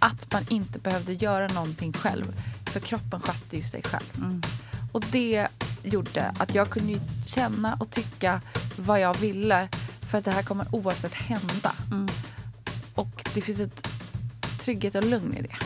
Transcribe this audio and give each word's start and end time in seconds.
att 0.00 0.32
man 0.32 0.44
inte 0.48 0.78
behövde 0.78 1.12
göra 1.12 1.48
någonting 1.48 1.92
själv. 1.92 2.24
För 2.64 2.80
kroppen 2.80 3.20
skötte 3.20 3.56
ju 3.56 3.62
sig 3.62 3.82
själv. 3.82 4.16
Mm. 4.16 4.42
Och 4.92 5.04
det 5.12 5.48
gjorde 5.82 6.34
att 6.38 6.54
jag 6.54 6.70
kunde 6.70 7.00
känna 7.26 7.74
och 7.80 7.90
tycka 7.90 8.40
vad 8.76 9.00
jag 9.00 9.18
ville. 9.18 9.68
För 10.10 10.18
att 10.18 10.24
det 10.24 10.30
här 10.30 10.42
kommer 10.42 10.66
oavsett 10.74 11.14
hända. 11.14 11.74
Mm. 11.90 12.08
Och 12.94 13.24
det 13.34 13.40
finns 13.40 13.60
ett 13.60 13.88
trygghet 14.58 14.94
och 14.94 15.04
lugn 15.04 15.36
i 15.36 15.42
det. 15.42 15.56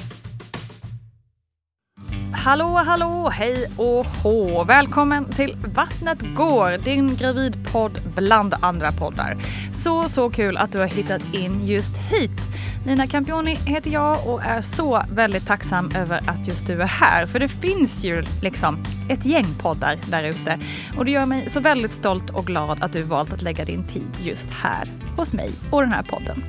Hallå, 2.37 2.83
hallå, 2.87 3.31
hej 3.31 3.67
och 3.77 4.07
hå! 4.07 4.65
Välkommen 4.65 5.25
till 5.25 5.57
Vattnet 5.75 6.19
går, 6.35 6.85
din 6.85 7.17
gravidpodd 7.17 7.99
bland 8.15 8.55
andra 8.61 8.93
poddar. 8.93 9.37
Så, 9.73 10.09
så 10.09 10.31
kul 10.31 10.57
att 10.57 10.73
du 10.73 10.79
har 10.79 10.87
hittat 10.87 11.35
in 11.35 11.67
just 11.67 11.97
hit. 11.97 12.41
Nina 12.87 13.07
Campioni 13.07 13.55
heter 13.55 13.91
jag 13.91 14.27
och 14.27 14.43
är 14.43 14.61
så 14.61 15.03
väldigt 15.11 15.47
tacksam 15.47 15.91
över 15.97 16.21
att 16.31 16.49
just 16.49 16.67
du 16.67 16.83
är 16.83 16.87
här. 16.87 17.27
För 17.27 17.39
det 17.39 17.49
finns 17.49 18.05
ju 18.05 18.25
liksom 18.43 18.85
ett 19.09 19.25
gäng 19.25 19.47
poddar 19.59 19.99
där 20.11 20.29
ute. 20.29 20.59
Och 20.97 21.05
det 21.05 21.11
gör 21.11 21.27
mig 21.27 21.51
så 21.51 21.61
väldigt 21.61 21.93
stolt 21.93 22.31
och 22.31 22.47
glad 22.47 22.83
att 22.83 22.93
du 22.93 23.03
valt 23.03 23.33
att 23.33 23.43
lägga 23.43 23.65
din 23.65 23.85
tid 23.85 24.11
just 24.23 24.51
här 24.51 24.91
hos 25.17 25.33
mig 25.33 25.51
och 25.71 25.81
den 25.81 25.93
här 25.93 26.03
podden. 26.03 26.45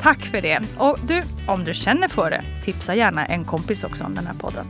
Tack 0.00 0.26
för 0.26 0.40
det. 0.40 0.60
Och 0.78 0.98
du, 1.06 1.22
om 1.48 1.64
du 1.64 1.74
känner 1.74 2.08
för 2.08 2.30
det, 2.30 2.44
tipsa 2.64 2.94
gärna 2.94 3.26
en 3.26 3.44
kompis 3.44 3.84
också 3.84 4.04
om 4.04 4.14
den 4.14 4.26
här 4.26 4.34
podden. 4.34 4.66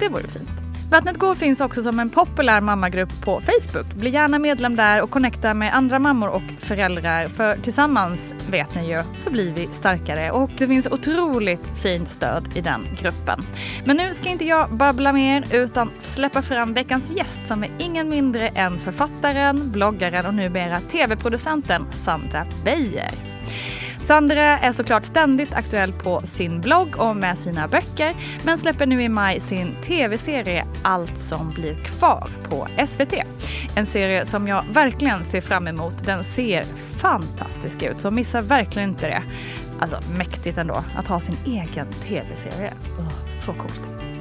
Det 0.00 0.08
vore 0.08 0.28
fint. 0.28 0.62
Vattnet 0.92 1.18
går 1.18 1.34
finns 1.34 1.60
också 1.60 1.82
som 1.82 2.00
en 2.00 2.10
populär 2.10 2.60
mammagrupp 2.60 3.24
på 3.24 3.40
Facebook. 3.40 3.94
Bli 3.94 4.10
gärna 4.10 4.38
medlem 4.38 4.76
där 4.76 5.02
och 5.02 5.10
connecta 5.10 5.54
med 5.54 5.74
andra 5.74 5.98
mammor 5.98 6.28
och 6.28 6.42
föräldrar 6.58 7.28
för 7.28 7.56
tillsammans, 7.56 8.34
vet 8.50 8.74
ni 8.74 8.90
ju, 8.90 9.02
så 9.16 9.30
blir 9.30 9.54
vi 9.54 9.68
starkare 9.72 10.30
och 10.30 10.50
det 10.58 10.66
finns 10.66 10.86
otroligt 10.86 11.66
fint 11.82 12.10
stöd 12.10 12.48
i 12.54 12.60
den 12.60 12.86
gruppen. 13.00 13.42
Men 13.84 13.96
nu 13.96 14.12
ska 14.12 14.28
inte 14.28 14.44
jag 14.44 14.72
babbla 14.72 15.12
mer 15.12 15.44
utan 15.52 15.90
släppa 15.98 16.42
fram 16.42 16.74
veckans 16.74 17.16
gäst 17.16 17.40
som 17.46 17.64
är 17.64 17.70
ingen 17.78 18.08
mindre 18.08 18.48
än 18.48 18.78
författaren, 18.78 19.70
bloggaren 19.72 20.26
och 20.26 20.34
numera 20.34 20.80
tv-producenten 20.80 21.86
Sandra 21.92 22.46
Beijer. 22.64 23.31
Sandra 24.06 24.58
är 24.58 24.72
såklart 24.72 25.04
ständigt 25.04 25.52
aktuell 25.52 25.92
på 25.92 26.22
sin 26.24 26.60
blogg 26.60 26.96
och 26.98 27.16
med 27.16 27.38
sina 27.38 27.68
böcker 27.68 28.16
men 28.44 28.58
släpper 28.58 28.86
nu 28.86 29.02
i 29.02 29.08
maj 29.08 29.40
sin 29.40 29.74
tv-serie 29.82 30.66
Allt 30.82 31.18
som 31.18 31.50
blir 31.50 31.74
kvar 31.74 32.30
på 32.48 32.68
SVT. 32.86 33.14
En 33.76 33.86
serie 33.86 34.26
som 34.26 34.48
jag 34.48 34.64
verkligen 34.72 35.24
ser 35.24 35.40
fram 35.40 35.68
emot. 35.68 36.04
Den 36.04 36.24
ser 36.24 36.64
fantastisk 36.96 37.82
ut 37.82 38.00
så 38.00 38.10
missa 38.10 38.40
verkligen 38.40 38.88
inte 38.88 39.08
det. 39.08 39.22
Alltså 39.80 40.00
mäktigt 40.18 40.58
ändå 40.58 40.84
att 40.96 41.08
ha 41.08 41.20
sin 41.20 41.36
egen 41.46 41.86
tv-serie. 41.86 42.72
Oh, 42.98 43.30
så 43.30 43.52
coolt. 43.52 44.11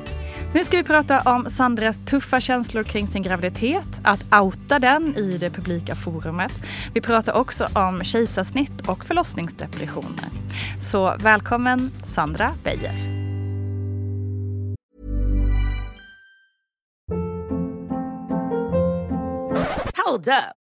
Nu 0.54 0.64
ska 0.64 0.78
vi 0.78 0.84
prata 0.84 1.22
om 1.22 1.50
Sandras 1.50 2.00
tuffa 2.06 2.42
känslor 2.42 2.84
kring 2.84 3.08
sin 3.08 3.24
graviditet, 3.24 4.02
att 4.04 4.26
outa 4.42 4.80
den 4.80 5.16
i 5.16 5.38
det 5.38 5.50
publika 5.50 5.96
forumet. 5.96 6.52
Vi 6.94 7.02
pratar 7.02 7.34
också 7.34 7.68
om 7.74 8.04
kejsarsnitt 8.04 8.88
och 8.88 9.06
förlossningsdepressioner. 9.06 10.30
Så 10.92 11.16
välkommen 11.20 11.92
Sandra 12.06 12.56
Beijer. 12.64 12.96
Hold 20.06 20.28
up. 20.28 20.61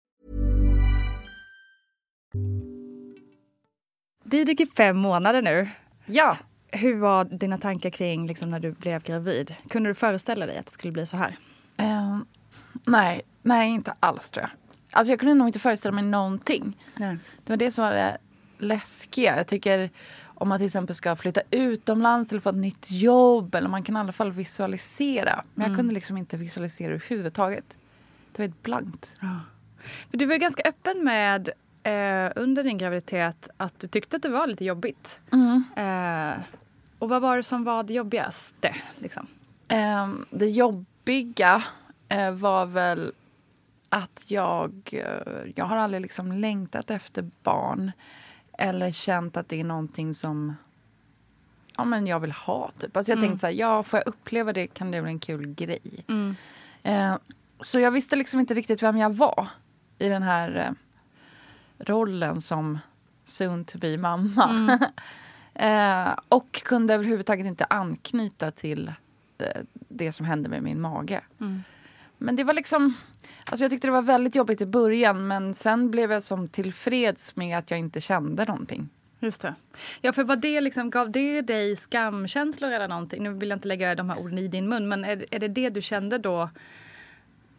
Det 4.23 4.37
gick 4.37 4.61
i 4.61 4.65
fem 4.65 4.97
månader 4.97 5.41
nu. 5.41 5.69
Ja. 6.05 6.37
Hur 6.71 6.95
var 6.95 7.25
dina 7.25 7.57
tankar 7.57 7.89
kring 7.89 8.27
liksom, 8.27 8.49
när 8.49 8.59
du 8.59 8.71
blev 8.71 9.03
gravid? 9.03 9.55
Kunde 9.69 9.89
du 9.89 9.93
föreställa 9.95 10.45
dig 10.45 10.57
att 10.57 10.65
det 10.65 10.71
skulle 10.71 10.91
bli 10.91 11.05
så 11.05 11.17
här? 11.17 11.37
Ehm, 11.77 12.25
nej, 12.87 13.21
nej, 13.41 13.69
inte 13.69 13.93
alls 13.99 14.31
tror 14.31 14.43
jag. 14.43 14.51
Alltså 14.91 15.11
jag 15.11 15.19
kunde 15.19 15.35
nog 15.35 15.47
inte 15.47 15.59
föreställa 15.59 15.95
mig 15.95 16.03
någonting. 16.03 16.77
Nej. 16.95 17.17
Det 17.43 17.53
var 17.53 17.57
det 17.57 17.71
som 17.71 17.83
var 17.83 17.91
det 17.91 18.17
läskiga. 18.57 19.37
Jag 19.37 19.47
tycker 19.47 19.89
om 20.25 20.49
man 20.49 20.59
till 20.59 20.65
exempel 20.65 20.95
ska 20.95 21.15
flytta 21.15 21.41
utomlands 21.51 22.31
eller 22.31 22.41
få 22.41 22.49
ett 22.49 22.55
nytt 22.55 22.91
jobb. 22.91 23.55
Eller 23.55 23.69
man 23.69 23.83
kan 23.83 23.95
i 23.95 23.99
alla 23.99 24.11
fall 24.11 24.31
visualisera. 24.31 25.43
Men 25.53 25.67
jag 25.67 25.77
kunde 25.77 25.93
liksom 25.93 26.17
inte 26.17 26.37
visualisera 26.37 26.93
överhuvudtaget. 26.93 27.65
Det 28.31 28.41
var 28.41 28.49
ett 28.49 28.63
blankt. 28.63 29.11
För 30.11 30.17
du 30.17 30.25
var 30.25 30.35
ganska 30.35 30.63
öppen 30.63 31.03
med 31.03 31.49
eh, 31.83 32.31
under 32.35 32.63
din 32.63 32.77
graviditet 32.77 33.49
att 33.57 33.79
du 33.79 33.87
tyckte 33.87 34.15
att 34.15 34.21
det 34.21 34.29
var 34.29 34.47
lite 34.47 34.65
jobbigt. 34.65 35.19
Eh, 35.75 36.33
och 36.99 37.09
vad 37.09 37.21
var 37.21 37.37
det 37.37 37.43
som 37.43 37.63
var 37.63 37.83
det 37.83 37.93
jobbigaste? 37.93 38.75
Liksom? 38.99 39.27
Ehm, 39.67 40.25
det 40.29 40.49
jobbiga 40.49 41.63
eh, 42.09 42.31
var 42.31 42.65
väl 42.65 43.11
att 43.89 44.23
jag... 44.27 44.89
eh, 44.91 45.51
jag 45.55 45.65
har 45.65 45.77
aldrig 45.77 46.01
liksom 46.01 46.31
längtat 46.31 46.89
efter 46.91 47.29
barn. 47.43 47.91
eller 48.57 48.91
känt 48.91 49.37
att 49.37 49.49
det 49.49 49.59
är 49.59 49.63
någonting 49.63 50.13
som 50.13 50.55
ja, 51.77 51.83
men 51.85 52.07
jag 52.07 52.19
vill 52.19 52.31
ha. 52.31 52.71
Typ. 52.79 52.97
Alltså 52.97 53.11
jag 53.11 53.17
Mm. 53.17 53.29
tänkte 53.29 53.39
så 53.39 53.47
här, 53.47 53.53
ja, 53.53 53.83
får 53.83 53.97
jag 53.99 54.07
uppleva 54.07 54.53
det 54.53 54.67
kan 54.67 54.91
det 54.91 55.01
bli 55.01 55.11
en 55.11 55.19
kul 55.19 55.47
grej. 55.53 55.79
Mm. 56.07 56.35
Eh, 56.83 57.15
så 57.59 57.79
jag 57.79 57.91
visste 57.91 58.15
liksom 58.15 58.39
inte 58.39 58.53
riktigt 58.53 58.83
vem 58.83 58.97
jag 58.97 59.09
var 59.13 59.47
i 59.97 60.09
den 60.09 60.23
här 60.23 60.55
eh, 60.67 60.71
rollen 61.85 62.41
som 62.41 62.79
soon 63.25 63.65
to 63.65 63.77
be 63.77 63.97
mamma. 63.97 64.49
Mm. 64.49 64.79
eh, 66.07 66.15
och 66.29 66.51
kunde 66.63 66.93
överhuvudtaget 66.93 67.45
inte 67.45 67.65
anknyta 67.65 68.51
till 68.51 68.93
eh, 69.37 69.61
det 69.71 70.11
som 70.11 70.25
hände 70.25 70.49
med 70.49 70.63
min 70.63 70.81
mage. 70.81 71.21
Mm. 71.39 71.63
Men 72.17 72.35
det 72.35 72.43
var 72.43 72.53
liksom... 72.53 72.93
Alltså 73.45 73.63
jag 73.63 73.71
tyckte 73.71 73.87
det 73.87 73.91
var 73.91 74.01
väldigt 74.01 74.35
jobbigt 74.35 74.61
i 74.61 74.65
början 74.65 75.27
men 75.27 75.55
sen 75.55 75.91
blev 75.91 76.11
jag 76.11 76.23
som 76.23 76.47
tillfreds 76.47 77.35
med 77.35 77.57
att 77.57 77.71
jag 77.71 77.79
inte 77.79 78.01
kände 78.01 78.45
någonting. 78.45 78.89
Just 79.19 79.41
det. 79.41 79.55
Ja, 80.01 80.13
för 80.13 80.23
vad 80.23 80.41
det 80.41 80.61
liksom, 80.61 80.89
gav 80.89 81.11
det 81.11 81.41
dig 81.41 81.75
skamkänslor 81.75 82.71
eller 82.71 82.87
någonting? 82.87 83.23
Nu 83.23 83.33
vill 83.33 83.49
jag 83.49 83.57
inte 83.57 83.67
lägga 83.67 83.95
de 83.95 84.09
här 84.09 84.19
orden 84.19 84.37
i 84.37 84.47
din 84.47 84.69
mun, 84.69 84.87
men 84.87 85.05
är, 85.05 85.25
är 85.31 85.39
det 85.39 85.47
det 85.47 85.69
du 85.69 85.81
kände 85.81 86.17
då? 86.17 86.49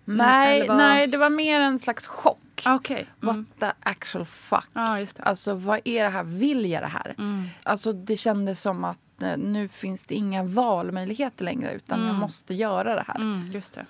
nej, 0.05 0.57
eller 0.57 0.69
vad- 0.69 0.77
nej, 0.77 1.07
det 1.07 1.19
var 1.19 1.31
mer 1.31 1.61
en 1.61 1.79
slags 1.79 2.07
chock. 2.07 2.39
Okej. 2.67 3.07
What 3.21 3.35
Mm. 3.35 3.47
the 3.59 3.73
actual 3.81 4.25
fuck? 4.25 4.67
Ja, 4.73 5.01
just 5.01 5.17
det. 5.17 5.23
Alltså 5.23 5.55
vad 5.55 5.81
är 5.85 6.03
det 6.03 6.09
här? 6.09 6.25
Vill 6.25 6.71
jag 6.71 6.83
det 6.83 6.87
här? 6.87 7.15
Mm. 7.19 7.45
Alltså 7.63 7.93
det 7.93 8.17
kändes 8.17 8.61
som 8.61 8.85
att 8.85 9.23
eh, 9.23 9.37
nu 9.37 9.69
finns 9.69 10.07
det 10.07 10.15
inga 10.15 10.43
valmöjligheter 10.43 11.45
längre 11.45 11.73
utan 11.73 11.99
jag 11.99 12.09
Mm. 12.09 12.21
måste 12.21 12.55
göra 12.55 12.95
det 12.95 13.05
här. 13.07 13.17
Mm, 13.17 13.51
just 13.53 13.75
det. 13.75 13.87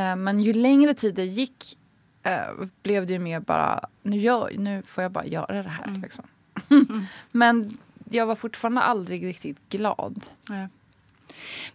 Eh, 0.00 0.16
men 0.16 0.40
ju 0.40 0.52
längre 0.52 0.94
tid 0.94 1.14
det 1.14 1.24
gick 1.24 1.78
eh, 2.22 2.42
blev 2.82 3.06
det 3.06 3.12
ju 3.12 3.18
mer 3.18 3.40
bara, 3.40 3.80
nu, 4.02 4.16
gör, 4.16 4.50
nu 4.58 4.82
får 4.86 5.02
jag 5.02 5.12
bara 5.12 5.26
göra 5.26 5.62
det 5.62 5.68
här. 5.68 5.84
Mm. 5.88 6.02
Liksom. 6.02 6.24
men 7.30 7.78
jag 8.10 8.26
var 8.26 8.34
fortfarande 8.36 8.80
aldrig 8.80 9.26
riktigt 9.26 9.68
glad. 9.68 10.26
Ja. 10.48 10.68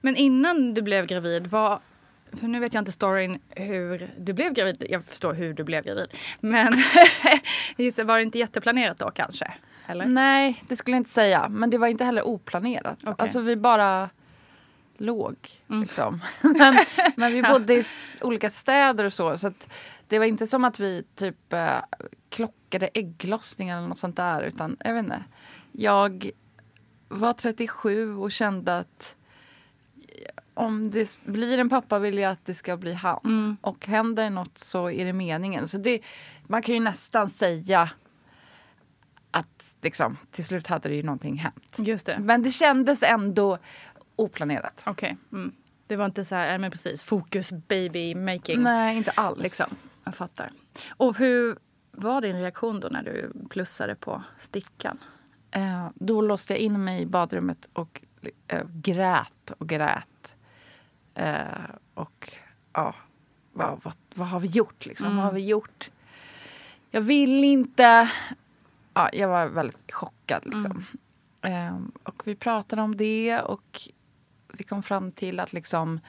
Men 0.01 0.15
innan 0.15 0.73
du 0.73 0.81
blev 0.81 1.05
gravid, 1.05 1.47
vad... 1.47 1.79
För 2.39 2.47
nu 2.47 2.59
vet 2.59 2.73
jag 2.73 2.81
inte 2.81 2.91
storyn 2.91 3.39
hur 3.49 4.09
du 4.19 4.33
blev 4.33 4.53
gravid. 4.53 4.85
Jag 4.89 5.05
förstår 5.05 5.33
hur 5.33 5.53
du 5.53 5.63
blev 5.63 5.83
gravid. 5.83 6.07
Men 6.39 6.65
var 8.07 8.17
det 8.17 8.23
inte 8.23 8.39
jätteplanerat 8.39 8.97
då 8.97 9.11
kanske? 9.11 9.53
Eller? 9.87 10.05
Nej, 10.05 10.63
det 10.67 10.75
skulle 10.75 10.95
jag 10.95 10.99
inte 10.99 11.09
säga. 11.09 11.49
Men 11.49 11.69
det 11.69 11.77
var 11.77 11.87
inte 11.87 12.03
heller 12.03 12.27
oplanerat. 12.27 12.97
Okej. 13.01 13.15
Alltså 13.17 13.39
vi 13.39 13.55
bara 13.55 14.09
låg. 14.97 15.35
Mm. 15.69 15.81
Liksom. 15.81 16.21
men, 16.41 16.77
men 17.15 17.33
vi 17.33 17.43
bodde 17.51 17.73
i 17.73 17.83
olika 18.21 18.49
städer 18.49 19.03
och 19.03 19.13
så. 19.13 19.37
Så 19.37 19.51
det 20.07 20.19
var 20.19 20.25
inte 20.25 20.47
som 20.47 20.63
att 20.63 20.79
vi 20.79 21.03
typ 21.15 21.53
eh, 21.53 21.77
klockade 22.29 22.89
ägglossningen 22.93 23.77
eller 23.77 23.87
något 23.87 23.99
sånt 23.99 24.15
där. 24.15 24.41
Utan 24.41 24.77
jag 24.79 24.93
vet 24.93 25.03
inte. 25.03 25.23
Jag 25.71 26.31
var 27.07 27.33
37 27.33 28.15
och 28.15 28.31
kände 28.31 28.77
att 28.77 29.15
om 30.55 30.91
det 30.91 31.17
blir 31.23 31.57
en 31.57 31.69
pappa 31.69 31.99
vill 31.99 32.17
jag 32.17 32.31
att 32.31 32.45
det 32.45 32.55
ska 32.55 32.77
bli 32.77 32.93
han. 32.93 33.19
Mm. 33.23 33.57
Och 33.61 33.85
händer 33.87 34.29
något 34.29 34.57
så 34.57 34.89
är 34.89 35.05
det 35.05 35.13
meningen. 35.13 35.67
Så 35.67 35.77
det, 35.77 36.01
man 36.47 36.61
kan 36.61 36.75
ju 36.75 36.81
nästan 36.81 37.29
säga 37.29 37.89
att 39.31 39.75
liksom, 39.81 40.17
till 40.31 40.45
slut 40.45 40.67
hade 40.67 40.89
det 40.89 40.95
ju 40.95 41.03
någonting 41.03 41.37
hänt. 41.37 41.75
Just 41.77 42.05
det. 42.05 42.19
Men 42.19 42.43
det 42.43 42.51
kändes 42.51 43.03
ändå 43.03 43.57
oplanerat. 44.15 44.83
Okej. 44.85 45.17
Mm. 45.31 45.51
Det 45.87 45.95
var 45.95 46.05
inte 46.05 46.25
så 46.25 46.35
här, 46.35 46.51
ja, 46.51 46.57
men 46.57 46.71
precis, 46.71 47.03
fokus 47.03 47.51
baby 47.51 48.15
making. 48.15 48.63
Nej, 48.63 48.97
inte 48.97 49.11
alls. 49.11 49.43
Liksom. 49.43 49.75
Jag 50.03 50.15
fattar. 50.15 50.49
Och 50.89 51.17
hur 51.17 51.57
var 51.91 52.21
din 52.21 52.39
reaktion 52.41 52.79
då 52.79 52.87
när 52.87 53.03
du 53.03 53.31
plussade 53.49 53.95
på 53.95 54.23
stickan? 54.39 54.97
Eh, 55.51 55.87
då 55.95 56.21
låste 56.21 56.53
jag 56.53 56.59
in 56.59 56.83
mig 56.83 57.01
i 57.01 57.05
badrummet 57.05 57.69
och 57.73 58.01
eh, 58.47 58.63
grät 58.73 59.51
och 59.57 59.69
grät. 59.69 60.34
Eh, 61.15 61.45
och 61.93 62.33
ja, 62.73 62.95
vad, 63.53 63.79
vad, 63.83 63.93
vad 64.15 64.27
har 64.27 64.39
vi 64.39 64.47
gjort 64.47 64.85
liksom? 64.85 65.05
Mm. 65.05 65.17
Vad 65.17 65.25
har 65.25 65.33
vi 65.33 65.45
gjort? 65.45 65.91
Jag 66.91 67.01
vill 67.01 67.43
inte... 67.43 68.09
Ja, 68.93 69.09
jag 69.13 69.27
var 69.27 69.47
väldigt 69.47 69.91
chockad 69.91 70.45
liksom. 70.45 70.85
Eh, 71.41 71.77
och 72.03 72.27
vi 72.27 72.35
pratade 72.35 72.81
om 72.81 72.97
det 72.97 73.39
och 73.39 73.81
vi 74.47 74.63
kom 74.63 74.83
fram 74.83 75.11
till 75.11 75.39
att 75.39 75.53
liksom 75.53 75.99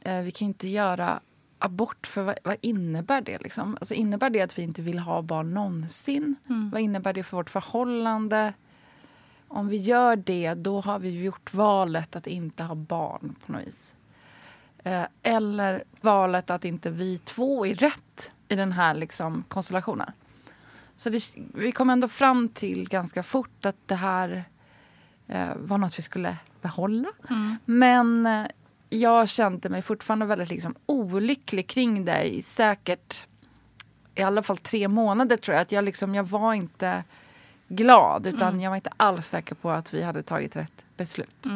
eh, 0.00 0.20
vi 0.20 0.30
kan 0.30 0.48
inte 0.48 0.68
göra 0.68 1.20
abort 1.58 2.06
för 2.06 2.22
vad, 2.22 2.38
vad 2.44 2.56
innebär 2.60 3.20
det? 3.20 3.38
Liksom? 3.38 3.76
Alltså, 3.80 3.94
innebär 3.94 4.30
det 4.30 4.40
att 4.40 4.58
vi 4.58 4.62
inte 4.62 4.82
vill 4.82 4.98
ha 4.98 5.22
barn 5.22 5.54
någonsin? 5.54 6.36
Vad 6.72 6.80
innebär 6.80 7.12
det 7.12 7.22
för 7.22 7.36
vårt 7.36 7.50
förhållande? 7.50 8.52
Om 9.48 9.68
vi 9.68 9.76
gör 9.76 10.16
det, 10.16 10.54
då 10.54 10.80
har 10.80 10.98
vi 10.98 11.22
gjort 11.22 11.54
valet 11.54 12.16
att 12.16 12.26
inte 12.26 12.64
ha 12.64 12.74
barn 12.74 13.34
på 13.46 13.52
något 13.52 13.66
vis. 13.66 13.94
Eh, 14.86 15.06
eller 15.22 15.84
valet 16.00 16.50
att 16.50 16.64
inte 16.64 16.90
vi 16.90 17.18
två 17.18 17.66
är 17.66 17.74
rätt 17.74 18.30
i 18.48 18.54
den 18.54 18.72
här 18.72 18.94
liksom, 18.94 19.44
konstellationen. 19.48 20.10
Så 20.96 21.10
det, 21.10 21.30
vi 21.54 21.72
kom 21.72 21.90
ändå 21.90 22.08
fram 22.08 22.48
till 22.48 22.88
ganska 22.88 23.22
fort 23.22 23.66
att 23.66 23.76
det 23.86 23.94
här 23.94 24.44
eh, 25.26 25.48
var 25.56 25.78
något 25.78 25.98
vi 25.98 26.02
skulle 26.02 26.36
behålla. 26.62 27.08
Men 27.64 28.26
eh, 28.26 28.46
jag 28.88 29.28
kände 29.28 29.68
mig 29.68 29.82
fortfarande 29.82 30.26
väldigt 30.26 30.50
liksom, 30.50 30.74
olycklig 30.86 31.66
kring 31.66 32.04
det 32.04 32.22
i 32.22 32.42
säkert 32.42 33.26
i 34.14 34.22
alla 34.22 34.42
fall 34.42 34.56
tre 34.56 34.88
månader 34.88 35.36
tror 35.36 35.54
jag. 35.54 35.62
Att 35.62 35.72
jag, 35.72 35.84
liksom, 35.84 36.14
jag 36.14 36.24
var 36.24 36.54
inte 36.54 37.04
glad 37.68 38.26
utan 38.26 38.60
jag 38.60 38.70
var 38.70 38.76
inte 38.76 38.92
alls 38.96 39.28
säker 39.28 39.54
på 39.54 39.70
att 39.70 39.94
vi 39.94 40.02
hade 40.02 40.22
tagit 40.22 40.56
rätt 40.56 40.84
beslut. 40.96 41.46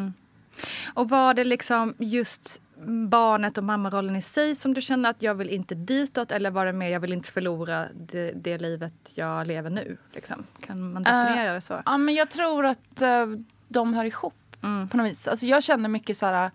Och 0.95 1.09
var 1.09 1.35
det 1.35 1.45
liksom 1.45 1.95
just 1.99 2.61
barnet 3.09 3.59
och 3.59 3.65
mammarollen 3.65 4.17
i 4.17 4.23
sig 4.23 4.57
som 4.57 4.75
du 4.75 4.81
kände 4.81 5.09
att 5.09 5.23
jag 5.23 5.35
vill 5.35 5.49
inte 5.49 5.75
ditåt 5.75 6.31
eller 6.33 6.51
var 6.51 6.67
det 6.67 6.73
mer 6.73 6.89
jag 6.89 7.01
vill 7.01 7.13
inte 7.13 7.29
förlora 7.29 7.89
det, 7.95 8.33
det 8.33 8.59
livet 8.59 8.93
jag 9.15 9.47
lever 9.47 9.71
nu? 9.71 9.97
Liksom? 10.13 10.47
Kan 10.61 10.93
man 10.93 11.03
definiera 11.03 11.53
det 11.53 11.61
så? 11.61 11.83
Ja, 11.87 11.99
men 11.99 12.15
jag 12.15 12.31
tror 12.31 12.67
att 12.67 13.03
eh, 13.03 13.27
de 13.69 13.95
hör 13.95 14.05
ihop 14.05 14.35
Mm. 14.63 14.89
på 14.89 14.97
något 14.97 15.07
vis. 15.07 15.29
Alltså, 15.29 15.47
jag 15.47 15.63
kände 15.63 15.89
mycket 15.89 16.17
så 16.17 16.27
här... 16.27 16.51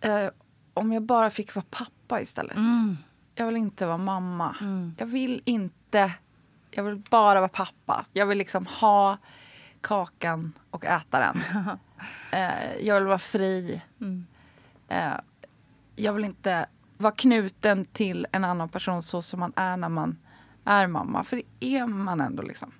Eh, 0.00 0.28
om 0.74 0.92
jag 0.92 1.02
bara 1.02 1.30
fick 1.30 1.54
vara 1.54 1.64
pappa 1.70 2.20
istället. 2.20 2.56
Mm. 2.56 2.96
Jag 3.34 3.46
vill 3.46 3.56
inte 3.56 3.86
vara 3.86 3.96
mamma. 3.98 4.56
Jag 4.98 5.06
vill 5.06 5.42
inte... 5.44 6.12
Jag 6.70 6.84
vill 6.84 6.96
bara 7.10 7.40
vara 7.40 7.48
pappa. 7.48 8.04
Jag 8.12 8.26
vill 8.26 8.38
liksom 8.38 8.66
ha 8.66 9.18
kakan 9.80 10.52
och 10.70 10.84
äta 10.84 11.20
den. 11.20 11.42
eh, 12.32 12.76
jag 12.80 12.94
vill 12.94 13.06
vara 13.06 13.18
fri. 13.18 13.82
Mm. 14.00 14.26
Eh, 14.90 15.12
jag 15.96 16.12
vill 16.12 16.24
inte 16.24 16.66
vara 16.96 17.12
knuten 17.12 17.84
till 17.84 18.26
en 18.32 18.44
annan 18.44 18.68
person 18.68 19.02
så 19.02 19.22
som 19.22 19.40
man 19.40 19.52
är 19.56 19.76
när 19.76 19.88
man 19.88 20.18
är 20.64 20.86
mamma. 20.86 21.24
För 21.24 21.36
det 21.36 21.66
är 21.66 21.86
man 21.86 22.20
ändå 22.20 22.42
liksom. 22.42 22.72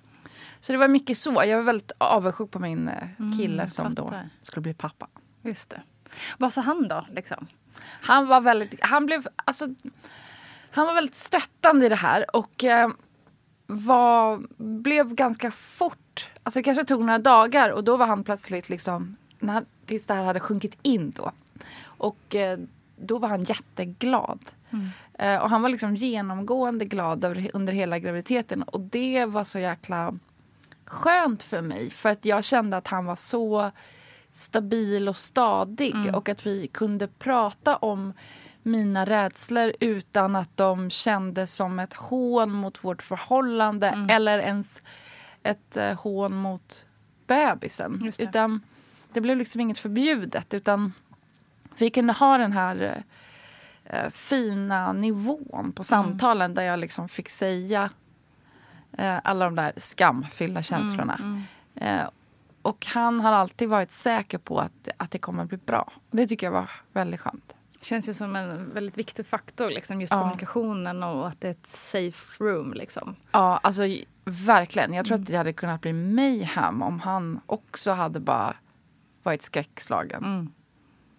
Så 0.59 0.71
det 0.71 0.77
var 0.77 0.87
mycket 0.87 1.17
så. 1.17 1.43
Jag 1.45 1.57
var 1.57 1.63
väldigt 1.63 1.91
avundsjuk 1.97 2.51
på 2.51 2.59
min 2.59 2.87
eh, 2.87 3.37
kille 3.37 3.67
som 3.67 3.95
då 3.95 4.13
skulle 4.41 4.61
bli 4.61 4.73
pappa. 4.73 5.07
Just 5.41 5.69
det. 5.69 5.81
Vad 6.37 6.53
sa 6.53 6.61
han 6.61 6.87
då? 6.87 7.05
Liksom? 7.11 7.47
Han 7.83 8.27
var 8.27 8.41
väldigt, 8.41 8.85
han 8.85 9.05
blev, 9.05 9.27
alltså, 9.35 9.67
han 10.71 10.85
var 10.85 10.93
väldigt 10.93 11.15
stöttande 11.15 11.85
i 11.85 11.89
det 11.89 11.95
här 11.95 12.35
och 12.35 12.63
eh, 12.63 12.89
var, 13.67 14.41
blev 14.57 15.13
ganska 15.13 15.51
fort, 15.51 16.29
alltså 16.43 16.59
det 16.59 16.63
kanske 16.63 16.83
tog 16.83 16.99
några 16.99 17.19
dagar 17.19 17.69
och 17.69 17.83
då 17.83 17.97
var 17.97 18.05
han 18.05 18.23
plötsligt 18.23 18.69
liksom, 18.69 19.15
när, 19.39 19.65
tills 19.85 20.05
det 20.05 20.13
här 20.13 20.23
hade 20.23 20.39
sjunkit 20.39 20.77
in 20.81 21.11
då. 21.11 21.31
Och 22.01 22.35
eh, 22.35 22.59
då 22.95 23.17
var 23.17 23.29
han 23.29 23.43
jätteglad. 23.43 24.39
Eh, 25.13 25.37
och 25.37 25.49
han 25.49 25.61
var 25.61 25.69
liksom 25.69 25.95
genomgående 25.95 26.85
glad 26.85 27.25
under 27.53 27.73
hela 27.73 27.99
graviditeten 27.99 28.63
och 28.63 28.79
det 28.79 29.25
var 29.25 29.43
så 29.43 29.59
jäkla 29.59 30.13
skönt 30.85 31.43
för 31.43 31.61
mig 31.61 31.89
för 31.89 32.09
att 32.09 32.25
jag 32.25 32.43
kände 32.43 32.77
att 32.77 32.87
han 32.87 33.05
var 33.05 33.15
så 33.15 33.71
stabil 34.31 35.09
och 35.09 35.15
stadig 35.15 35.95
och 36.15 36.29
att 36.29 36.45
vi 36.45 36.67
kunde 36.67 37.07
prata 37.07 37.75
om 37.75 38.13
mina 38.63 39.05
rädslor 39.05 39.73
utan 39.79 40.35
att 40.35 40.57
de 40.57 40.89
kändes 40.89 41.55
som 41.55 41.79
ett 41.79 41.93
hån 41.93 42.51
mot 42.51 42.83
vårt 42.83 43.01
förhållande 43.01 44.07
eller 44.09 44.39
ens 44.39 44.83
ett 45.43 45.77
eh, 45.77 45.99
hån 45.99 46.35
mot 46.35 46.85
bebisen. 47.27 48.11
Det. 48.17 48.23
Utan 48.23 48.61
det 49.13 49.21
blev 49.21 49.37
liksom 49.37 49.61
inget 49.61 49.79
förbjudet 49.79 50.53
utan 50.53 50.93
vi 51.77 51.89
kunde 51.89 52.13
ha 52.13 52.37
den 52.37 52.51
här 52.51 53.03
eh, 53.85 54.09
fina 54.09 54.93
nivån 54.93 55.71
på 55.75 55.83
samtalen 55.83 56.53
där 56.53 56.63
jag 56.63 56.79
liksom 56.79 57.09
fick 57.09 57.29
säga 57.29 57.89
eh, 58.97 59.17
alla 59.23 59.45
de 59.45 59.55
där 59.55 59.73
skamfyllda 59.77 60.63
känslorna. 60.63 61.43
Eh, 61.75 62.03
och 62.61 62.85
han 62.85 63.19
har 63.19 63.31
alltid 63.33 63.69
varit 63.69 63.91
säker 63.91 64.37
på 64.37 64.59
att, 64.59 64.89
att 64.97 65.11
det 65.11 65.17
kommer 65.19 65.45
bli 65.45 65.57
bra. 65.57 65.91
Det 66.11 66.27
tycker 66.27 66.47
jag 66.47 66.51
var 66.51 66.69
väldigt 66.93 67.19
skönt. 67.19 67.55
Känns 67.81 68.09
ju 68.09 68.13
som 68.13 68.35
en 68.35 68.73
väldigt 68.73 68.97
viktig 68.97 69.25
faktor, 69.25 69.69
liksom, 69.69 70.01
just 70.01 70.13
Ja. 70.13 70.19
kommunikationen 70.21 71.03
och 71.03 71.27
att 71.27 71.41
det 71.41 71.47
är 71.47 71.51
ett 71.51 71.67
safe 71.69 72.43
room. 72.43 72.73
Liksom. 72.73 73.15
Ja, 73.31 73.57
alltså 73.63 73.83
Verkligen. 74.25 74.93
Jag 74.93 75.05
tror 75.05 75.15
Mm. 75.15 75.23
att 75.23 75.27
det 75.29 75.37
hade 75.37 75.53
kunnat 75.53 75.81
bli 75.81 75.93
mayhem 75.93 76.81
om 76.81 76.99
han 76.99 77.41
också 77.45 77.91
hade 77.91 78.19
bara 78.19 78.55
varit 79.23 79.41
skräckslagen. 79.41 80.53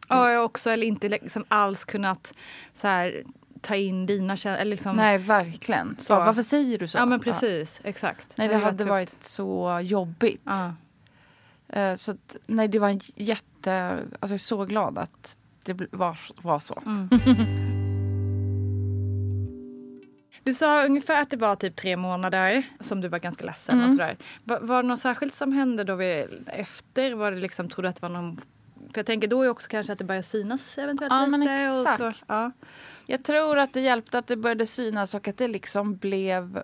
Ja, 0.09 0.33
jag 0.33 0.45
också, 0.45 0.71
eller 0.71 0.87
inte 0.87 1.09
liksom 1.09 1.45
alls 1.49 1.85
kunnat 1.85 2.35
så 2.75 2.89
här, 2.89 3.23
ta 3.61 3.77
in 3.77 4.07
dina 4.07 4.37
känslor. 4.37 4.65
Liksom, 4.65 4.97
Nej, 4.97 5.19
verkligen. 5.19 5.97
Så. 5.99 6.05
Så. 6.05 6.15
Varför 6.15 6.43
säger 6.43 6.79
du 6.79 6.89
så? 6.89 6.99
Ja 6.99 7.07
men 7.07 7.21
precis, 7.21 7.81
exakt. 7.85 8.27
Nej, 8.37 8.49
det 8.49 8.55
hade 8.55 8.65
hade 8.67 8.79
tufft. 8.79 8.91
varit 8.91 9.23
så 9.23 9.81
jobbigt. 9.83 10.41
Ja. 10.45 10.73
Eh, 11.69 11.95
Så 11.95 12.11
att, 12.11 12.37
nej, 12.47 12.69
det 12.69 12.79
var 12.79 12.89
en 12.89 13.01
jätte... 13.15 13.91
Alltså 13.93 14.19
jag 14.21 14.33
är 14.33 14.37
så 14.39 14.65
glad 14.65 14.99
att 14.99 15.37
det 15.65 15.73
var, 15.93 16.19
var 16.43 16.59
så. 16.61 16.83
Mm. 16.87 17.09
Du 20.45 20.55
sa 20.55 20.85
ungefär 20.87 21.23
att 21.23 21.31
det 21.31 21.37
var 21.37 21.57
typ 21.57 21.77
tre 21.77 21.97
månader 21.97 22.63
som 22.81 23.01
du 23.01 23.09
var 23.09 23.19
ganska 23.19 23.45
ledsen 23.45 23.75
Mm. 23.75 23.85
och 23.87 23.91
sådär. 23.93 24.17
Var, 24.45 24.61
var 24.61 24.83
det 24.83 24.89
något 24.89 25.01
särskilt 25.01 25.35
som 25.35 25.53
hände 25.53 25.85
då 25.85 25.95
vi, 25.95 26.27
efter? 26.47 27.15
Var 27.15 27.31
det 27.31 27.37
liksom, 27.37 27.69
tror 27.69 27.83
du 27.83 27.89
att 27.89 27.97
det 27.97 28.03
var 28.03 28.09
någon... 28.15 28.41
För 28.93 28.99
jag 28.99 29.07
tänker 29.07 29.29
då 29.29 29.43
är 29.43 29.49
också 29.49 29.69
kanske 29.69 29.93
att 29.93 29.99
det 29.99 30.05
börjar 30.05 30.23
synas 30.23 30.79
eventuellt 30.79 31.13
Ja, 31.13 31.27
men 31.27 31.41
lite. 31.41 31.71
Och 31.71 31.87
så, 31.99 32.09
exakt. 32.09 32.25
ja. 32.27 32.51
Jag 33.07 33.23
tror 33.25 33.59
att 33.59 33.73
det 33.73 33.81
hjälpte 33.81 34.19
att 34.19 34.27
det 34.27 34.37
började 34.37 34.67
synas 34.67 35.15
och 35.15 35.29
att 35.29 35.37
det 35.39 35.49
liksom 35.49 35.97
blev... 35.97 36.55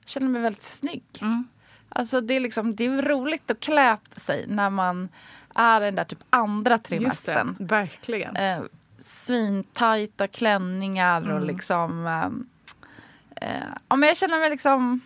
Jag 0.00 0.08
känner 0.08 0.28
mig 0.28 0.42
väldigt 0.42 0.62
snygg. 0.62 1.02
Mm. 1.20 1.48
Alltså 1.88 2.20
det 2.20 2.34
är, 2.34 2.40
liksom, 2.40 2.74
det 2.76 2.86
är 2.86 3.02
roligt 3.02 3.50
att 3.50 3.60
klä 3.60 3.96
sig 4.16 4.44
när 4.48 4.70
man 4.70 5.08
är 5.54 5.80
den 5.80 5.94
där 5.94 6.04
typ 6.04 6.18
andra 6.30 6.72
Just 6.74 6.84
det, 6.84 6.88
trimestern. 6.98 7.56
verkligen. 7.58 8.36
Eh, 8.36 8.60
svintajta 8.98 10.28
klänningar 10.28 11.20
och 11.20 11.36
Mm. 11.36 11.44
liksom... 11.46 12.06
Eh, 12.06 13.48
eh, 13.50 13.62
ja, 13.88 13.96
men 13.96 14.06
jag 14.08 14.16
känner 14.16 14.38
mig 14.38 14.50
liksom 14.50 15.00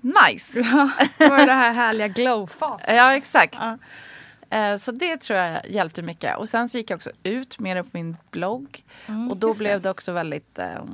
nice. 0.00 0.58
Ja, 0.60 0.90
var 1.18 1.46
det 1.46 1.52
här 1.52 1.72
härliga 1.72 2.08
glow-fasen. 2.08 2.80
Ja, 2.96 3.14
exakt. 3.16 3.54
Ja. 3.58 3.78
Eh, 4.50 4.76
Så 4.76 4.92
det 4.92 5.16
tror 5.16 5.38
jag 5.38 5.70
hjälpte 5.70 6.02
mycket. 6.02 6.36
Och 6.36 6.48
sen 6.48 6.68
så 6.68 6.78
gick 6.78 6.90
jag 6.90 6.96
också 6.96 7.10
ut 7.22 7.58
mer 7.58 7.82
på 7.82 7.88
min 7.92 8.16
blogg. 8.30 8.84
och 9.30 9.36
då 9.36 9.52
det. 9.52 9.58
blev 9.58 9.80
det 9.82 9.90
också 9.90 10.12
väldigt 10.12 10.58
eh, 10.58 10.84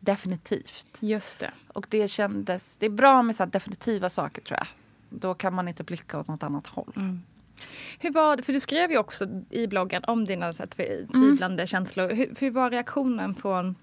definitivt. 0.00 0.86
Just 1.00 1.38
det. 1.38 1.50
Och 1.68 1.86
det 1.90 2.08
kändes... 2.08 2.76
Det 2.76 2.86
är 2.86 2.90
bra 2.90 3.22
med 3.22 3.36
så 3.36 3.42
här 3.42 3.50
definitiva 3.50 4.10
saker 4.10 4.42
tror 4.42 4.58
jag. 4.58 4.66
Då 5.20 5.34
kan 5.34 5.54
man 5.54 5.68
inte 5.68 5.84
blicka 5.84 6.18
åt 6.18 6.28
något 6.28 6.42
annat 6.42 6.66
håll. 6.66 6.92
Mm. 6.96 7.22
Hur 7.98 8.12
var 8.12 8.36
det, 8.36 8.42
för 8.42 8.52
du 8.52 8.60
skrev 8.60 8.90
ju 8.90 8.98
också 8.98 9.26
i 9.50 9.66
bloggen 9.66 10.04
om 10.06 10.24
dina 10.24 10.52
så 10.52 10.62
här, 10.62 10.68
tvi- 10.68 11.12
tvivlande 11.12 11.66
känslor. 11.66 12.10
Hur, 12.14 12.34
hur 12.38 12.50
var 12.50 12.70
reaktionen 12.70 13.34
från... 13.34 13.74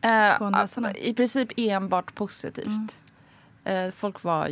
Eh, 0.00 0.36
Från 0.38 0.52
läsarna? 0.52 0.96
I 0.96 1.14
princip 1.14 1.48
enbart 1.56 2.14
positivt. 2.14 2.66
Mm. 2.66 2.88
Eh, 3.64 3.92
folk 3.92 4.22
var 4.22 4.50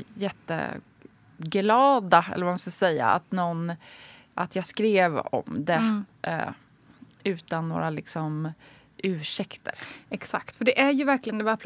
jätteglada, 1.39 2.25
eller 2.33 2.45
vad 2.45 2.53
man 2.53 2.59
ska 2.59 2.71
säga, 2.71 3.07
att 3.07 3.33
någon... 3.33 3.73
Att 4.35 4.57
jag 4.57 4.67
skrev 4.67 5.19
om 5.19 5.65
det 5.65 5.73
Mm. 5.73 6.05
eh, 6.23 6.49
utan 7.25 7.69
några 7.69 7.91
liksom 7.91 8.53
ursäkter. 8.99 9.75
Exakt, 10.11 10.57
för 10.57 10.65
det 10.65 10.81
är 10.81 10.91
ju 10.91 11.05
verkligen, 11.05 11.39
det 11.39 11.45
var 11.45 11.59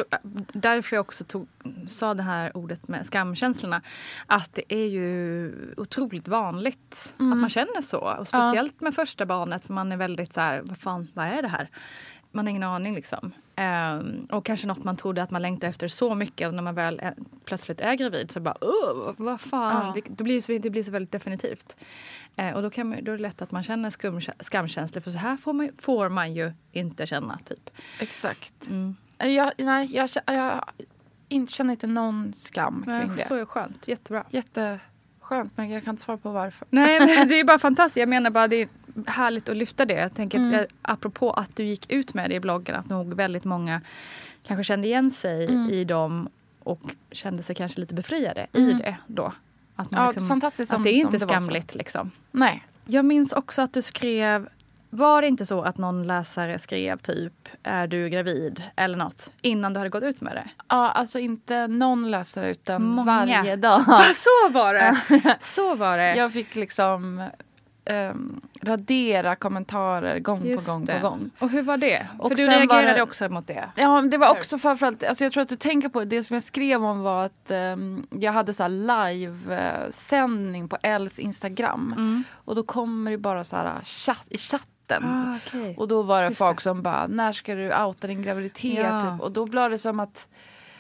därför 0.52 0.96
jag 0.96 1.00
också 1.00 1.24
tog, 1.24 1.48
sa 1.86 2.14
det 2.14 2.22
här 2.22 2.56
ordet 2.56 2.88
med 2.88 3.06
skamkänslorna. 3.06 3.82
Att 4.26 4.54
det 4.54 4.74
är 4.74 4.86
ju 4.86 5.52
otroligt 5.76 6.28
vanligt 6.28 7.14
att 7.16 7.36
man 7.36 7.50
känner 7.50 7.82
så. 7.82 7.98
Och 7.98 8.28
speciellt 8.28 8.80
med 8.80 8.94
första 8.94 9.26
barnet 9.26 9.64
för 9.64 9.72
man 9.72 9.92
är 9.92 9.96
väldigt 9.96 10.34
så 10.34 10.40
här, 10.40 10.60
vad 10.62 10.78
fan, 10.78 11.08
vad 11.14 11.26
är 11.26 11.42
det 11.42 11.48
här? 11.48 11.68
Man 12.32 12.46
har 12.46 12.50
ingen 12.50 12.62
aning 12.62 12.94
liksom. 12.94 13.32
Ehm, 13.60 14.26
och 14.30 14.44
kanske 14.44 14.66
något 14.66 14.84
man 14.84 14.96
trodde 14.96 15.22
att 15.22 15.30
man 15.30 15.42
längtar 15.42 15.68
efter 15.68 15.88
så 15.88 16.14
mycket 16.14 16.48
och 16.48 16.54
när 16.54 16.62
man 16.62 16.74
väl 16.74 17.00
är, 17.02 17.14
plötsligt 17.44 17.80
är 17.80 17.94
gravid 17.94 18.30
så 18.30 18.40
bara 18.40 18.56
oh, 18.60 19.12
vad 19.16 19.40
fan. 19.40 19.86
Ja. 19.86 19.92
Det, 19.94 20.14
det, 20.16 20.24
blir 20.24 20.40
så, 20.40 20.58
det 20.58 20.70
blir 20.70 20.82
så 20.82 20.90
väldigt 20.90 21.12
definitivt. 21.12 21.76
Eh, 22.36 22.54
och 22.54 22.62
då, 22.62 22.70
kan 22.70 22.88
man, 22.88 23.04
då 23.04 23.12
är 23.12 23.16
det 23.16 23.22
lätt 23.22 23.42
att 23.42 23.50
man 23.50 23.62
känner 23.62 23.90
skum, 23.90 24.20
skamkänslor 24.40 25.02
för 25.02 25.10
så 25.10 25.18
här 25.18 25.36
får 25.36 25.52
man, 25.52 25.70
får 25.78 26.08
man 26.08 26.34
ju 26.34 26.52
inte 26.72 27.06
känna. 27.06 27.38
typ. 27.48 27.70
Exakt. 28.00 28.68
Mm. 28.68 28.96
Jag, 29.18 29.52
nej, 29.58 29.96
jag, 29.96 30.10
jag 30.26 30.64
inte, 31.28 31.52
känner 31.52 31.72
inte 31.72 31.86
någon 31.86 32.32
skam 32.34 32.82
kring 32.84 32.94
Nej, 32.94 33.08
det. 33.16 33.26
så 33.26 33.34
är 33.34 33.44
skönt, 33.44 33.88
jättebra. 33.88 34.24
Jätteskönt, 34.30 35.56
men 35.56 35.70
jag 35.70 35.84
kan 35.84 35.92
inte 35.92 36.02
svara 36.02 36.18
på 36.18 36.30
varför. 36.30 36.68
Nej 36.70 37.00
men 37.00 37.08
det 37.28 37.40
är 37.40 37.44
bara 37.44 37.58
fantastiskt. 37.58 37.96
Jag 37.96 38.08
menar 38.08 38.30
bara 38.30 38.48
det 38.48 38.68
härligt 39.06 39.49
att 39.49 39.56
lyfta 39.56 39.85
det. 39.85 39.94
Jag 39.94 40.14
tänker 40.14 40.38
Mm. 40.38 40.61
att, 40.61 40.66
apropå 40.82 41.30
att 41.32 41.56
du 41.56 41.64
gick 41.64 41.92
ut 41.92 42.14
med 42.14 42.30
det 42.30 42.35
i 42.35 42.40
bloggen 42.40 42.76
att 42.76 42.88
nog 42.88 43.14
väldigt 43.14 43.44
många 43.44 43.80
kanske 44.42 44.64
kände 44.64 44.87
igen 44.88 45.11
sig 45.11 45.44
Mm. 45.47 45.70
i 45.70 45.85
dem 45.85 46.28
och 46.62 46.80
kände 47.12 47.42
sig 47.42 47.54
kanske 47.54 47.80
lite 47.80 47.94
befriade 47.94 48.47
i 48.52 48.62
Mm. 48.62 48.78
det 48.78 48.97
då. 49.06 49.32
Att, 49.76 49.90
man 49.90 50.02
Ja, 50.02 50.09
liksom, 50.11 50.28
fantastiskt 50.28 50.73
att 50.73 50.85
det 50.85 50.90
är 50.90 50.94
inte 50.94 51.12
det 51.18 51.20
skamligt 51.20 51.75
liksom. 51.75 52.11
Nej. 52.30 52.66
Jag 52.87 53.04
minns 53.04 53.32
också 53.32 53.62
att 53.62 53.73
du 53.75 53.82
skrev 53.82 54.49
var 54.92 55.23
det 55.23 55.28
inte 55.28 55.47
så 55.47 55.62
att 55.62 55.78
någon 55.78 56.06
läsare 56.06 56.59
skrev 56.59 56.99
typ 56.99 57.49
är 57.62 57.87
du 57.87 58.09
gravid 58.09 58.64
eller 58.76 58.99
något 58.99 59.30
innan 59.42 59.73
du 59.73 59.78
hade 59.80 59.90
gått 59.90 60.02
ut 60.02 60.20
med 60.20 60.37
det? 60.37 60.49
Ja, 60.68 60.90
alltså 60.90 61.18
inte 61.18 61.66
någon 61.66 62.11
läsare 62.11 62.50
utan 62.50 62.82
Många. 62.85 63.04
varje 63.26 63.56
dag. 63.56 63.80
så 64.16 64.52
var 64.52 64.75
det! 64.75 64.97
Så 65.40 65.75
var 65.75 65.99
det. 65.99 66.14
Jag 66.16 66.32
fick 66.32 66.56
liksom 66.56 67.25
ehm, 67.84 68.40
radera 68.62 69.37
kommentarer 69.37 70.18
gång 70.18 70.44
Just 70.46 70.66
på 70.66 70.72
gång 70.72 70.84
det. 70.84 71.00
på 71.00 71.08
gång. 71.08 71.30
Och 71.38 71.50
hur 71.50 71.62
var 71.62 71.76
det? 71.76 72.06
Och 72.18 72.28
För 72.30 72.37
du 72.37 72.46
reagerade 72.46 72.92
det- 72.94 73.02
också 73.02 73.28
mot 73.28 73.46
det. 73.46 73.68
Ja, 73.76 74.00
det 74.02 74.18
var 74.18 74.30
också 74.30 74.58
framförallt, 74.58 75.04
alltså 75.04 75.25
jag 75.25 75.32
tror 75.32 75.42
att 75.42 75.49
du 75.49 75.56
tänker 75.56 75.88
på 75.88 76.04
det 76.04 76.25
som 76.25 76.34
jag 76.34 76.42
skrev 76.42 76.84
om 76.84 77.00
var 77.00 77.25
att 77.26 77.50
ehm, 77.50 78.06
jag 78.10 78.32
hade 78.32 78.54
så 78.54 78.62
här 78.62 78.70
live-sändning 78.70 80.68
på 80.68 80.76
Els 80.82 81.18
Instagram. 81.18 81.94
Mm. 81.99 82.25
Och 82.34 82.54
då 82.54 82.62
kommer 82.62 83.10
det 83.10 83.18
bara 83.18 83.44
så 83.44 83.56
här 83.56 83.80
chatt, 83.84 84.26
i 84.30 84.38
chatten. 84.38 85.04
Ah, 85.04 85.37
okej. 85.46 85.75
Och 85.78 85.88
då 85.88 86.02
var 86.02 86.22
det 86.22 86.28
Just 86.28 86.38
folk 86.38 86.58
det. 86.58 86.62
som 86.62 86.82
bara, 86.82 87.06
när 87.06 87.32
ska 87.32 87.54
du 87.54 87.75
outa 87.84 88.06
din 88.06 88.22
graviditet? 88.22 88.78
Ja. 88.84 89.02
Typ. 89.12 89.22
Och 89.22 89.32
då 89.32 89.46
blev 89.46 89.70
det 89.70 89.78
som 89.78 90.00
att, 90.00 90.28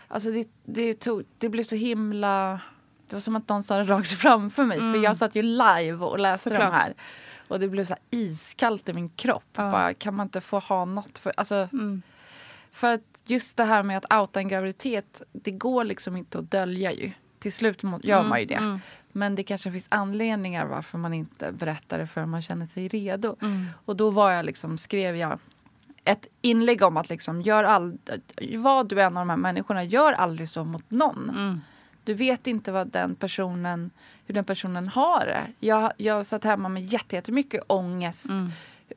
alltså 0.08 0.30
det, 0.30 0.48
det, 0.64 0.94
tog, 0.94 1.22
det 1.38 1.48
blev 1.48 1.64
så 1.64 1.76
himla, 1.76 2.60
det 3.10 3.16
var 3.16 3.20
som 3.20 3.36
att 3.36 3.48
någon 3.48 3.62
sa 3.62 3.76
det 3.76 3.84
rakt 3.84 4.10
framför 4.12 4.64
mig. 4.64 4.78
För 4.78 5.02
jag 5.04 5.16
satt 5.16 5.34
ju 5.34 5.42
live 5.42 5.92
och 6.04 6.18
läste 6.18 6.50
de 6.50 6.56
Mm. 6.56 6.66
Såklart. 6.68 6.82
här. 6.82 6.94
Och 7.48 7.60
det 7.60 7.68
blev 7.68 7.84
så 7.84 7.94
iskallt 8.10 8.88
i 8.88 8.92
min 8.92 9.08
kropp. 9.08 9.44
Ja. 9.56 9.70
Bara, 9.70 9.94
kan 9.94 10.14
man 10.14 10.26
inte 10.26 10.40
få 10.40 10.58
ha 10.58 10.84
något 10.84 11.18
för, 11.18 11.32
alltså, 11.36 11.68
Mm. 11.72 12.02
för 12.72 12.90
att 12.92 13.00
just 13.24 13.56
det 13.56 13.64
här 13.64 13.82
med 13.82 13.96
att 13.96 14.12
outa 14.20 14.40
en 14.40 14.48
graviditet, 14.48 15.22
det 15.32 15.50
går 15.50 15.84
liksom 15.84 16.16
inte 16.16 16.38
att 16.38 16.50
dölja 16.50 16.92
ju. 16.92 17.12
Till 17.38 17.52
slut 17.52 17.82
gör 18.02 18.22
man 18.24 18.40
ju 18.40 18.46
det. 18.46 18.54
mm. 18.54 18.80
Men 19.12 19.34
det 19.34 19.42
kanske 19.42 19.72
finns 19.72 19.86
anledningar 19.88 20.66
varför 20.66 20.98
man 20.98 21.14
inte 21.14 21.52
berättar 21.52 21.98
det 21.98 22.06
förrän 22.06 22.28
man 22.30 22.42
känner 22.42 22.66
sig 22.66 22.88
redo. 22.88 23.36
Mm. 23.42 23.66
Och 23.84 23.96
då 23.96 24.10
var 24.10 24.30
jag 24.30 24.44
liksom, 24.44 24.78
skrev 24.78 25.16
jag 25.16 25.38
ett 26.04 26.26
inlägg 26.40 26.82
om 26.82 26.96
att 26.96 27.08
liksom, 27.08 27.42
gör 27.42 27.64
all, 27.64 27.98
vad 28.58 28.88
du 28.88 29.00
är 29.00 29.06
en 29.06 29.16
av 29.16 29.20
de 29.26 29.30
här 29.30 29.36
människorna, 29.36 29.84
gör 29.84 30.12
aldrig 30.12 30.48
så 30.48 30.64
mot 30.64 30.90
någon. 30.90 31.60
Du 32.10 32.14
vet 32.14 32.46
inte 32.46 32.72
vad 32.72 32.88
den 32.88 33.14
personen, 33.14 33.90
hur 34.26 34.34
den 34.34 34.44
personen 34.44 34.88
har 34.88 35.26
det. 35.26 35.46
Jag, 35.66 35.92
jag 35.96 36.26
satt 36.26 36.44
hemma 36.44 36.68
med 36.68 36.86
jätte- 36.86 37.16
jättemycket 37.16 37.62
ångest 37.66 38.30
Mm. 38.30 38.50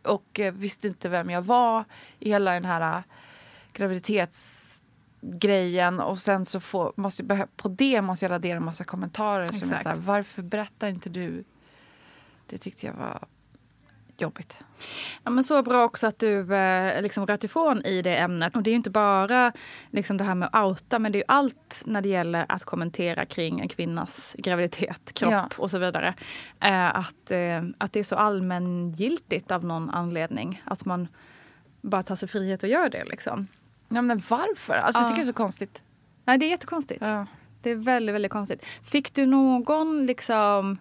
och 0.03 0.39
eh, 0.39 0.53
visste 0.53 0.87
inte 0.87 1.09
vem 1.09 1.29
jag 1.29 1.41
var 1.41 1.83
i 2.19 2.29
hela 2.29 2.51
den 2.53 2.65
här 2.65 2.97
eh, 2.97 3.01
graviditetsgrejen. 3.73 5.99
Och 5.99 6.17
sen 6.17 6.45
så 6.45 6.59
får, 6.59 6.93
måste, 6.95 7.47
på 7.55 7.67
det 7.67 8.01
måste 8.01 8.25
jag 8.25 8.31
radera 8.31 8.57
en 8.57 8.65
massa 8.65 8.83
kommentarer. 8.83 9.51
Som 9.51 9.71
är 9.71 9.83
så 9.83 9.89
här, 9.89 9.95
varför 9.95 10.41
berättar 10.41 10.87
inte 10.87 11.09
du? 11.09 11.43
Det 12.47 12.57
tyckte 12.57 12.85
jag 12.85 12.93
var 12.93 13.23
jobbigt. 14.17 14.59
Ja, 15.23 15.31
men 15.31 15.43
så 15.43 15.63
bra 15.63 15.83
också 15.83 16.07
att 16.07 16.19
du 16.19 16.55
eh, 16.55 17.01
liksom 17.01 17.27
rört 17.27 17.43
ifrån 17.43 17.81
i 17.85 18.01
det 18.01 18.15
ämnet. 18.17 18.55
Och 18.55 18.63
det 18.63 18.71
är 18.71 18.75
inte 18.75 18.89
bara 18.89 19.51
liksom 19.91 20.17
det 20.17 20.23
här 20.23 20.35
med 20.35 20.49
att 20.51 20.63
outa, 20.65 20.99
men 20.99 21.11
det 21.11 21.17
är 21.19 21.23
allt 21.27 21.83
när 21.85 22.01
det 22.01 22.09
gäller 22.09 22.45
att 22.49 22.63
kommentera 22.63 23.25
kring 23.25 23.59
en 23.59 23.67
kvinnas 23.67 24.35
graviditet, 24.39 25.13
kropp 25.13 25.31
Ja. 25.31 25.49
och 25.57 25.71
så 25.71 25.77
vidare. 25.77 26.13
Eh, 26.59 26.95
att, 26.95 27.31
eh, 27.31 27.63
att 27.77 27.93
det 27.93 27.99
är 27.99 28.03
så 28.03 28.15
allmängiltigt 28.15 29.51
av 29.51 29.65
någon 29.65 29.89
anledning. 29.89 30.61
Att 30.65 30.85
man 30.85 31.07
bara 31.81 32.03
tar 32.03 32.15
sig 32.15 32.27
frihet 32.29 32.63
att 32.63 32.69
göra 32.69 32.89
det. 32.89 33.03
Liksom. 33.05 33.47
Ja, 33.89 34.01
men 34.01 34.21
varför? 34.29 34.73
Alltså, 34.73 35.01
Jag 35.01 35.05
Ja. 35.05 35.09
tycker 35.09 35.21
det 35.21 35.25
är 35.25 35.33
så 35.33 35.33
konstigt. 35.33 35.83
Nej, 36.25 36.37
det 36.37 36.45
är 36.45 36.49
jättekonstigt. 36.49 37.01
Ja. 37.01 37.25
Det 37.61 37.69
är 37.71 37.75
väldigt, 37.75 38.15
väldigt 38.15 38.31
konstigt. 38.31 38.65
Fick 38.83 39.13
du 39.13 39.25
någon 39.25 40.05
liksom, 40.05 40.77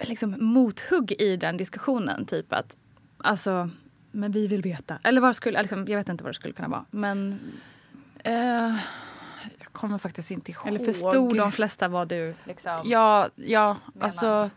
liksom 0.00 0.36
mothugg 0.38 1.12
i 1.18 1.36
den 1.36 1.56
diskussionen? 1.56 2.26
Typ 2.26 2.52
att, 2.52 2.76
alltså, 3.18 3.70
men 4.10 4.32
vi 4.32 4.46
vill 4.46 4.62
veta. 4.62 4.98
Eller 5.02 5.20
vad 5.20 5.36
skulle, 5.36 5.62
liksom, 5.62 5.88
jag 5.88 5.98
vet 5.98 6.08
inte 6.08 6.24
vad 6.24 6.30
det 6.30 6.34
skulle 6.34 6.54
kunna 6.54 6.68
vara. 6.68 6.84
Men, 6.90 7.38
Eh, 8.26 8.76
jag 9.58 9.72
kommer 9.72 9.98
faktiskt 9.98 10.30
inte 10.30 10.50
ihåg. 10.50 10.66
eller 10.68 10.84
förstod 10.84 11.36
de 11.36 11.52
flesta 11.52 11.88
vad 11.88 12.08
du 12.08 12.34
liksom... 12.44 12.80
Ja, 12.84 13.28
ja 13.34 13.76
menar. 13.94 14.06
alltså. 14.06 14.50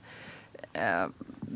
Eh, 0.74 1.06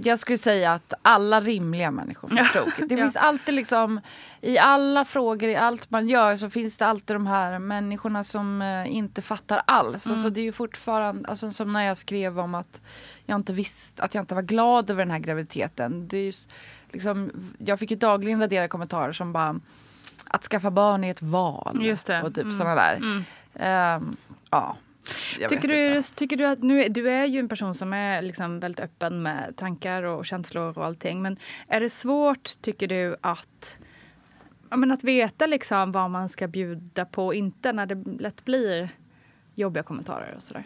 jag 0.04 0.20
skulle 0.20 0.38
säga 0.38 0.74
att 0.74 0.94
alla 1.02 1.40
rimliga 1.40 1.92
människor 1.92 2.28
förstod. 2.30 2.72
Det 2.90 2.96
Ja. 2.96 3.04
finns 3.04 3.16
alltid 3.16 3.54
liksom, 3.56 4.02
i 4.42 4.58
alla 4.58 5.06
frågor, 5.06 5.50
i 5.50 5.56
allt 5.56 5.90
man 5.92 6.08
gör 6.10 6.38
så 6.38 6.50
finns 6.50 6.78
det 6.78 6.86
alltid 6.86 7.16
de 7.16 7.28
här 7.28 7.60
människorna 7.60 8.24
som 8.24 8.62
eh, 8.62 8.96
inte 8.96 9.22
fattar 9.22 9.62
alls. 9.68 10.10
Alltså 10.10 10.30
det 10.30 10.42
är 10.42 10.44
ju 10.46 10.52
fortfarande, 10.52 11.30
alltså 11.30 11.52
som 11.52 11.74
när 11.74 11.84
jag 11.86 11.98
skrev 11.98 12.40
om 12.40 12.56
att 12.56 12.82
jag 13.26 13.36
inte 13.36 13.54
visste, 13.54 14.04
att 14.04 14.16
jag 14.16 14.22
inte 14.22 14.36
var 14.36 14.42
glad 14.42 14.90
över 14.90 15.06
den 15.06 15.12
här 15.12 15.20
graviditeten. 15.20 16.08
Det 16.08 16.18
är 16.18 16.26
just, 16.26 16.50
liksom, 16.92 17.32
jag 17.58 17.80
fick 17.80 17.92
ju 17.92 17.98
dagligen 17.98 18.40
radera 18.40 18.68
kommentarer 18.68 19.14
som 19.14 19.34
bara 19.34 19.60
att 20.28 20.44
skaffa 20.44 20.72
barn 20.72 21.04
är 21.04 21.12
ett 21.12 21.22
val. 21.22 21.80
Just 21.86 22.08
det. 22.08 22.22
Och 22.24 22.36
typ 22.36 22.44
Mm. 22.44 22.54
sådana 22.58 22.76
där. 22.76 23.24
Ehm, 23.56 24.16
ja. 24.50 24.78
Tycker 25.50 25.68
du, 25.68 26.02
tycker 26.02 26.38
du 26.38 26.46
att 26.46 26.64
nu 26.64 26.88
du 26.90 27.10
är 27.10 27.26
ju 27.26 27.40
en 27.40 27.50
person 27.50 27.76
som 27.76 27.94
är 27.94 28.22
liksom 28.22 28.60
väldigt 28.60 28.80
öppen 28.80 29.22
med 29.22 29.54
tankar 29.58 30.04
och 30.04 30.26
känslor 30.26 30.78
och 30.78 30.86
allting. 30.86 31.22
Men 31.22 31.38
är 31.68 31.80
det 31.80 31.90
svårt, 31.90 32.62
tycker 32.62 32.88
du, 32.88 33.16
att, 33.22 33.80
ja, 34.70 34.76
men 34.78 34.92
att 34.92 35.04
veta 35.04 35.46
liksom 35.46 35.92
vad 35.92 36.10
man 36.10 36.30
ska 36.30 36.48
bjuda 36.48 37.06
på 37.06 37.26
och 37.26 37.36
inte 37.36 37.74
när 37.74 37.86
det 37.86 38.22
lätt 38.22 38.46
blir 38.46 38.90
jobbiga 39.56 39.84
kommentarer 39.84 40.36
och 40.38 40.44
sådär? 40.44 40.64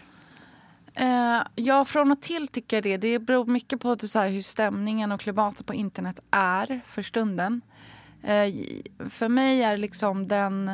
Eh, 0.93 1.41
ja, 1.55 1.85
från 1.85 2.11
och 2.11 2.21
till 2.21 2.47
tycker 2.47 2.77
jag 2.77 2.83
det. 2.83 2.97
Det 2.97 3.19
beror 3.19 3.45
mycket 3.45 3.81
på 3.81 3.97
så 3.97 4.19
här, 4.19 4.29
hur 4.29 4.41
stämningen 4.41 5.11
och 5.11 5.21
klimatet 5.21 5.65
på 5.65 5.73
internet 5.73 6.19
är 6.31 6.81
för 6.87 7.01
stunden. 7.01 7.61
Eh, 8.23 8.53
för 9.09 9.29
mig 9.29 9.63
är 9.63 9.77
liksom 9.77 10.27
den... 10.27 10.71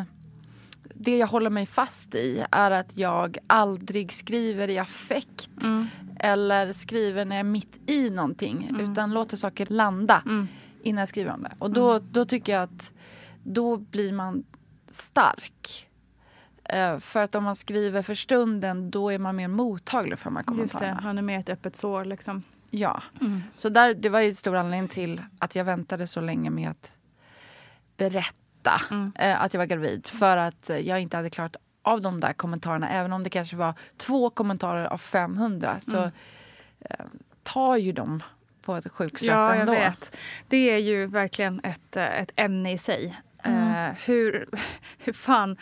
Det 0.95 1.17
jag 1.17 1.27
håller 1.27 1.49
mig 1.49 1.65
fast 1.65 2.15
i 2.15 2.45
är 2.51 2.71
att 2.71 2.97
jag 2.97 3.37
aldrig 3.47 4.13
skriver 4.13 4.69
i 4.69 4.77
affekt 4.79 5.49
eller 6.19 6.73
skriver 6.73 7.25
när 7.25 7.35
jag 7.35 7.39
är 7.39 7.49
mitt 7.49 7.79
i 7.89 8.09
någonting 8.09 8.77
utan 8.79 9.13
låter 9.13 9.37
saker 9.37 9.65
landa 9.69 10.23
innan 10.83 10.99
jag 10.99 11.09
skriver 11.09 11.31
om 11.31 11.43
det. 11.43 11.51
Och 11.59 11.71
då, 11.71 11.99
då 11.99 12.25
tycker 12.25 12.53
jag 12.53 12.63
att 12.63 12.93
då 13.43 13.77
blir 13.77 14.11
man 14.13 14.43
stark. 14.87 15.87
Eh, 16.63 16.99
för 16.99 17.23
att 17.23 17.35
om 17.35 17.43
man 17.43 17.55
skriver 17.55 18.01
för 18.01 18.15
stunden 18.15 18.91
då 18.91 19.09
är 19.11 19.19
man 19.19 19.35
mer 19.35 19.47
mottaglig 19.47 20.19
för 20.19 20.25
de 20.25 20.35
här 20.35 20.43
Just 20.43 20.73
det, 20.73 20.79
kommentarerna. 20.79 21.01
han 21.01 21.17
är 21.17 21.21
med 21.21 21.39
ett 21.39 21.49
öppet 21.49 21.75
sår 21.75 22.05
liksom. 22.05 22.43
Ja. 22.69 23.03
Så 23.55 23.69
där, 23.69 23.93
det 23.93 24.09
var 24.09 24.19
ju 24.19 24.33
stor 24.33 24.55
anledning 24.55 24.89
till 24.89 25.21
att 25.39 25.55
jag 25.55 25.63
väntade 25.65 26.07
så 26.07 26.21
länge 26.21 26.49
med 26.49 26.69
att 26.69 26.93
berätta 27.97 28.35
eh, 29.15 29.41
att 29.41 29.53
jag 29.53 29.59
var 29.59 29.65
gravid. 29.65 30.07
För 30.07 30.37
att 30.37 30.71
jag 30.83 30.99
inte 30.99 31.17
hade 31.17 31.29
klarat 31.29 31.55
av 31.81 32.01
de 32.01 32.19
där 32.19 32.33
kommentarerna. 32.33 32.89
Även 32.89 33.13
om 33.13 33.23
det 33.23 33.29
kanske 33.29 33.55
var 33.55 33.73
två 33.97 34.29
kommentarer 34.29 34.85
av 34.85 34.97
500 34.97 35.79
så 35.79 36.03
eh, 36.79 37.05
tar 37.43 37.77
ju 37.77 37.91
de 37.91 38.23
på 38.61 38.75
ett 38.75 38.91
sjukt 38.91 39.19
sätt 39.19 39.27
Ja, 39.27 39.49
jag 39.49 39.59
ändå. 39.59 39.73
vet. 39.73 40.17
Det 40.47 40.57
är 40.57 40.77
ju 40.77 41.05
verkligen 41.05 41.61
ett, 41.63 41.97
eh, 41.97 42.19
ett 42.21 42.31
ämne 42.35 42.71
i 42.73 42.77
sig. 42.77 43.17
Eh, 43.43 43.87
hur, 44.05 44.49
hur 44.97 45.13
fan 45.13 45.57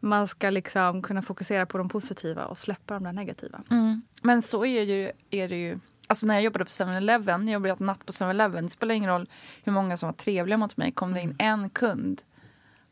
man 0.00 0.28
ska 0.28 0.50
liksom 0.50 1.02
kunna 1.02 1.22
fokusera 1.22 1.66
på 1.66 1.78
de 1.78 1.88
positiva 1.88 2.44
och 2.44 2.58
släppa 2.58 2.94
de 2.94 3.04
där 3.04 3.12
negativa. 3.12 3.60
Mm. 3.70 4.02
Men 4.22 4.42
så 4.42 4.64
är, 4.64 4.82
ju, 4.82 5.10
är 5.30 5.48
det 5.48 5.56
ju. 5.56 5.78
Alltså 6.06 6.26
när 6.26 6.34
jag 6.34 6.42
jobbade 6.42 6.64
på 6.64 6.70
7-Eleven, 6.70 7.48
jag 7.48 7.66
jobbade 7.66 7.84
natt 7.84 8.06
på 8.06 8.12
7-Eleven, 8.12 8.64
det 8.64 8.70
spelar 8.70 8.94
ingen 8.94 9.10
roll 9.10 9.28
hur 9.64 9.72
många 9.72 9.96
som 9.96 10.06
var 10.06 10.14
trevliga 10.14 10.56
mot 10.56 10.76
mig. 10.76 10.92
Kom 10.92 11.12
det 11.12 11.20
in 11.20 11.36
en 11.38 11.70
kund 11.70 12.22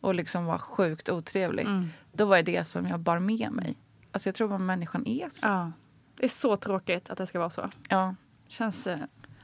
och 0.01 0.15
liksom 0.15 0.45
var 0.45 0.59
sjukt 0.59 1.09
otrevlig, 1.09 1.67
då 2.13 2.25
var 2.25 2.37
det 2.37 2.43
det 2.43 2.65
som 2.65 2.87
jag 2.87 3.01
bar 3.01 3.19
med 3.19 3.53
mig. 3.53 3.77
Alltså 4.13 4.29
jag 4.29 4.35
tror 4.35 4.49
bara 4.49 4.59
människan 4.59 5.07
är 5.07 5.29
så. 5.31 5.47
Ja. 5.47 5.73
Det 6.17 6.25
är 6.25 6.29
så 6.29 6.57
tråkigt 6.57 7.11
att 7.11 7.19
det 7.19 7.27
ska 7.27 7.39
vara 7.39 7.51
så. 7.51 7.71
Ja. 7.89 8.15
Känns... 8.49 8.87
eh, 8.87 8.99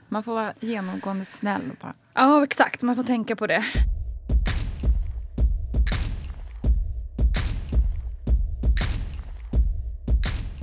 Man 0.09 0.23
får 0.23 0.35
vara 0.35 0.53
genomgående 0.61 1.25
snäll 1.25 1.71
bara. 1.81 1.95
Ja, 2.15 2.45
exakt. 2.45 2.83
Man 2.83 2.97
får 2.97 3.03
tänka 3.03 3.37
på 3.37 3.47
det. 3.47 3.65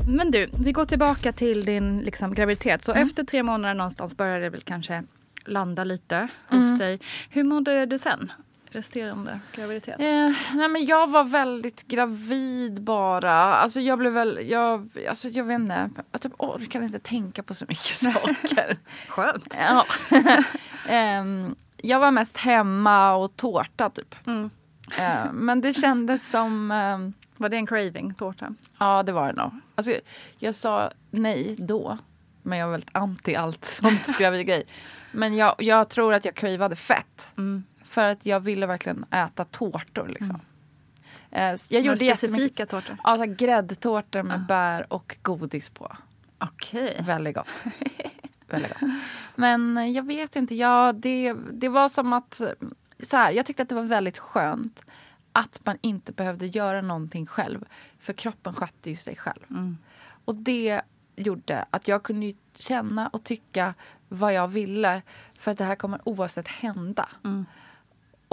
Men 0.07 0.31
du, 0.31 0.47
vi 0.59 0.71
går 0.71 0.85
tillbaka 0.85 1.31
till 1.31 1.65
din 1.65 1.99
liksom, 1.99 2.33
graviditet. 2.33 2.83
Så 2.85 2.91
efter 2.91 3.23
tre 3.23 3.43
månader 3.43 3.73
någonstans 3.75 4.17
började 4.17 4.39
det 4.43 4.49
väl 4.49 4.61
kanske 4.61 5.03
landa 5.45 5.83
lite 5.83 6.27
hos 6.49 6.77
dig. 6.79 6.99
Hur 7.29 7.43
mådde 7.43 7.85
du 7.85 7.97
sen? 7.97 8.31
Resterande 8.73 9.39
graviditet? 9.55 9.99
Eh, 9.99 10.31
nej 10.53 10.67
men 10.69 10.85
jag 10.85 11.09
var 11.09 11.23
väldigt 11.23 11.87
gravid 11.87 12.81
bara. 12.81 13.33
Alltså 13.33 13.79
jag 13.81 13.99
blev 13.99 14.13
väl, 14.13 14.39
jag, 14.49 14.89
alltså 15.09 15.29
jag 15.29 15.43
vet 15.43 15.55
inte, 15.59 15.89
jag 16.11 16.21
typ 16.21 16.33
orkar 16.37 16.81
inte 16.81 16.99
tänka 16.99 17.43
på 17.43 17.53
så 17.53 17.65
mycket 17.67 17.95
saker. 17.95 18.77
Skönt. 19.07 19.57
Ja. 19.59 19.85
Ehm, 20.87 21.55
jag 21.77 21.99
var 21.99 22.11
mest 22.11 22.37
hemma 22.37 23.13
och 23.15 23.35
tårta 23.35 23.89
typ. 23.89 24.15
Mm. 24.27 24.49
Eh, 24.97 25.31
men 25.33 25.61
det 25.61 25.73
kändes 25.73 26.29
som... 26.29 26.71
ehm, 26.71 27.13
Var 27.37 27.49
det 27.49 27.57
en 27.57 27.67
craving, 27.67 28.13
tårta? 28.13 28.55
ja, 28.79 29.03
det 29.03 29.11
var 29.11 29.27
det 29.27 29.33
nog. 29.41 29.51
Alltså, 29.75 29.91
jag, 29.91 30.01
jag 30.37 30.55
sa 30.55 30.91
nej 31.11 31.55
då. 31.59 31.97
Men 32.41 32.57
jag 32.57 32.65
var 32.67 32.71
väldigt 32.71 32.89
anti 32.95 33.35
allt 33.35 33.65
sånt 33.65 34.07
gravid 34.17 34.47
grej. 34.47 34.63
Men 35.11 35.35
jag, 35.35 35.55
jag 35.57 35.89
tror 35.89 36.13
att 36.13 36.25
jag 36.25 36.35
cravade 36.35 36.75
fett. 36.75 37.31
Mm. 37.37 37.63
För 37.93 38.09
att 38.09 38.25
jag 38.25 38.39
ville 38.39 38.65
verkligen 38.65 39.05
äta 39.11 39.45
tårtor. 39.45 40.07
Liksom. 40.07 40.39
Eh, 41.31 41.55
så 41.55 41.73
jag 41.73 41.81
gjorde 41.83 41.97
specifika 41.97 42.65
tårtor? 42.65 42.97
Ja, 43.03 43.17
så 43.17 43.25
gräddtårtor 43.25 44.23
med 44.23 44.45
bär 44.45 44.93
och 44.93 45.17
godis 45.21 45.69
på. 45.69 45.97
Okej. 46.39 47.01
Väldigt 47.05 47.35
gott. 47.35 47.47
Väldigt 48.49 48.71
gott. 48.79 48.89
Men 49.35 49.77
eh, 49.77 49.87
jag 49.89 50.03
vet 50.07 50.35
inte, 50.35 50.55
ja, 50.55 50.93
det, 50.93 51.33
det 51.51 51.69
var 51.69 51.89
som 51.89 52.13
att... 52.13 52.41
eh, 52.41 52.49
Så 52.99 53.17
här, 53.17 53.31
jag 53.31 53.45
tyckte 53.45 53.63
att 53.63 53.69
det 53.69 53.75
var 53.75 53.83
väldigt 53.83 54.17
skönt 54.17 54.85
att 55.31 55.61
man 55.65 55.77
inte 55.81 56.11
behövde 56.11 56.47
göra 56.47 56.81
någonting 56.81 57.25
själv. 57.25 57.65
För 57.99 58.13
kroppen 58.13 58.53
skötte 58.53 58.89
ju 58.89 58.95
sig 58.95 59.15
själv. 59.15 59.75
Och 60.25 60.35
det 60.35 60.81
gjorde 61.15 61.65
att 61.69 61.87
jag 61.87 62.03
kunde 62.03 62.33
känna 62.57 63.07
och 63.07 63.23
tycka 63.23 63.73
vad 64.09 64.33
jag 64.33 64.47
ville. 64.47 65.01
För 65.37 65.51
att 65.51 65.57
det 65.57 65.63
här 65.63 65.75
kommer 65.75 65.99
oavsett 66.03 66.47
hända. 66.47 67.09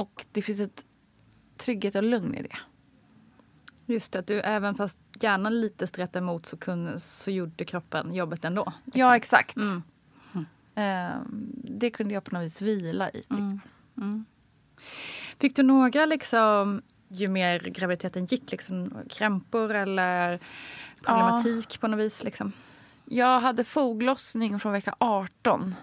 Och 0.00 0.26
det 0.32 0.42
finns 0.42 0.60
ett 0.60 0.84
trygghet 1.56 1.94
och 1.94 2.02
lugn 2.02 2.34
i 2.34 2.42
det. 2.42 2.56
Just 3.86 4.12
det, 4.12 4.18
att 4.18 4.26
du 4.26 4.40
även 4.40 4.74
fast 4.74 4.98
hjärnan 5.20 5.60
lite 5.60 5.86
stretade 5.86 6.18
emot 6.18 6.46
så, 6.46 6.56
kunde, 6.56 7.00
så 7.00 7.30
gjorde 7.30 7.64
kroppen 7.64 8.14
jobbet 8.14 8.44
ändå. 8.44 8.72
liksom. 8.84 9.00
Ja, 9.00 9.16
exakt. 9.16 9.56
Mm. 9.56 9.82
Ehm, 10.74 11.52
det 11.64 11.90
kunde 11.90 12.14
jag 12.14 12.24
på 12.24 12.34
något 12.34 12.44
vis 12.44 12.62
vila 12.62 13.10
i. 13.10 13.12
Tyckte. 13.12 13.60
jag. 13.96 14.24
Fick 15.38 15.56
du 15.56 15.62
några 15.62 16.06
liksom, 16.06 16.82
ju 17.08 17.28
mer 17.28 17.60
graviditeten 17.60 18.24
gick, 18.24 18.50
liksom, 18.50 18.94
krämpor 19.08 19.74
eller 19.74 20.40
problematik 21.02 21.80
på 21.80 21.88
något 21.88 22.00
vis? 22.00 22.24
Liksom? 22.24 22.52
Jag 23.04 23.40
hade 23.40 23.64
foglossning 23.64 24.60
från 24.60 24.72
vecka 24.72 24.94
18 24.98 25.74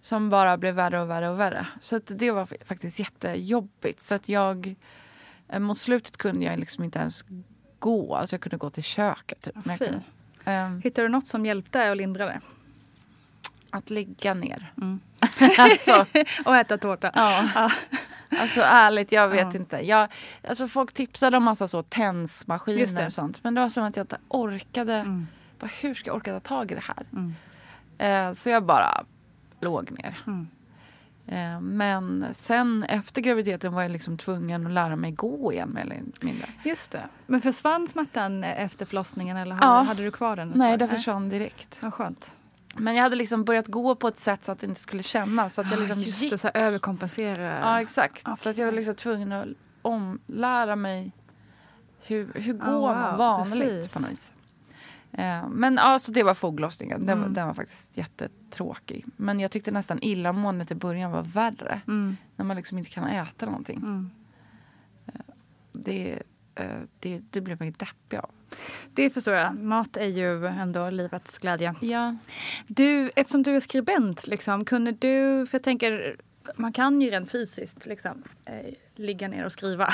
som 0.00 0.30
bara 0.30 0.56
blev 0.56 0.74
värre 0.74 1.00
och 1.00 1.10
värre 1.10 1.28
och 1.28 1.40
värre. 1.40 1.66
Så 1.80 1.96
att 1.96 2.02
det 2.06 2.30
var 2.30 2.48
faktiskt 2.64 2.98
jättejobbigt. 2.98 4.00
Så 4.00 4.14
att 4.14 4.28
jag, 4.28 4.74
eh, 5.48 5.58
mot 5.58 5.78
slutet 5.78 6.16
kunde 6.16 6.44
jag 6.44 6.58
liksom 6.58 6.84
inte 6.84 6.98
ens 6.98 7.24
gå. 7.78 8.16
Alltså 8.16 8.34
jag 8.34 8.40
kunde 8.40 8.56
gå 8.56 8.70
till 8.70 8.82
köket. 8.82 9.40
Typ. 9.40 9.54
Fy. 9.78 9.86
kunde, 9.86 10.02
ehm, 10.44 10.80
Hittade 10.82 11.08
du 11.08 11.12
något 11.12 11.28
som 11.28 11.46
hjälpte 11.46 11.90
och 11.90 11.96
lindrade? 11.96 12.40
att 13.70 13.90
ligga 13.90 14.34
ner. 14.34 14.72
alltså, 15.58 16.06
och 16.44 16.56
äta 16.56 16.78
tårta? 16.78 17.10
ja. 17.14 17.70
alltså 18.40 18.60
ärligt, 18.60 19.12
jag 19.12 19.28
vet 19.28 19.54
inte. 19.54 19.76
Jag, 19.86 20.08
alltså, 20.48 20.68
folk 20.68 20.92
tipsade 20.92 21.36
om 21.36 21.44
massa 21.44 21.68
så 21.68 21.82
tensmaskiner 21.82 23.06
och 23.06 23.12
sånt. 23.12 23.44
Men 23.44 23.54
det 23.54 23.60
var 23.60 23.68
som 23.68 23.84
att 23.84 23.96
jag 23.96 24.04
inte 24.04 24.18
orkade. 24.28 25.24
Bara, 25.58 25.70
hur 25.80 25.94
ska 25.94 26.08
jag 26.10 26.16
orka 26.16 26.32
ta 26.32 26.40
tag 26.40 26.72
i 26.72 26.74
det 26.74 26.84
här? 26.84 27.06
Eh, 27.98 28.34
så 28.34 28.50
jag 28.50 28.62
bara 28.62 29.04
låg 29.60 29.90
ner. 29.90 30.18
Eh, 31.26 31.60
men 31.60 32.26
sen 32.32 32.82
efter 32.84 33.20
graviditeten 33.22 33.72
var 33.72 33.82
jag 33.82 33.90
liksom 33.90 34.18
tvungen 34.18 34.66
att 34.66 34.72
lära 34.72 34.96
mig 34.96 35.10
gå 35.12 35.52
igen 35.52 35.70
mer 35.74 35.80
eller 35.82 36.02
mindre. 36.20 36.46
Just 36.64 36.90
det. 36.90 37.08
Men 37.26 37.40
försvann 37.40 37.88
smärtan 37.88 38.44
efter 38.44 38.86
förlossningen 38.86 39.36
eller 39.36 39.58
Ja. 39.60 39.82
hade, 39.82 40.02
du 40.02 40.10
kvar 40.10 40.36
den? 40.36 40.52
Nej, 40.54 40.78
det 40.78 40.88
försvann 40.88 41.28
direkt. 41.28 41.78
Ja, 41.82 41.90
skönt. 41.90 42.34
Men 42.76 42.94
jag 42.94 43.02
hade 43.02 43.16
liksom 43.16 43.44
börjat 43.44 43.66
gå 43.66 43.94
på 43.94 44.08
ett 44.08 44.18
sätt 44.18 44.44
så 44.44 44.52
att 44.52 44.58
det 44.58 44.66
inte 44.66 44.80
skulle 44.80 45.02
kännas. 45.02 45.54
Så 45.54 45.60
att 45.60 45.70
jag 45.70 45.78
Ja, 45.80 45.84
liksom 45.84 46.02
just 46.02 46.22
gick. 46.22 46.30
det, 46.32 46.38
så 46.38 46.50
här 46.54 46.60
överkompensera. 46.66 47.58
Ja, 47.60 47.80
exakt. 47.80 48.38
Så 48.38 48.48
att 48.48 48.58
jag 48.58 48.64
var 48.66 48.72
liksom 48.72 48.94
tvungen 48.94 49.32
att 49.32 49.46
omlära 49.82 50.76
mig 50.76 51.12
hur, 52.06 52.32
hur 52.34 52.52
går 52.52 52.72
wow, 52.72 52.80
man 52.82 53.18
vanligt 53.18 53.68
precis. 53.68 53.92
på 53.94 54.00
något 54.00 54.10
vis. 54.12 54.32
Eh, 55.12 55.48
men 55.48 55.74
ja, 55.74 55.98
så 55.98 56.12
det 56.12 56.22
var 56.22 56.34
foglossningen. 56.34 57.06
Den, 57.06 57.18
var- 57.18 57.24
Mm. 57.24 57.34
den 57.34 57.46
var 57.46 57.54
faktiskt 57.54 57.96
jättetråkig. 57.96 59.04
Men 59.16 59.40
jag 59.40 59.50
tyckte 59.50 59.70
nästan 59.70 59.98
illamåendet 60.02 60.70
i 60.70 60.74
början 60.74 61.10
var 61.12 61.22
värre. 61.22 61.80
Mm. 61.88 62.16
När 62.36 62.44
man 62.44 62.56
liksom 62.56 62.78
inte 62.78 62.90
kan 62.90 63.06
äta 63.06 63.46
någonting. 63.46 63.76
Mm. 63.78 64.10
Det, 65.72 66.22
eh, 66.54 66.66
det, 67.00 67.20
det 67.30 67.40
blir 67.40 67.56
man 67.60 67.72
deppig 67.78 68.16
av. 68.16 68.30
Det 68.94 69.10
förstår 69.10 69.34
jag. 69.34 69.54
Mat 69.58 69.96
är 69.96 70.04
ju 70.06 70.46
ändå 70.46 70.90
livets 70.90 71.38
glädje. 71.38 71.74
Ja. 71.80 72.16
Du, 72.66 73.10
eftersom 73.16 73.42
du 73.42 73.56
är 73.56 73.60
skribent, 73.60 74.26
liksom, 74.26 74.64
kunde 74.64 74.92
du, 74.92 75.46
för 75.46 75.58
jag 75.58 75.62
tänker, 75.62 76.16
man 76.54 76.72
kan 76.72 77.00
ju 77.02 77.10
rent 77.10 77.30
fysiskt 77.30 77.86
liksom, 77.86 78.22
eh, 78.44 78.74
ligga 78.94 79.28
ner 79.28 79.44
och 79.44 79.52
skriva. 79.52 79.88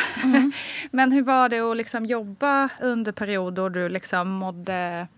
Men 0.91 1.13
hur 1.13 1.23
var 1.23 1.49
det 1.49 1.61
att 1.61 1.77
liksom 1.77 2.07
jobba 2.07 2.69
under 2.81 3.13
perioder 3.13 3.57
då 3.57 3.69
du 3.69 3.89
liksom 3.89 4.29
mådde, 4.31 5.09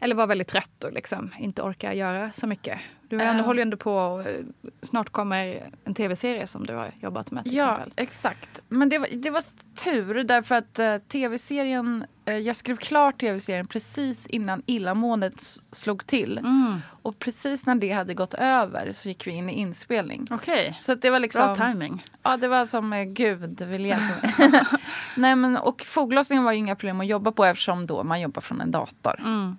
eller 0.00 0.14
var 0.14 0.26
väldigt 0.26 0.48
trött 0.48 0.84
och 0.84 0.92
liksom 0.92 1.30
inte 1.38 1.62
orkar 1.62 1.92
göra 1.92 2.32
så 2.32 2.46
mycket? 2.46 2.78
Du 3.08 3.20
ändå, 3.20 3.40
Eh. 3.40 3.46
håller 3.46 3.58
ju 3.58 3.62
ändå 3.62 3.76
på, 3.76 4.24
eh, 4.26 4.44
snart 4.82 5.10
kommer 5.10 5.70
en 5.84 5.94
tv-serie 5.94 6.46
som 6.46 6.66
du 6.66 6.74
har 6.74 6.90
jobbat 7.00 7.30
med 7.30 7.44
till 7.44 7.54
Ja, 7.56 7.72
exempel. 7.72 7.92
exakt. 7.96 8.60
Men 8.68 8.88
det 8.88 8.98
var, 8.98 9.08
det 9.12 9.30
var 9.30 9.42
tur 9.84 10.24
därför 10.24 10.54
att 10.54 10.78
eh, 10.78 10.96
tv-serien, 10.98 12.04
eh, 12.24 12.36
jag 12.36 12.56
skrev 12.56 12.76
klart 12.76 13.20
tv-serien 13.20 13.66
precis 13.66 14.26
innan 14.26 14.62
illamåendet 14.66 15.40
slog 15.72 16.06
till. 16.06 16.38
Mm. 16.38 16.76
Och 17.02 17.18
precis 17.18 17.66
när 17.66 17.74
det 17.74 17.92
hade 17.92 18.14
gått 18.14 18.34
över 18.34 18.92
så 18.92 19.08
gick 19.08 19.26
vi 19.26 19.30
in 19.30 19.50
i 19.50 19.52
inspelning. 19.52 20.26
Okej, 20.30 20.76
Så 20.78 20.92
att 20.92 21.02
det 21.02 21.10
var 21.10 21.18
liksom... 21.20 21.54
bra 21.54 21.66
timing. 21.66 22.02
Ja, 22.22 22.36
det 22.36 22.48
var 22.48 22.66
som 22.66 22.92
eh, 22.92 23.04
Gud 23.04 23.62
vill 23.62 23.84
hjälpa 23.86 24.26
mig. 24.38 24.62
Nej, 25.16 25.36
men, 25.36 25.56
och 25.56 25.82
foglossningen 25.82 26.44
var 26.44 26.52
ju 26.52 26.58
inga 26.58 26.76
problem 26.76 27.00
att 27.00 27.06
jobba 27.06 27.32
på 27.32 27.44
eftersom 27.44 27.86
då 27.86 28.04
man 28.04 28.20
jobbar 28.20 28.40
från 28.42 28.60
en 28.60 28.70
dator. 28.70 29.20
Mm. 29.20 29.56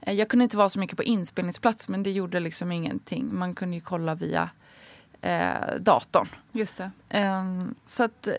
Eh, 0.00 0.14
Jag 0.14 0.28
kunde 0.28 0.42
inte 0.42 0.56
vara 0.56 0.68
så 0.68 0.78
mycket 0.78 0.96
på 0.96 1.02
inspelningsplats 1.02 1.88
men 1.88 2.02
det 2.02 2.10
gjorde 2.10 2.40
liksom 2.40 2.72
ingenting. 2.72 3.34
Man 3.38 3.54
kunde 3.54 3.74
ju 3.76 3.80
kolla 3.80 4.14
via 4.14 4.50
eh, 5.20 5.74
datorn. 5.80 6.28
Just 6.52 6.76
det. 6.76 6.90
Ehm, 7.08 7.74
så 7.84 8.04
att 8.04 8.26
eh, 8.26 8.32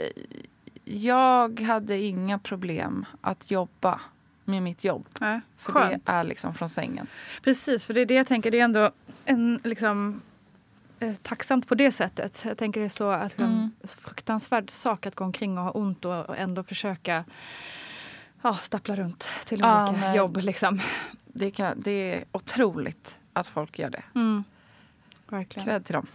jag 0.86 1.60
hade 1.60 1.98
inga 1.98 2.40
problem 2.40 3.06
att 3.22 3.52
jobba 3.52 4.02
med 4.46 4.64
mitt 4.64 4.84
jobb. 4.84 5.06
Ja, 5.20 5.40
För 5.58 5.72
skönt. 5.74 6.06
det 6.06 6.12
är 6.12 6.24
liksom 6.24 6.54
från 6.54 6.70
sängen. 6.70 7.08
Precis, 7.44 7.86
för 7.86 7.94
det 7.94 8.02
är 8.02 8.06
det 8.06 8.14
jag 8.14 8.28
tänker. 8.28 8.52
Det 8.52 8.60
är 8.60 8.64
ändå 8.64 8.92
en, 9.26 9.60
liksom, 9.64 10.22
eh, 11.00 11.14
tacksamt 11.22 11.68
på 11.68 11.76
det 11.76 11.92
sättet. 11.92 12.46
Jag 12.46 12.58
tänker 12.58 12.80
det 12.80 12.86
är 12.86 12.90
så 12.90 13.10
att 13.10 13.38
Mm. 13.40 13.52
en 13.52 13.88
fruktansvärd 13.88 14.70
sak 14.70 15.06
att 15.06 15.16
gå 15.16 15.24
omkring 15.24 15.58
och 15.58 15.64
ha 15.64 15.72
ont 15.72 16.06
och, 16.06 16.30
och 16.30 16.38
ändå 16.38 16.64
försöka 16.64 17.24
ja, 18.42 18.56
stappla 18.62 18.96
runt 18.96 19.28
till 19.46 19.60
Ja, 19.60 19.90
olika 19.90 20.02
nej. 20.06 20.18
jobb. 20.18 20.38
Liksom. 20.38 20.82
Det, 21.34 21.52
kan, 21.52 21.82
det 21.82 21.92
är 21.92 22.24
otroligt 22.32 23.20
att 23.34 23.48
folk 23.48 23.80
gör 23.80 23.90
det. 23.90 24.04
Mm. 24.16 24.44
Verkligen. 25.30 25.66
Cred 25.66 25.86
till 25.86 25.94
dem. 25.94 26.08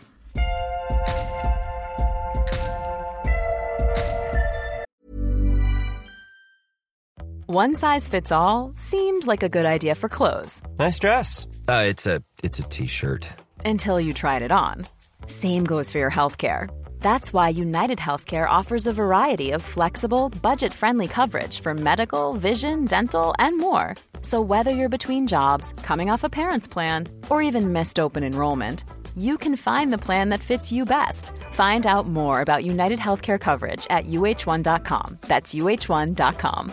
One 7.46 7.77
size 7.77 8.09
fits 8.09 8.33
all 8.33 8.72
seemed 8.74 9.27
like 9.27 9.42
a 9.42 9.48
good 9.48 9.66
idea 9.66 9.94
for 9.94 10.09
clothes 10.09 10.62
Nice 10.79 10.98
dress. 10.98 11.46
Uh, 11.68 11.85
it's 11.92 12.07
a 12.07 12.22
it's 12.42 12.59
a 12.59 12.62
t-shirt. 12.68 13.29
until 13.64 14.00
you 14.00 14.12
tried 14.12 14.42
it 14.42 14.50
on. 14.53 14.87
Same 15.27 15.64
goes 15.64 15.90
for 15.90 15.98
your 15.98 16.11
healthcare. 16.11 16.68
That's 17.04 17.34
why 17.34 17.50
United 17.50 17.98
Healthcare 17.98 18.48
offers 18.48 18.86
a 18.86 18.92
variety 18.94 19.50
of 19.50 19.60
flexible, 19.60 20.30
budget 20.40 20.72
friendly 20.72 21.06
coverage 21.06 21.60
for 21.60 21.74
medical, 21.74 22.32
vision, 22.32 22.86
dental, 22.86 23.34
and 23.38 23.58
more. 23.58 23.94
So, 24.22 24.40
whether 24.40 24.70
you're 24.70 24.96
between 24.96 25.26
jobs, 25.26 25.74
coming 25.82 26.08
off 26.08 26.24
a 26.24 26.30
parent's 26.30 26.66
plan, 26.66 27.08
or 27.28 27.42
even 27.42 27.74
missed 27.74 27.98
open 27.98 28.24
enrollment, 28.24 28.84
you 29.14 29.36
can 29.36 29.54
find 29.54 29.92
the 29.92 30.04
plan 30.06 30.30
that 30.30 30.40
fits 30.40 30.72
you 30.72 30.86
best. 30.86 31.30
Find 31.50 31.86
out 31.86 32.08
more 32.08 32.40
about 32.40 32.64
United 32.64 32.98
Healthcare 32.98 33.38
coverage 33.38 33.86
at 33.90 34.06
uh1.com. 34.06 35.18
That's 35.28 35.54
uh1.com. 35.54 36.72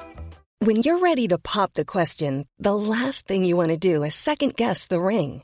When 0.60 0.78
you're 0.78 1.00
ready 1.00 1.28
to 1.28 1.39
pop 1.39 1.74
the 1.74 1.91
question, 1.96 2.48
the 2.58 2.76
last 2.76 3.28
thing 3.28 3.44
you 3.44 3.58
want 3.58 3.72
to 3.72 3.96
do 3.96 4.04
is 4.04 4.15
second 4.15 4.56
guess 4.56 4.88
the 4.88 5.02
ring. 5.02 5.44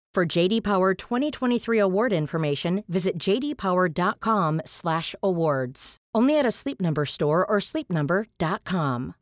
For 0.15 0.39
JD 0.39 0.63
Power 0.63 0.93
2023 0.93 1.79
award 1.79 2.13
information, 2.13 2.83
visit 2.87 3.17
jdpower.com/awards. 3.17 5.97
Only 6.17 6.39
at 6.39 6.45
a 6.45 6.51
Sleep 6.51 6.81
Number 6.81 7.05
store 7.05 7.45
or 7.45 7.59
sleepnumber.com. 7.61 9.13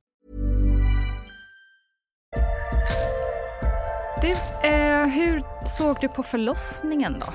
Du, 4.22 4.30
eh, 4.70 5.08
hur 5.08 5.66
såg 5.66 5.98
du 6.02 6.08
på 6.08 6.24
förlossningen 6.24 7.16
då? 7.20 7.26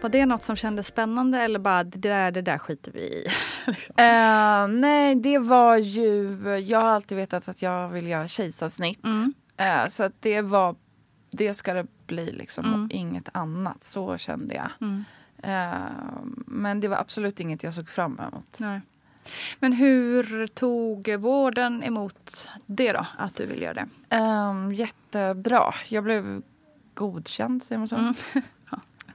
Var 0.00 0.10
det 0.10 0.26
något 0.26 0.42
som 0.42 0.56
kändes 0.56 0.86
spännande 0.86 1.38
eller 1.38 1.58
bara 1.58 1.84
det 1.84 1.98
där, 1.98 2.30
det 2.30 2.42
där 2.42 2.58
skiter 2.58 2.92
vi 2.92 3.00
i? 3.00 3.26
liksom. 3.66 3.94
Eh, 3.98 4.68
nej, 4.80 5.14
det 5.14 5.38
var 5.38 5.76
ju... 5.76 6.38
Jag 6.66 6.80
har 6.80 6.90
alltid 6.90 7.16
vetat 7.16 7.48
att 7.48 7.62
jag 7.62 7.88
vill 7.88 8.06
göra 8.06 8.28
kejsarsnitt. 8.28 9.04
Mm. 9.04 9.34
Eh, 9.56 9.88
så 9.88 10.02
att 10.02 10.12
det 10.20 10.42
var... 10.42 10.76
Det 11.30 11.54
ska 11.54 11.74
det 11.74 11.86
bli 12.06 12.32
liksom 12.32 12.64
Mm. 12.64 12.84
och 12.84 12.90
inget 12.90 13.28
annat. 13.32 13.84
Så 13.84 14.18
kände 14.18 14.54
jag. 14.54 14.70
Mm. 14.80 15.04
Eh, 15.42 15.90
men 16.46 16.80
det 16.80 16.88
var 16.88 16.96
absolut 16.96 17.40
inget 17.40 17.62
jag 17.62 17.74
såg 17.74 17.88
fram 17.88 18.20
emot. 18.32 18.56
Nej. 18.60 18.80
Men 19.58 19.72
hur 19.72 20.46
tog 20.46 21.14
vården 21.18 21.82
emot 21.82 22.48
det 22.66 22.92
då, 22.92 23.06
att 23.18 23.34
du 23.36 23.46
vill 23.46 23.62
göra 23.62 23.74
det? 24.08 24.16
Um, 24.18 24.72
jättebra. 24.72 25.74
Jag 25.88 26.04
blev 26.04 26.42
godkänd, 26.94 27.62
säger 27.62 27.78
man 27.78 27.88
så? 27.88 27.96
Mm. 27.96 28.14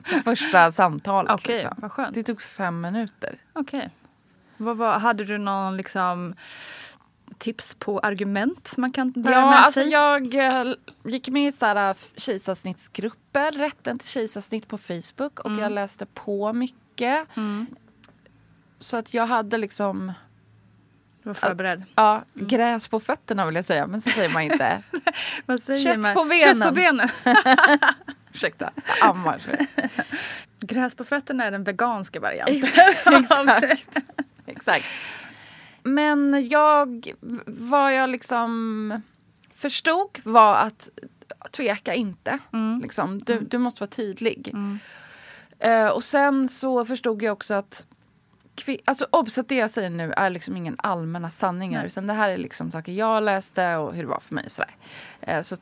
För 0.04 0.20
första 0.20 0.72
samtalet. 0.72 1.32
Okej, 1.32 1.70
liksom. 1.76 2.06
Det 2.14 2.24
tog 2.24 2.42
fem 2.42 2.82
minuter. 2.82 3.36
Okej. 3.54 3.90
Var, 4.58 5.00
hade 5.00 5.24
du 5.24 5.38
någon 5.38 5.78
liksom 5.78 6.36
tips 7.38 7.76
på 7.76 8.00
argument 8.00 8.78
man 8.78 8.92
kan 8.92 9.12
bära 9.12 9.34
Ja, 9.34 9.50
med 9.50 9.60
alltså 9.60 9.80
sig? 9.82 9.90
jag 9.90 10.34
eh, 10.36 10.74
gick 11.04 11.30
med 11.30 11.48
i 11.48 11.52
så 11.52 11.66
här 11.66 11.90
äh, 11.90 11.96
kejsarsnittsgrupper, 12.16 13.52
rätten 13.52 14.00
till 14.00 14.08
kejsarsnitt 14.10 14.68
på 14.68 14.78
Facebook 14.78 15.40
och 15.40 15.52
jag 15.52 15.72
läste 15.72 16.06
på 16.06 16.54
mycket. 16.54 17.28
Så 18.80 18.98
att 18.98 19.14
jag 19.14 19.26
hade 19.28 19.58
liksom 19.58 20.14
Du 21.24 21.30
var 21.30 21.34
förberedd. 21.34 21.84
ja, 21.96 22.24
gräs 22.34 22.88
på 22.88 23.00
fötterna 23.00 23.46
vill 23.46 23.56
jag 23.56 23.66
säga, 23.66 23.88
men 23.88 24.02
så 24.02 24.10
säger 24.10 24.30
man 24.30 24.42
inte. 24.42 24.82
Vad 25.46 25.60
säger 25.62 25.84
Kött 25.84 26.00
man? 26.00 26.14
på 26.14 26.24
benen. 26.24 26.54
Kött 26.62 26.68
på 26.70 26.76
benen. 26.76 27.10
Ursäkta, 28.34 28.72
jag 29.00 29.10
ammar. 29.10 29.42
Gräs 30.60 30.96
på 30.96 31.04
fötterna 31.04 31.44
är 31.46 31.52
den 31.52 31.64
veganska 31.64 32.20
varianten. 32.20 32.56
Exakt. 33.06 33.98
Exakt. 34.46 34.86
Men 35.86 36.48
jag, 36.50 37.14
vad 37.46 37.96
jag 37.96 38.10
liksom 38.10 39.02
förstod 39.54 40.20
var 40.24 40.56
att 40.56 40.90
tveka 41.52 41.94
inte. 41.94 42.40
Liksom. 42.82 43.20
Du, 43.20 43.40
du 43.40 43.58
måste 43.58 43.82
vara 43.82 43.90
tydlig. 43.90 44.56
Eh, 45.60 45.88
och 45.88 46.04
sen 46.04 46.48
så 46.48 46.86
förstod 46.86 47.24
jag 47.24 47.34
också 47.34 47.54
att 47.54 47.86
Alltså 48.86 49.08
obs 49.12 49.38
att 49.38 49.48
det 49.50 49.56
jag 49.56 49.72
säger 49.72 49.90
nu 49.90 50.14
är 50.18 50.30
liksom 50.30 50.58
ingen 50.58 50.76
allmänna 50.78 51.30
sanningar 51.30 51.80
Nej. 51.80 51.88
utan 51.88 52.08
det 52.08 52.14
här 52.14 52.30
är 52.30 52.38
liksom 52.38 52.72
saker 52.72 52.92
jag 52.92 53.24
läste 53.24 53.76
och 53.76 53.94
hur 53.94 54.04
det 54.04 54.10
var 54.10 54.20
för 54.20 54.36
mig. 54.36 54.46
och 54.46 54.52
Sådär. 54.52 54.76
Eh, 55.22 55.42
så 55.42 55.56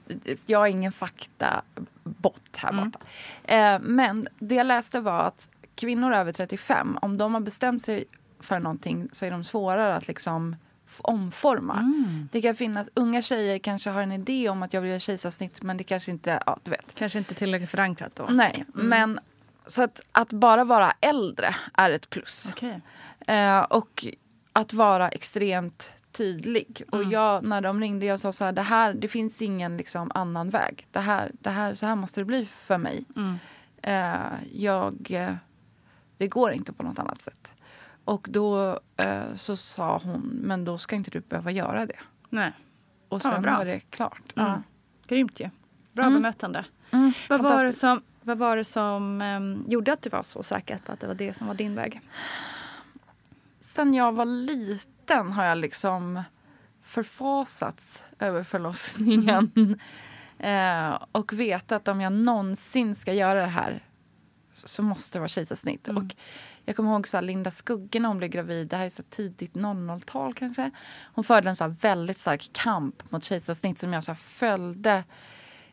jag 0.46 0.62
är 0.68 0.72
ingen 0.72 0.92
faktabot 0.92 2.56
här 2.56 2.74
borta. 2.74 3.00
Eh, 3.44 3.80
men 3.82 4.28
det 4.40 4.56
jag 4.56 4.68
läste 4.68 5.00
var 5.00 5.24
att 5.24 5.50
kvinnor 5.76 6.14
över 6.14 6.32
35, 6.32 6.98
om 7.02 7.18
de 7.18 7.34
har 7.34 7.42
bestämt 7.42 7.82
sig 7.82 8.06
för 8.44 8.60
någonting 8.60 9.10
så 9.12 9.26
är 9.26 9.32
de 9.32 9.44
svårare 9.44 9.96
att 9.96 10.08
liksom 10.08 10.56
omforma. 10.98 11.94
Det 12.32 12.42
kan 12.42 12.56
finnas, 12.56 12.90
unga 12.94 13.22
tjejer 13.22 13.60
kanske 13.60 13.90
har 13.90 14.02
en 14.02 14.12
idé 14.12 14.50
om 14.50 14.64
att 14.64 14.74
jag 14.74 14.82
vill 14.82 14.90
göra 14.90 15.00
kejsarsnitt 15.00 15.62
men 15.62 15.78
det 15.78 15.84
kanske 15.84 16.12
inte, 16.12 16.40
ja 16.46 16.60
du 16.64 16.72
vet. 16.72 16.96
Kanske 16.96 17.20
inte 17.20 17.36
tillräckligt 17.36 17.70
förankrat 17.70 18.16
då. 18.16 18.26
Nej, 18.30 18.66
men 18.74 19.20
så 19.66 19.84
att, 19.84 20.02
att 20.12 20.30
bara 20.30 20.64
vara 20.64 20.94
äldre 21.02 21.56
är 21.74 21.92
ett 21.92 22.10
plus. 22.10 22.50
Okej. 22.52 22.82
Eh, 23.28 23.60
och 23.60 24.06
att 24.54 24.74
vara 24.74 25.10
extremt 25.10 25.92
tydlig. 26.12 26.84
Och 26.92 27.04
jag, 27.04 27.44
när 27.44 27.62
de 27.62 27.82
ringde 27.82 28.06
jag 28.06 28.20
sa 28.20 28.32
så 28.32 28.46
här, 28.46 28.52
det 28.52 28.62
här, 28.62 28.94
det 28.94 29.08
finns 29.08 29.42
ingen 29.42 29.78
liksom, 29.78 30.12
annan 30.14 30.50
väg. 30.50 30.88
Det 30.92 31.00
här, 31.00 31.32
det 31.34 31.50
här, 31.50 31.74
så 31.74 31.86
här 31.86 31.96
måste 31.96 32.22
det 32.22 32.26
bli 32.26 32.46
för 32.46 32.78
mig. 32.78 33.06
Eh, 33.82 34.16
jag, 34.52 35.08
eh, 35.12 35.36
det 36.18 36.28
går 36.28 36.52
inte 36.52 36.74
på 36.74 36.84
något 36.84 37.00
annat 37.00 37.22
sätt. 37.22 37.54
Och 38.06 38.28
då 38.30 38.80
eh, 38.98 39.34
så 39.36 39.56
sa 39.56 40.02
hon, 40.04 40.22
men 40.22 40.66
då 40.66 40.78
ska 40.78 40.96
inte 40.96 41.12
du 41.12 41.20
behöva 41.20 41.52
göra 41.52 41.86
det. 41.86 42.00
Nej. 42.30 42.52
Och 43.10 43.22
Ja, 43.26 43.32
sen 43.32 43.42
bra. 43.42 43.58
var 43.58 43.66
det 43.66 43.80
klart. 43.80 44.34
Mm. 44.36 44.48
Ja. 44.50 44.62
Grymt 45.08 45.40
ju. 45.40 45.50
Bra 45.94 46.06
Mm. 46.06 46.14
bemötande. 46.22 46.66
Mm, 46.92 47.14
Vad 47.30 47.42
var 47.44 47.64
det 47.64 47.74
som, 47.74 48.02
vad 48.22 48.38
var 48.38 48.58
det 48.58 48.64
som 48.64 49.22
ehm, 49.22 49.64
gjorde 49.68 49.94
att 49.94 50.02
du 50.02 50.10
var 50.10 50.24
så 50.24 50.44
säker 50.44 50.78
på 50.78 50.92
att 50.92 51.00
det 51.00 51.08
var 51.08 51.14
det 51.16 51.34
som 51.34 51.48
var 51.48 51.54
din 51.54 51.76
väg? 51.76 52.02
Sen 53.60 53.94
jag 53.94 54.12
var 54.12 54.26
liten 54.26 55.32
har 55.32 55.46
jag 55.46 55.58
liksom 55.58 56.24
förfasats 56.82 58.04
över 58.20 58.44
förlossningen. 58.44 59.52
eh, 60.40 60.98
och 61.12 61.34
vetat 61.34 61.72
att 61.72 61.88
om 61.88 62.02
jag 62.02 62.14
någonsin 62.14 62.96
ska 62.96 63.14
göra 63.14 63.40
det 63.42 63.46
här 63.48 63.84
så, 64.54 64.84
måste 64.84 65.18
det 65.18 65.20
vara 65.20 65.28
kejsarsnitt. 65.28 65.88
Och 65.88 66.16
jag 66.66 66.76
kommer 66.76 66.92
ihåg 66.92 67.08
så 67.08 67.22
Linda 67.22 67.52
Skugge 67.52 68.00
när 68.00 68.08
hon 68.08 68.18
blev 68.18 68.30
gravid, 68.30 68.68
det 68.68 68.78
här 68.78 68.86
är 68.86 68.90
så 68.90 69.04
tidigt 69.04 69.54
00-tal 69.54 70.34
kanske. 70.34 70.72
Hon 71.14 71.24
förde 71.24 71.50
en 71.50 71.56
så 71.56 71.68
väldigt 71.68 72.18
stark 72.18 72.50
kamp 72.54 73.12
mot 73.12 73.24
kejsarsnitt 73.24 73.80
som 73.80 73.94
jag 73.94 74.04
så 74.04 74.16
följde 74.16 75.04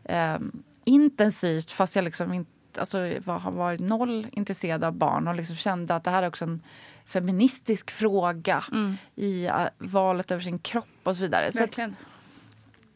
eh, 0.05 0.39
intensivt 0.85 1.71
fast 1.71 1.97
jag 1.97 2.05
liksom 2.05 2.33
inte 2.33 2.51
alltså, 2.79 2.99
var, 3.25 3.39
har 3.39 3.51
varit 3.51 3.81
noll 3.81 4.27
intresserad 4.33 4.85
av 4.85 4.93
barn 4.93 5.29
och 5.29 5.35
liksom 5.35 5.57
kände 5.57 5.95
att 5.95 6.05
det 6.05 6.11
här 6.11 6.23
är 6.23 6.29
också 6.29 6.45
en 6.45 6.63
feministisk 7.07 7.91
fråga 7.91 8.65
i 9.15 9.47
eh, 9.47 9.67
valet 9.79 10.31
över 10.31 10.43
sin 10.43 10.59
kropp 10.59 10.87
och 11.03 11.17
så 11.17 11.23
vidare. 11.23 11.53
Så 11.53 11.59
att, 11.59 11.69
Verkligen. 11.69 11.97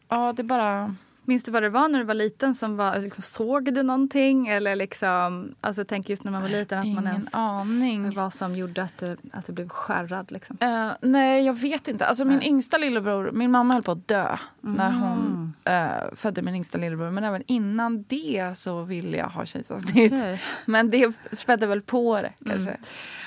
ja, 0.07 0.33
det 0.33 0.41
är 0.41 0.43
bara... 0.43 0.95
Minns 1.25 1.43
du 1.43 1.51
vad 1.51 1.63
det 1.63 1.69
var 1.69 1.87
när 1.89 1.99
du 1.99 2.05
var 2.05 2.13
liten? 2.13 2.55
som 2.55 2.77
var, 2.77 2.99
liksom, 2.99 3.23
Såg 3.23 3.73
du 3.73 3.83
någonting? 3.83 4.47
Eller 4.47 4.75
liksom, 4.75 5.55
alltså, 5.61 5.79
jag 5.79 5.87
tänker 5.87 6.09
just 6.09 6.23
när 6.23 6.31
man 6.31 6.41
var 6.41 6.49
liten 6.49 6.79
att 6.79 6.85
man 6.85 6.91
Ingen 6.91 7.07
ens... 7.07 7.27
aning. 7.33 8.15
Vad 8.15 8.33
som 8.33 8.55
gjorde 8.55 8.83
att 8.83 8.97
du, 8.99 9.17
att 9.33 9.45
du 9.45 9.51
blev 9.53 9.69
skärrad 9.69 10.31
liksom. 10.31 10.57
Eh, 10.59 10.89
nej, 11.01 11.45
jag 11.45 11.53
vet 11.53 11.87
inte. 11.87 12.05
Alltså, 12.05 12.25
min 12.25 12.37
Nej. 12.37 12.47
yngsta 12.47 12.77
lillebror, 12.77 13.31
min 13.31 13.51
mamma 13.51 13.73
höll 13.73 13.83
på 13.83 13.91
att 13.91 14.07
dö 14.07 14.37
när 14.61 14.89
Mm. 14.89 15.01
hon 15.01 15.53
eh, 15.63 16.15
födde 16.15 16.41
min 16.41 16.55
yngsta 16.55 16.77
lillebror. 16.77 17.11
Men 17.11 17.23
även 17.23 17.43
innan 17.47 18.03
det 18.03 18.57
så 18.57 18.81
ville 18.81 19.17
jag 19.17 19.27
ha 19.27 19.45
kejsarsnitt. 19.45 20.13
Okej. 20.13 20.41
Men 20.65 20.89
det 20.89 21.13
spädde 21.31 21.67
väl 21.67 21.81
på 21.81 22.21
det 22.21 22.33
kanske. 22.45 22.69
Mm. 22.69 22.81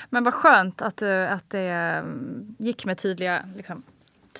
Men 0.09 0.23
vad 0.23 0.33
skönt 0.33 0.81
att, 0.81 0.97
du, 0.97 1.25
att 1.27 1.49
det 1.49 1.59
mm, 1.69 2.55
gick 2.59 2.85
med 2.85 2.97
tydliga, 2.97 3.43
liksom, 3.55 3.83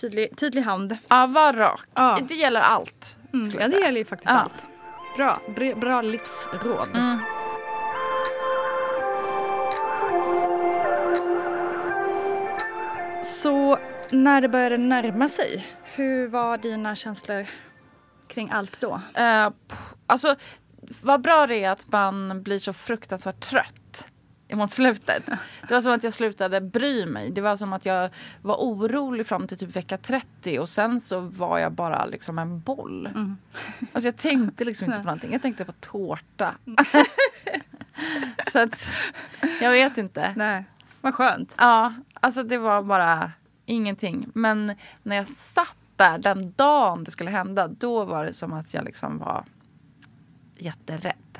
tydlig, 0.02 0.38
tydlig 0.38 0.62
hand. 0.62 0.98
Ja, 1.08 1.28
var 1.28 1.54
rak. 1.54 1.82
Ja. 1.93 2.19
Det 2.28 2.36
gäller 2.36 2.62
allt. 2.62 3.15
Mm. 3.34 3.50
Ja, 3.60 3.68
det 3.68 3.80
gäller 3.80 3.98
ju 4.00 4.06
faktiskt 4.06 4.30
Ja. 4.32 4.36
allt. 4.39 4.68
Bra, 5.18 5.39
bra, 5.76 6.02
livsråd. 6.02 6.98
Mm. 6.98 7.20
Så 13.24 13.78
när 14.12 14.42
det 14.42 14.50
började 14.50 14.78
närma 14.78 15.28
sig, 15.28 15.65
hur 15.84 16.28
var 16.28 16.58
dina 16.58 16.96
känslor 16.96 17.48
kring 18.28 18.50
allt 18.52 18.82
då? 18.82 19.02
Pff, 19.68 19.80
alltså, 20.08 20.36
vad 21.02 21.22
bra 21.22 21.48
det 21.48 21.63
är 21.63 21.70
att 21.70 21.92
man 21.92 22.44
blir 22.44 22.60
så 22.60 22.74
fruktansvärt 22.74 23.39
trött 23.39 23.79
mot 24.53 24.71
slutet. 24.71 25.25
Det 25.67 25.73
var 25.73 25.81
som 25.81 25.91
att 25.93 26.03
jag 26.03 26.13
slutade 26.13 26.62
bry 26.62 27.05
mig. 27.05 27.31
Det 27.31 27.41
var 27.41 27.57
som 27.57 27.73
att 27.73 27.85
jag 27.85 28.09
var 28.41 28.55
orolig 28.55 29.27
fram 29.27 29.47
till 29.47 29.57
typ 29.57 29.75
vecka 29.75 29.97
30 29.97 30.59
och 30.59 30.69
sen 30.69 31.01
så 31.01 31.19
var 31.19 31.57
jag 31.59 31.71
bara 31.71 32.05
liksom 32.05 32.39
en 32.39 32.59
boll. 32.59 33.09
Alltså 33.93 34.07
jag 34.07 34.17
tänkte 34.17 34.65
liksom 34.65 34.85
inte 34.85 34.97
på 34.99 35.05
någonting. 35.05 35.31
Jag 35.31 35.41
tänkte 35.41 35.65
på 35.65 35.71
tårta. 35.71 36.55
så 38.51 38.59
att 38.59 38.88
jag 39.62 39.71
vet 39.71 39.97
inte. 39.97 40.33
Nej, 40.35 40.63
vad 41.01 41.13
skönt. 41.15 41.53
Ja, 41.57 41.93
alltså 42.13 42.43
det 42.43 42.57
var 42.57 42.83
bara 42.83 43.31
ingenting. 43.65 44.27
Men 44.33 44.75
när 45.03 45.15
jag 45.15 45.27
satt 45.27 45.75
där 45.95 46.17
den 46.17 46.53
dagen 46.57 47.03
det 47.03 47.12
skulle 47.12 47.29
hända, 47.31 47.67
då 47.67 48.05
var 48.05 48.25
det 48.25 48.33
som 48.33 48.53
att 48.53 48.73
jag 48.73 48.85
liksom 48.85 49.17
var 49.17 49.43
jätterädd. 50.57 51.39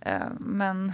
Eh, 0.00 0.22
Men 0.38 0.92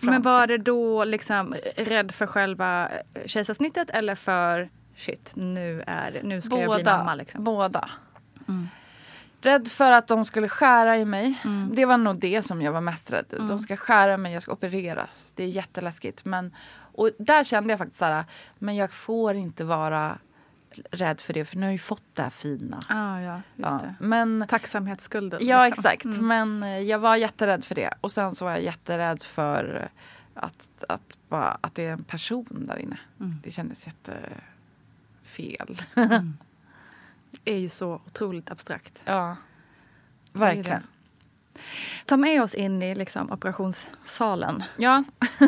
Men 0.00 0.22
var 0.22 0.46
det 0.46 0.58
då 0.58 1.04
liksom 1.04 1.54
rädd 1.76 2.12
för 2.12 2.26
själva 2.26 2.88
eh, 2.88 3.26
kejsarsnittet 3.26 3.90
eller 3.90 4.14
för 4.14 4.70
shit, 4.96 5.32
nu, 5.34 5.82
är, 5.86 6.20
nu 6.22 6.42
ska 6.42 6.60
jag 6.60 6.74
bli 6.74 6.84
mamma? 6.84 7.14
Liksom. 7.14 7.44
Båda. 7.44 7.90
Rädd 9.40 9.68
för 9.68 9.92
att 9.92 10.08
de 10.08 10.24
skulle 10.24 10.48
skära 10.48 10.98
i 10.98 11.04
mig. 11.04 11.34
Det 11.72 11.84
var 11.84 11.96
nog 11.96 12.18
det 12.18 12.42
som 12.42 12.62
jag 12.62 12.72
var 12.72 12.80
mest 12.80 13.12
rädd. 13.12 13.24
De 13.48 13.58
ska 13.58 13.76
skära 13.76 14.16
mig, 14.16 14.32
jag 14.32 14.42
ska 14.42 14.52
opereras. 14.52 15.32
Det 15.36 15.44
är 15.44 15.48
jätteläskigt. 15.48 16.24
Men, 16.24 16.54
och 16.92 17.10
där 17.18 17.44
kände 17.44 17.72
jag 17.72 17.78
faktiskt 17.78 17.98
så 17.98 18.04
här, 18.04 18.24
men 18.58 18.76
jag 18.76 18.92
får 18.92 19.34
inte 19.34 19.64
vara 19.64 20.18
rädd 20.90 21.20
för 21.20 21.32
det 21.34 21.44
för 21.44 21.56
nu 21.56 21.62
har 21.62 21.66
jag 21.68 21.72
ju 21.72 21.78
fått 21.78 22.02
det 22.14 22.22
här 22.22 22.30
fina. 22.30 22.80
Ah, 22.88 23.20
ja, 23.20 23.40
Ja, 23.56 23.70
det. 23.82 23.94
Men, 24.00 24.44
Tacksamhetsskulden. 24.48 25.40
ja 25.46 25.64
liksom. 25.66 25.80
exakt, 25.84 26.04
Mm. 26.04 26.26
men 26.26 26.62
eh, 26.62 26.78
jag 26.80 26.98
var 26.98 27.16
jätterädd 27.16 27.64
för 27.64 27.74
det. 27.74 27.94
Och 28.00 28.12
sen 28.12 28.34
så 28.34 28.44
var 28.44 28.52
jag 28.52 28.62
jätterädd 28.62 29.22
för 29.22 29.88
att, 30.34 30.68
att, 30.88 31.16
bara, 31.28 31.58
att 31.60 31.74
det 31.74 31.82
är 31.86 31.92
en 31.92 32.04
person 32.04 32.46
där 32.50 32.76
inne. 32.78 32.98
Mm. 33.20 33.40
Det 33.44 33.50
kändes 33.50 33.86
jättefel. 33.86 35.76
Det 37.44 37.52
är 37.52 37.58
ju 37.58 37.68
så 37.68 37.94
otroligt 38.06 38.50
abstrakt. 38.50 39.02
ja, 39.04 39.36
verkligen. 40.32 40.82
Ta 42.06 42.16
med 42.16 42.42
oss 42.42 42.54
in 42.54 42.82
i 42.82 42.94
liksom, 42.94 43.32
operationssalen. 43.32 44.64
Ja. 44.76 45.04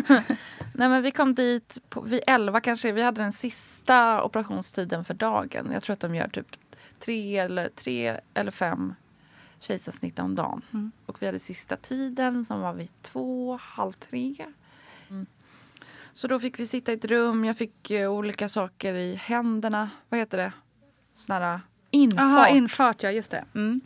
Nej, 0.75 0.89
men 0.89 1.03
vi 1.03 1.11
kom 1.11 1.35
dit 1.35 1.79
på, 1.89 2.01
vid 2.01 2.21
11 2.27 2.61
kanske. 2.61 2.93
Vi 2.93 3.03
hade 3.03 3.23
den 3.23 3.33
sista 3.33 4.23
operationstiden 4.23 5.05
för 5.05 5.15
dagen. 5.15 5.71
Jag 5.73 5.83
tror 5.83 5.95
att 5.95 6.01
de 6.01 6.15
gör 6.15 6.29
typ 6.29 6.57
tre 7.01 7.39
eller, 7.39 7.69
tre 7.69 8.21
eller 8.35 8.51
fem 8.51 8.95
kejsarsnitt 9.61 10.19
om 10.19 10.35
dagen. 10.35 10.93
Och 11.07 11.23
vi 11.23 11.27
hade 11.27 11.39
sista 11.39 11.77
tiden 11.77 12.45
som 12.45 12.61
var 12.61 12.73
vid 12.73 13.03
två, 13.03 13.59
halv 13.63 13.93
tre. 13.93 14.47
Mm. 15.11 15.27
Så 16.13 16.29
då 16.29 16.41
fick 16.41 16.59
vi 16.59 16.67
sitta 16.67 16.93
i 16.93 16.95
ett 16.95 17.05
rum. 17.05 17.45
Jag 17.45 17.59
fick 17.59 17.91
eh, 17.91 18.13
olika 18.13 18.49
saker 18.49 18.95
i 18.95 19.15
händerna. 19.15 19.91
Vad 20.09 20.21
heter 20.21 20.39
det? 20.39 20.53
Såna 21.15 21.39
här 21.39 21.61
infart. 21.91 22.21
Jaha, 22.21 22.49
infart 22.49 23.03
ja, 23.03 23.11
just 23.11 23.31
det. 23.31 23.45
Mm. 23.55 23.81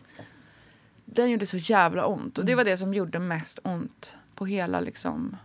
Den 1.23 1.31
gjorde 1.31 1.47
så 1.47 1.57
jävla 1.57 2.07
ont. 2.07 2.39
Och 2.39 2.45
det 2.45 2.55
var 2.55 2.65
det 2.65 2.77
som 2.77 2.95
gjorde 2.95 3.19
mest 3.19 3.59
ont 3.63 4.15
på 4.35 4.47
hela 4.47 4.81
liksom, 4.81 5.37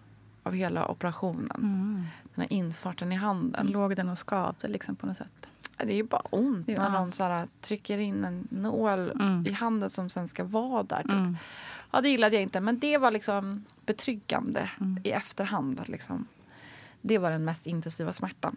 av 0.43 0.53
hela 0.53 0.87
operationen. 0.87 1.49
Den 2.35 2.41
här 2.41 2.53
infarten 2.53 3.11
i 3.11 3.15
handen. 3.15 3.67
Låg 3.67 3.95
den 3.95 4.09
och 4.09 4.19
skavde 4.19 4.67
liksom 4.67 4.95
på 4.95 5.05
något 5.07 5.17
sätt. 5.17 5.49
Det 5.77 5.91
är 5.93 5.95
ju 5.95 6.03
bara 6.03 6.21
ont 6.29 6.67
när 6.67 6.89
någon 6.89 7.11
så 7.11 7.23
här, 7.23 7.47
trycker 7.61 7.97
in 7.97 8.23
en 8.25 8.47
nål 8.51 9.11
Mm. 9.11 9.45
i 9.47 9.51
handen 9.51 9.89
som 9.89 10.09
sen 10.09 10.27
ska 10.27 10.43
vara 10.43 10.83
där. 10.83 11.01
Typ. 11.01 11.11
Mm. 11.11 11.37
Ja, 11.91 12.01
det 12.01 12.09
gillade 12.09 12.35
jag 12.35 12.43
inte. 12.43 12.59
Men 12.59 12.79
det 12.79 12.97
var 12.97 13.11
liksom 13.11 13.65
betryggande 13.85 14.69
Mm. 14.79 14.99
i 15.03 15.09
efterhand. 15.11 15.79
Att 15.79 15.87
liksom, 15.89 16.27
det 17.01 17.17
var 17.17 17.31
den 17.31 17.45
mest 17.45 17.67
intensiva 17.67 18.13
smärtan. 18.13 18.55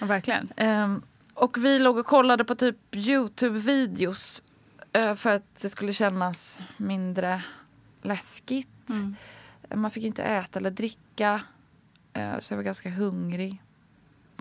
Ja, 0.00 0.06
verkligen. 0.06 0.48
Ehm, 0.56 1.02
och 1.34 1.64
vi 1.64 1.78
låg 1.78 1.98
och 1.98 2.06
kollade 2.06 2.44
på 2.44 2.54
typ 2.54 2.76
Youtube-videos 2.90 4.42
för 5.16 5.30
att 5.30 5.42
det 5.60 5.68
skulle 5.68 5.92
kännas 5.92 6.60
mindre 6.76 7.42
läskigt. 8.02 8.88
Mm. 8.90 9.16
Man 9.74 9.90
fick 9.90 10.04
inte 10.04 10.22
äta 10.22 10.58
eller 10.58 10.70
dricka. 10.70 11.40
eh, 12.12 12.38
så 12.38 12.52
jag 12.52 12.56
var 12.56 12.64
ganska 12.64 12.90
hungrig. 12.90 13.62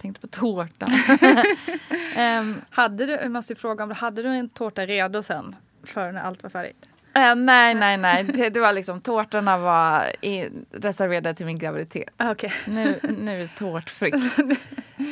Tänkte 0.02 0.22
på 0.22 0.28
tårtan. 0.28 0.90
Ehm, 2.16 2.62
Hade 2.70 3.06
du, 3.06 3.12
jag 3.14 3.32
måste 3.32 3.56
fråga 3.56 3.84
om 3.84 3.92
hade 3.92 4.24
du 4.24 4.30
en 4.30 4.50
tårta 4.50 4.86
redo 4.86 5.22
sen? 5.24 5.56
För 5.84 6.12
när 6.12 6.22
allt 6.22 6.44
var 6.44 6.50
färdigt? 6.50 6.86
eh, 7.14 7.36
nej, 7.36 7.74
nej, 7.76 7.98
nej. 7.98 8.24
Det, 8.24 8.50
det 8.50 8.60
var 8.60 8.74
liksom, 8.74 9.02
tårtorna 9.02 9.58
var 9.58 10.26
i, 10.26 10.50
reserverade 10.72 11.34
till 11.34 11.46
min 11.46 11.58
graviditet. 11.60 12.10
Ah, 12.18 12.32
Okej. 12.32 12.54
Nu, 12.68 13.00
nu 13.20 13.36
är 13.36 13.40
det 13.40 13.56
tårtfritt. 13.58 14.16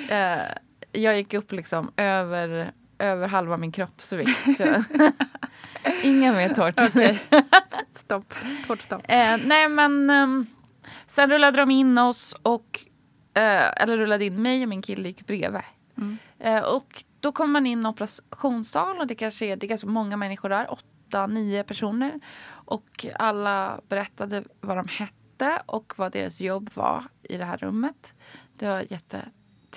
Eh, 0.10 0.38
jag 0.92 1.18
gick 1.18 1.34
upp 1.34 1.52
liksom 1.52 1.92
över, 1.98 2.72
över 3.00 3.28
halva 3.28 3.58
min 3.58 3.72
kroppsvikt. 3.72 4.48
Inga 6.04 6.34
mer 6.34 6.54
tårtor. 6.54 6.88
Okej. 6.88 7.20
Stopp. 7.92 8.34
Tårtstopp. 8.68 9.02
Eh, 9.08 9.38
nej 9.46 9.70
men 9.70 10.10
ehm, 10.10 10.46
sen 11.08 11.30
rullade 11.30 11.58
de 11.58 11.72
in 11.72 11.98
oss 11.98 12.36
och 12.42 12.80
eh, 13.34 13.82
eller 13.82 13.98
rullade 13.98 14.26
in 14.26 14.42
mig 14.42 14.64
och 14.64 14.70
min 14.70 14.82
kille 14.82 15.08
gick 15.08 15.28
bredvid. 15.28 15.62
Mm. 15.98 16.18
Eh, 16.40 16.64
och 16.64 17.04
då 17.20 17.32
kommer 17.32 17.52
man 17.52 17.66
in 17.66 17.86
i 17.86 17.88
operationssalen 17.88 19.02
och 19.02 19.08
det 19.08 19.16
kanske 19.16 19.46
är, 19.46 19.56
det 19.56 19.66
är 19.66 19.70
ganska 19.70 19.88
många 19.88 20.18
människor 20.18 20.50
där, 20.50 20.72
åtta, 20.72 21.28
nio 21.28 21.64
personer. 21.64 22.20
Och 22.50 23.06
alla 23.20 23.82
berättade 23.90 24.44
vad 24.62 24.78
de 24.78 24.88
hette 24.88 25.62
och 25.66 25.94
vad 25.96 26.12
deras 26.12 26.42
jobb 26.42 26.70
var 26.74 27.04
i 27.24 27.38
det 27.38 27.46
här 27.46 27.58
rummet. 27.58 28.14
Det 28.56 28.68
var 28.68 28.94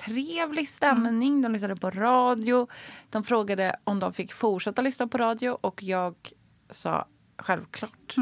jättetrevlig 0.01 0.69
stämning, 0.69 1.43
de 1.43 1.53
lyssnade 1.53 1.77
på 1.77 1.91
radio. 1.91 2.69
De 3.11 3.25
frågade 3.25 3.77
om 3.85 4.01
de 4.01 4.13
fick 4.13 4.33
fortsätta 4.33 4.83
lyssna 4.83 5.07
på 5.07 5.19
radio 5.19 5.59
och 5.61 5.83
jag 5.83 6.15
sa 6.71 7.07
självklart. 7.39 8.17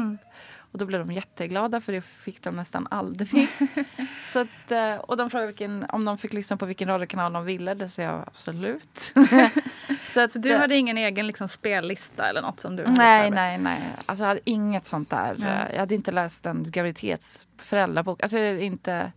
Och 0.71 0.79
då 0.79 0.85
blev 0.85 0.99
de 1.07 1.13
jätteglada 1.13 1.81
för 1.81 1.93
det 1.93 2.01
fick 2.01 2.43
de 2.43 2.55
nästan 2.55 2.87
aldrig. 2.91 3.47
så 4.25 4.39
att, 4.39 4.71
eh, 4.71 4.95
och 4.95 5.17
de 5.17 5.29
frågade 5.29 5.47
vilken, 5.47 5.85
om 5.89 6.05
de 6.05 6.17
fick 6.17 6.33
lyssna 6.33 6.57
på 6.57 6.65
vilken 6.65 6.87
radiokanal 6.87 7.33
de 7.33 7.45
ville. 7.45 7.73
Det 7.73 7.89
sa 7.89 8.01
jag 8.01 8.23
absolut. 8.27 9.13
så 10.09 10.21
att, 10.21 10.31
Så 10.31 10.39
du 10.39 10.55
hade 10.55 10.75
ingen 10.75 10.97
egen 10.97 11.27
liksom, 11.27 11.47
spellista 11.47 12.29
eller 12.29 12.41
något 12.41 12.59
som 12.59 12.75
du 12.75 12.83
hade 12.83 12.97
Nej, 12.97 13.31
nej, 13.31 13.57
nej. 13.57 13.81
Alltså, 14.05 14.23
jag 14.23 14.27
hade 14.27 14.49
inget 14.49 14.85
sånt 14.85 15.09
där. 15.09 15.35
Nej. 15.37 15.71
Jag 15.71 15.79
hade 15.79 15.95
inte 15.95 16.11
läst 16.11 16.45
en 16.45 16.71
graviditetsföräldrabok. 16.71 18.23
Alltså, 18.23 18.37
inte... 18.37 19.11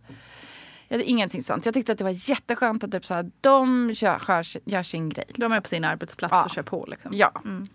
Jag 0.93 0.97
hade 0.99 1.09
ingenting 1.09 1.43
sånt. 1.43 1.65
Jag 1.65 1.73
tyckte 1.73 1.91
att 1.91 1.97
det 1.97 2.03
var 2.03 2.29
jätteskönt 2.29 2.83
att 2.83 2.91
typ, 2.91 3.05
så 3.05 3.13
här, 3.13 3.31
de 3.41 3.91
gör, 3.93 4.21
gör, 4.27 4.45
gör 4.65 4.83
sin 4.83 5.09
grej. 5.09 5.25
De 5.35 5.51
är 5.51 5.59
på 5.59 5.67
sin 5.67 5.83
arbetsplats 5.85 6.31
Ja. 6.31 6.43
och 6.43 6.49
kör 6.49 6.61
på 6.61 6.85
liksom. 6.89 7.11
Ja. 7.15 7.31
Mm. 7.45 7.67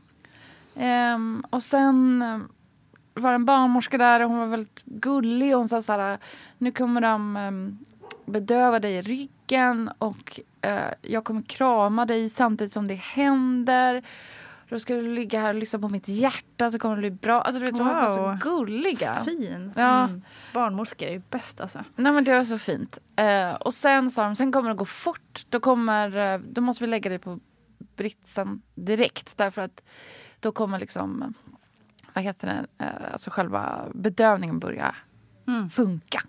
Ehm, 0.77 1.45
och 1.51 1.63
sen 1.63 2.23
eh, 2.23 2.39
var 3.15 3.35
en 3.35 3.45
barnmorska 3.45 3.99
där 3.99 4.21
och 4.21 4.31
hon 4.31 4.39
var 4.39 4.47
väldigt 4.47 4.83
gullig. 4.85 5.53
Hon 5.53 5.69
sa 5.69 5.83
så 5.83 5.93
här, 5.93 6.19
nu 6.59 6.73
kommer 6.73 7.01
de 7.01 7.37
ehm, 7.37 7.79
bedöva 8.27 8.81
dig 8.81 8.93
i 8.93 9.03
ryggen 9.03 9.91
och 9.99 10.41
eh, 10.61 10.79
jag 11.03 11.25
kommer 11.25 11.43
krama 11.43 12.05
dig 12.05 12.29
samtidigt 12.31 12.73
som 12.73 12.89
det 12.89 12.95
händer. 12.95 14.03
Då 14.69 14.79
ska 14.81 14.95
du 14.95 15.15
ligga 15.15 15.41
här 15.41 15.49
och 15.49 15.61
lyssna 15.61 15.79
på 15.79 15.89
mitt 15.89 16.09
hjärta 16.09 16.71
så 16.71 16.79
kommer 16.79 16.95
det 16.97 17.01
bli 17.01 17.11
bra. 17.11 17.41
Alltså 17.43 17.59
du 17.61 17.67
vet, 17.67 17.77
de 17.77 17.87
var 17.87 18.09
så 18.09 18.23
Wow. 18.23 18.39
gulliga. 18.39 19.25
Fint. 19.25 19.75
Ja. 19.77 20.05
Mm. 20.05 20.23
Barnmorskor 20.55 21.09
är 21.09 21.13
ju 21.13 21.23
bäst 21.31 21.61
alltså. 21.61 21.85
Nej 21.97 22.13
men 22.13 22.25
det 22.25 22.35
var 22.37 22.45
så 22.45 22.59
fint. 22.59 22.99
Eh, 23.17 23.55
och 23.55 23.75
sen 23.75 24.11
sa 24.11 24.25
de, 24.25 24.37
sen 24.37 24.53
kommer 24.53 24.71
det 24.71 24.77
gå 24.77 24.85
fort. 24.85 25.47
Då, 25.49 25.61
kommer, 25.61 26.17
eh, 26.35 26.39
då 26.41 26.61
måste 26.61 26.85
vi 26.85 26.91
lägga 26.91 27.09
dig 27.11 27.19
på 27.19 27.41
britsen 27.97 28.63
direkt. 28.75 29.37
Därför 29.37 29.63
att 29.63 29.83
då 30.41 30.53
kommer 30.53 30.79
liksom, 30.79 31.35
vad 32.15 32.25
heter 32.25 32.47
det, 32.79 32.85
eh, 32.85 33.13
alltså 33.13 33.31
själva 33.31 33.85
bedövningen 33.95 34.59
börja 34.59 34.95
Mm. 35.47 35.71
funka. 35.71 36.23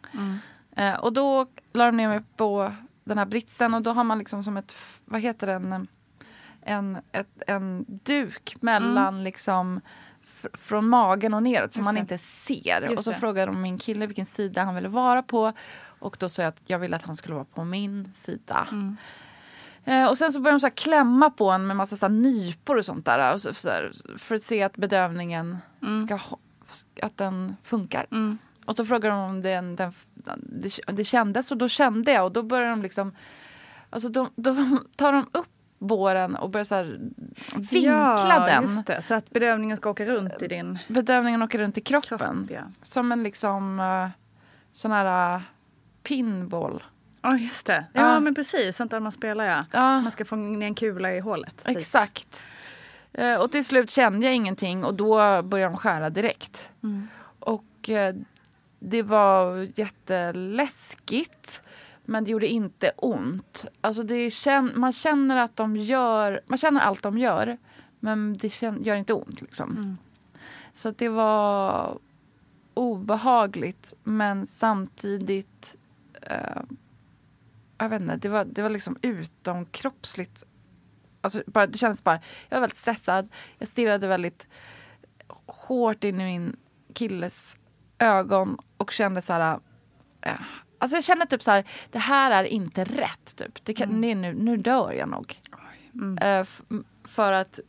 Eh, 0.76 0.94
och 0.96 1.14
då 1.14 1.46
la 1.74 1.86
de 1.86 1.98
ner 1.98 2.08
mig 2.08 2.22
på 2.38 2.74
den 3.04 3.18
här 3.18 3.26
britsen 3.26 3.74
och 3.74 3.82
då 3.82 3.92
har 3.92 4.04
man 4.04 4.20
liksom 4.20 4.44
som 4.44 4.58
ett, 4.58 4.76
vad 5.06 5.22
heter 5.22 5.48
det, 5.48 5.86
en, 6.70 6.98
ett, 7.12 7.44
en 7.48 7.86
duk 7.88 8.56
mellan 8.62 9.24
liksom 9.24 9.82
fr- 10.42 10.58
från 10.58 10.88
magen 10.90 11.34
och 11.34 11.44
neråt 11.44 11.74
som 11.74 11.84
man 11.84 11.98
inte 11.98 12.18
ser. 12.18 12.82
Just 12.82 12.98
och 12.98 13.04
så 13.04 13.10
det. 13.10 13.16
frågade 13.16 13.52
de 13.52 13.62
min 13.62 13.78
kille 13.78 14.06
vilken 14.06 14.26
sida 14.26 14.64
han 14.64 14.76
ville 14.76 14.88
vara 14.88 15.24
på. 15.24 15.54
Och 16.00 16.18
då 16.20 16.30
sa 16.30 16.42
jag 16.42 16.50
att 16.50 16.62
jag 16.66 16.80
ville 16.80 16.96
att 16.96 17.04
han 17.04 17.16
skulle 17.16 17.36
vara 17.36 17.46
på 17.46 17.64
min 17.64 18.12
sida. 18.14 18.68
Mm. 18.72 18.98
Eh, 19.86 20.10
och 20.10 20.18
sen 20.18 20.32
så 20.32 20.40
började 20.40 20.56
de 20.56 20.60
så 20.60 20.70
klämma 20.70 21.30
på 21.30 21.52
en 21.52 21.68
med 21.68 21.76
massa 21.76 21.96
så 21.96 22.08
nypor 22.08 22.78
och 22.78 22.86
sånt 22.86 23.06
där. 23.06 23.34
Och 23.34 23.42
så, 23.42 23.54
så 23.54 23.70
här, 23.70 23.92
för 24.18 24.36
att 24.36 24.44
se 24.44 24.64
att 24.64 24.78
bedövningen 24.78 25.58
ska 26.06 26.16
ha, 26.16 26.38
att 27.02 27.18
den 27.18 27.56
funkar. 27.64 28.06
Mm. 28.12 28.38
Och 28.66 28.76
så 28.76 28.86
frågade 28.86 29.16
de 29.16 29.30
om 29.30 29.42
den, 29.42 29.76
den, 29.76 29.94
det, 30.38 30.80
det 30.88 31.04
kändes 31.04 31.52
och 31.52 31.58
då 31.58 31.68
kände 31.68 32.12
jag 32.12 32.26
och 32.26 32.32
då 32.32 32.44
började 32.44 32.70
de 32.70 32.82
liksom 32.82 33.12
Alltså 33.90 34.10
då, 34.10 34.30
då 34.36 34.56
tar 34.96 35.14
de 35.14 35.28
upp 35.32 35.48
båren 35.80 36.36
och 36.36 36.50
börjar 36.50 36.64
så 36.64 36.76
här 36.76 37.00
vinkla 37.56 38.24
ja, 38.30 38.46
den. 38.46 38.84
Det, 38.86 39.02
så 39.02 39.14
att 39.14 39.30
bedövningen 39.30 39.78
ska 39.78 39.90
åka 39.90 40.06
runt 40.06 40.42
i 40.42 40.48
din 40.48 40.80
Bedövningen 40.88 41.42
åker 41.42 41.60
runt 41.60 41.78
i 41.78 41.82
kroppen. 41.82 42.18
kropp. 42.48 42.52
Ja, 42.52 42.62
Som 42.84 43.12
en 43.12 43.24
liksom 43.24 43.80
uh, 43.80 44.08
sån 44.72 44.92
här 44.92 45.36
uh, 45.36 45.42
pinball. 46.04 46.84
Ja, 47.22 47.38
just 47.38 47.68
det. 47.68 47.86
Ja, 47.94 48.02
Ja. 48.14 48.20
men 48.20 48.36
precis. 48.36 48.76
Sånt 48.78 48.92
där 48.92 49.00
man 49.00 49.12
spelar 49.12 49.46
ja. 49.46 49.66
Ja, 49.72 50.02
Man 50.02 50.12
ska 50.12 50.26
få 50.26 50.36
ner 50.36 50.68
en 50.68 50.76
kula 50.76 51.16
i 51.16 51.20
hålet. 51.20 51.64
Typ. 51.66 51.78
exakt. 51.78 52.44
Eh, 53.14 53.36
och 53.36 53.52
till 53.52 53.66
slut 53.66 53.90
kände 53.90 54.26
jag 54.26 54.36
ingenting 54.36 54.84
och 54.84 54.94
då 54.94 55.42
började 55.42 55.74
de 55.74 55.78
skära 55.78 56.10
direkt. 56.10 56.72
Mm. 56.84 57.08
Och 57.40 57.90
eh, 57.90 58.16
det 58.80 59.02
var 59.04 59.68
jätteläskigt. 59.76 61.62
Men 62.10 62.24
det 62.24 62.32
gjorde 62.32 62.48
inte 62.48 62.92
ont. 62.96 63.66
Alltså 63.82 64.04
det 64.04 64.30
kän- 64.30 64.76
man 64.76 64.94
känner 64.94 65.38
att 65.38 65.56
de 65.56 65.78
gör, 65.78 66.42
man 66.48 66.58
känner 66.58 66.82
allt 66.82 67.04
de 67.04 67.18
gör. 67.18 67.58
Men 68.00 68.38
det 68.38 68.62
gör 68.62 68.96
inte 68.96 69.14
ont 69.14 69.42
liksom. 69.42 69.72
Mm. 69.72 69.98
Så 70.74 70.92
det 70.92 71.10
var 71.10 71.98
obehagligt 72.74 73.94
men 74.04 74.46
samtidigt 74.46 75.76
eh, 76.22 76.62
jag 77.78 77.90
vet 77.90 78.02
inte, 78.02 78.16
det 78.16 78.30
var, 78.30 78.46
det 78.46 78.62
var 78.62 78.70
liksom 78.70 78.98
utomkroppsligt. 79.02 80.44
Alltså, 81.22 81.44
bara, 81.48 81.68
det 81.68 81.78
kändes 81.78 82.04
bara, 82.04 82.20
jag 82.50 82.58
var 82.58 82.62
väldigt 82.62 82.78
stressad. 82.78 83.30
Jag 83.58 83.68
stirrade 83.68 84.08
väldigt 84.08 84.48
hårt 85.46 86.04
in 86.04 86.22
i 86.22 86.26
min 86.26 86.56
killes 86.94 87.58
ögon 88.00 88.58
och 88.78 88.92
kände 88.92 89.22
så 89.22 89.34
här... 89.34 89.60
Eh, 90.22 90.34
alltså 90.80 90.98
jag 90.98 91.04
kände 91.04 91.26
typ 91.26 91.44
så 91.44 91.52
här, 91.52 91.64
det 91.92 92.00
här 92.00 92.32
är 92.32 92.44
inte 92.44 92.84
rätt. 92.84 93.36
Typ. 93.36 93.66
Det 93.66 93.74
kan, 93.74 94.02
det 94.02 94.12
är 94.12 94.16
nu, 94.16 94.34
nu 94.34 94.58
dör 94.58 94.92
jag 94.92 95.10
nog. 95.10 95.40
Mm. 95.94 96.18
F- 96.42 96.62
för 97.04 97.32
att 97.32 97.60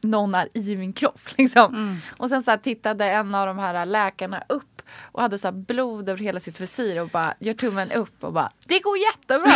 någon 0.00 0.34
är 0.34 0.48
i 0.54 0.76
min 0.76 0.92
kropp. 0.92 1.20
Liksom. 1.38 2.00
Och 2.16 2.28
sen 2.28 2.42
så 2.42 2.50
här, 2.50 2.58
tittade 2.58 3.04
en 3.10 3.34
av 3.34 3.46
de 3.46 3.58
här 3.58 3.86
läkarna 3.86 4.42
upp 4.48 4.82
och 5.02 5.22
hade 5.22 5.38
så 5.38 5.52
blod 5.52 6.08
över 6.08 6.22
hela 6.22 6.40
sitt 6.40 6.60
visir 6.60 7.00
och 7.02 7.08
bara 7.08 7.34
gör 7.40 7.54
tummen 7.54 7.92
upp 7.92 8.24
och 8.24 8.32
bara 8.32 8.50
det 8.66 8.78
går 8.80 8.98
jättebra. 8.98 9.52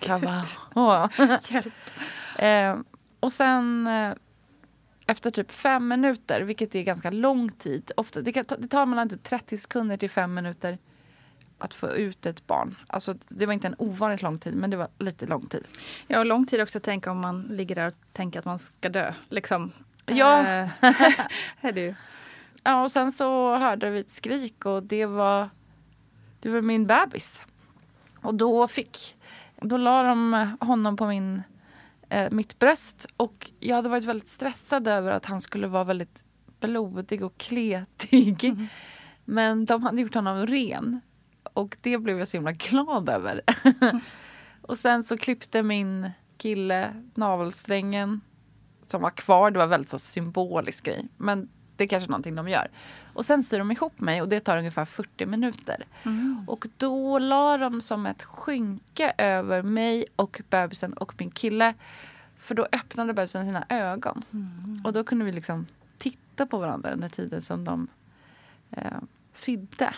jag 0.06 0.20
bara, 0.20 0.42
åh. 0.74 1.08
Hjälp. 1.50 1.74
Eh, 2.38 2.76
och 3.20 3.32
sen 3.32 3.86
eh, 3.86 4.12
efter 5.06 5.30
typ 5.30 5.52
fem 5.52 5.88
minuter, 5.88 6.40
vilket 6.40 6.74
är 6.74 6.82
ganska 6.82 7.10
lång 7.10 7.52
tid. 7.52 7.90
Ofta, 7.96 8.20
det, 8.20 8.44
ta- 8.44 8.56
det 8.56 8.68
tar 8.68 8.86
mellan 8.86 9.08
typ 9.08 9.22
30 9.22 9.58
sekunder 9.58 9.96
till 9.96 10.10
fem 10.10 10.34
minuter 10.34 10.78
att 11.58 11.74
få 11.74 11.90
ut 11.90 12.26
ett 12.26 12.46
barn. 12.46 12.76
Alltså, 12.86 13.14
det 13.28 13.46
var 13.46 13.52
inte 13.52 13.66
en 13.66 13.74
ovanligt 13.78 14.22
lång 14.22 14.38
tid, 14.38 14.54
men 14.54 14.70
det 14.70 14.76
var 14.76 14.88
lite 14.98 15.26
lång 15.26 15.46
tid. 15.46 15.64
Ja, 16.06 16.18
och 16.18 16.26
lång 16.26 16.46
tid 16.46 16.60
också 16.60 16.78
att 16.78 16.84
tänka 16.84 17.10
om 17.10 17.20
man 17.20 17.42
ligger 17.42 17.74
där 17.74 17.88
och 17.88 17.94
tänker 18.12 18.38
att 18.38 18.44
man 18.44 18.58
ska 18.58 18.88
dö. 18.88 19.14
Liksom. 19.28 19.72
Ja. 20.06 20.40
Eh, 20.40 20.70
är 21.60 21.72
det 21.72 21.80
ju. 21.80 21.94
Ja, 22.62 22.82
och 22.82 22.90
sen 22.90 23.12
så 23.12 23.56
hörde 23.56 23.90
vi 23.90 24.00
ett 24.00 24.10
skrik 24.10 24.66
och 24.66 24.82
det 24.82 25.06
var, 25.06 25.48
det 26.40 26.48
var 26.48 26.60
min 26.60 26.86
bebis. 26.86 27.44
Och 28.20 28.34
då 28.34 28.68
fick, 28.68 29.16
då 29.56 29.76
la 29.76 30.02
de 30.02 30.56
honom 30.60 30.96
på 30.96 31.06
min, 31.06 31.42
eh, 32.08 32.30
mitt 32.30 32.58
bröst 32.58 33.06
och 33.16 33.50
jag 33.60 33.76
hade 33.76 33.88
varit 33.88 34.04
väldigt 34.04 34.28
stressad 34.28 34.88
över 34.88 35.12
att 35.12 35.26
han 35.26 35.40
skulle 35.40 35.66
vara 35.66 35.84
väldigt 35.84 36.22
blodig 36.60 37.24
och 37.24 37.38
kletig. 37.38 38.54
Men 39.24 39.64
de 39.64 39.82
hade 39.82 40.00
gjort 40.00 40.14
honom 40.14 40.46
ren 40.46 41.00
och 41.56 41.76
det 41.80 41.98
blev 41.98 42.18
jag 42.18 42.28
så 42.28 42.36
himla 42.36 42.52
glad 42.52 43.08
över. 43.08 43.40
och 44.62 44.78
sen 44.78 45.04
så 45.04 45.16
klippte 45.16 45.62
min 45.62 46.10
kille, 46.36 47.02
navelsträngen 47.14 48.20
som 48.86 49.02
var 49.02 49.10
kvar. 49.10 49.50
Det 49.50 49.58
var 49.58 49.66
väldigt 49.66 49.88
så 49.88 49.98
symbolisk 49.98 50.84
grej. 50.84 51.08
Men 51.16 51.48
det 51.76 51.84
är 51.84 51.88
kanske 51.88 52.10
någonting 52.10 52.34
de 52.34 52.48
gör. 52.48 52.68
Och 53.12 53.26
sen 53.26 53.42
syr 53.42 53.58
de 53.58 53.70
ihop 53.70 54.00
mig 54.00 54.22
och 54.22 54.28
det 54.28 54.40
tar 54.40 54.58
ungefär 54.58 54.84
40 54.84 55.26
minuter. 55.26 55.84
Och 56.46 56.66
då 56.76 57.18
la 57.18 57.58
de 57.58 57.80
som 57.80 58.06
ett 58.06 58.22
skynke 58.22 59.14
över 59.18 59.62
mig 59.62 60.06
och 60.16 60.42
bebisen 60.50 60.92
och 60.92 61.14
min 61.18 61.30
kille. 61.30 61.74
För 62.36 62.54
då 62.54 62.66
öppnade 62.72 63.12
bebisen 63.12 63.46
sina 63.46 63.66
ögon. 63.68 64.22
Och 64.84 64.92
då 64.92 65.04
kunde 65.04 65.24
vi 65.24 65.32
liksom 65.32 65.66
titta 65.98 66.46
på 66.46 66.58
varandra 66.58 66.92
under 66.92 67.08
tiden 67.08 67.42
som 67.42 67.64
de 67.64 67.88
eh, 68.70 68.98
sydde. 69.32 69.94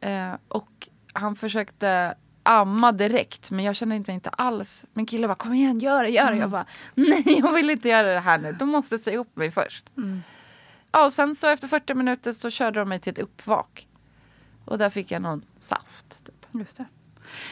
Eh, 0.00 0.34
och 0.48 0.88
han 1.12 1.36
försökte 1.36 2.14
amma 2.42 2.92
direkt 2.92 3.50
men 3.50 3.64
jag 3.64 3.76
kände 3.76 3.96
inte 3.96 4.10
mig 4.10 4.14
inte 4.14 4.30
alls. 4.30 4.84
Min 4.92 5.06
kille 5.06 5.26
bara 5.28 5.34
kom 5.34 5.54
igen 5.54 5.78
gör 5.78 6.02
det, 6.02 6.08
gör 6.08 6.30
det. 6.30 6.36
Jag 6.36 6.50
bara 6.50 6.66
nej 6.94 7.22
jag 7.42 7.52
vill 7.52 7.70
inte 7.70 7.88
göra 7.88 8.14
det 8.14 8.20
här 8.20 8.38
nu. 8.38 8.52
De 8.52 8.68
måste 8.68 8.98
säga 8.98 9.18
upp 9.18 9.36
mig 9.36 9.50
först. 9.50 9.90
Ja, 10.92 11.04
och 11.04 11.12
sen 11.12 11.36
så 11.36 11.48
efter 11.48 11.68
40 11.68 11.94
minuter 11.94 12.32
så 12.32 12.50
körde 12.50 12.78
de 12.78 12.88
mig 12.88 13.00
till 13.00 13.12
ett 13.12 13.18
uppvak. 13.18 13.88
Och 14.64 14.78
där 14.78 14.90
fick 14.90 15.10
jag 15.10 15.22
någon 15.22 15.42
saft. 15.58 16.24
Typ. 16.26 16.46
Just 16.50 16.76
det. 16.76 16.84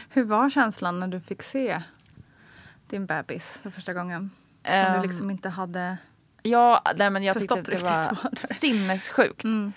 Hur 0.09 0.25
var 0.25 0.51
känslan 0.51 1.01
när 1.01 1.09
du 1.09 1.21
fick 1.21 1.43
se 1.43 1.83
din 2.89 3.07
bebis 3.07 3.61
för 3.63 3.71
första 3.71 3.93
gången? 3.93 4.31
Som 4.65 4.73
Ehm, 4.75 5.01
du 5.03 5.09
liksom 5.09 5.31
inte 5.31 5.49
hade... 5.49 5.97
Ja, 6.43 6.83
nej, 6.97 7.11
men 7.11 7.23
jag 7.23 7.39
tyckte 7.39 7.55
Förstått 7.57 7.75
att 7.75 7.81
det 7.81 8.15
var 8.15 8.19
vad 8.23 8.39
det 8.43 8.55
sinnessjukt. 8.55 9.45
Mm. 9.45 9.73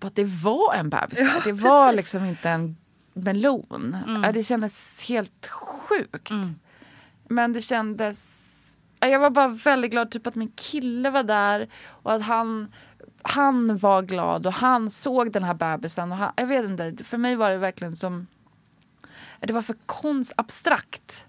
På 0.00 0.06
att 0.06 0.16
det 0.16 0.24
var 0.24 0.74
en 0.74 0.90
bebis 0.90 1.18
där. 1.18 1.26
Ja, 1.26 1.40
det 1.44 1.52
var 1.52 1.86
precis. 1.92 1.96
liksom 1.96 2.24
inte 2.24 2.50
en 2.50 2.76
melon. 3.12 3.96
Ja, 4.24 4.32
Det 4.32 4.44
kändes 4.44 5.08
helt 5.08 5.46
sjukt. 5.46 6.30
Men 7.28 7.52
det 7.52 7.60
kändes... 7.60 8.46
ja, 9.00 9.06
Jag 9.08 9.18
var 9.20 9.30
bara 9.30 9.48
väldigt 9.48 9.90
glad 9.90 10.10
typ 10.10 10.26
att 10.26 10.34
min 10.34 10.52
kille 10.56 11.10
var 11.10 11.22
där 11.22 11.68
och 11.84 12.12
att 12.12 12.22
han, 12.22 12.72
han 13.22 13.76
var 13.76 14.02
glad 14.02 14.46
och 14.46 14.52
han 14.52 14.90
såg 14.90 15.32
den 15.32 15.44
här 15.44 15.54
bebisen. 15.54 16.12
Och 16.12 16.18
han, 16.18 16.32
jag 16.36 16.46
vet 16.46 16.64
inte, 16.64 17.04
för 17.04 17.18
mig 17.18 17.36
var 17.36 17.50
det 17.50 17.58
verkligen 17.58 17.96
som... 17.96 18.26
Det 19.40 19.52
var 19.52 19.62
för 19.62 19.76
konst, 19.86 20.32
abstrakt. 20.36 21.26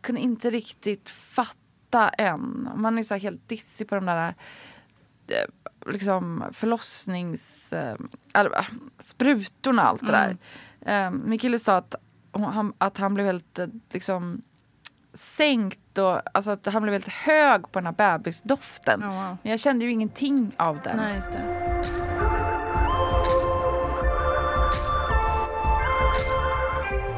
Kunde 0.00 0.20
inte 0.20 0.50
riktigt 0.50 1.08
fatta 1.08 2.08
än. 2.08 2.68
Man 2.76 2.98
är 2.98 3.02
så 3.02 3.14
här 3.14 3.20
helt 3.20 3.48
dissig 3.48 3.88
på 3.88 3.94
de 3.94 4.06
där 4.06 4.34
liksom 5.86 6.44
förlossnings... 6.52 7.72
Eh, 7.72 7.96
eh, 8.34 8.64
sprutorna 8.98 9.82
och 9.82 9.88
allt 9.88 10.06
det 10.06 10.12
där. 10.12 10.36
Eh, 10.80 11.10
min 11.10 11.38
kille 11.38 11.58
sa 11.58 11.76
att 11.76 11.94
han, 12.32 12.72
att 12.78 12.98
han 12.98 13.14
blev 13.14 13.26
helt 13.26 13.58
eh, 13.58 13.66
liksom 13.92 14.42
sänkt 15.14 15.98
och 15.98 16.36
alltså 16.36 16.50
att 16.50 16.66
han 16.66 16.82
blev 16.82 16.92
väldigt 16.92 17.12
hög 17.12 17.72
på 17.72 17.80
den 17.80 17.86
här 17.86 18.18
bebisdoften. 18.18 19.04
Oh, 19.04 19.06
wow. 19.06 19.36
Men 19.42 19.50
jag 19.50 19.60
kände 19.60 19.84
ju 19.84 19.90
ingenting 19.90 20.54
av 20.56 20.80
den. 20.84 20.96
Nej. 20.96 21.20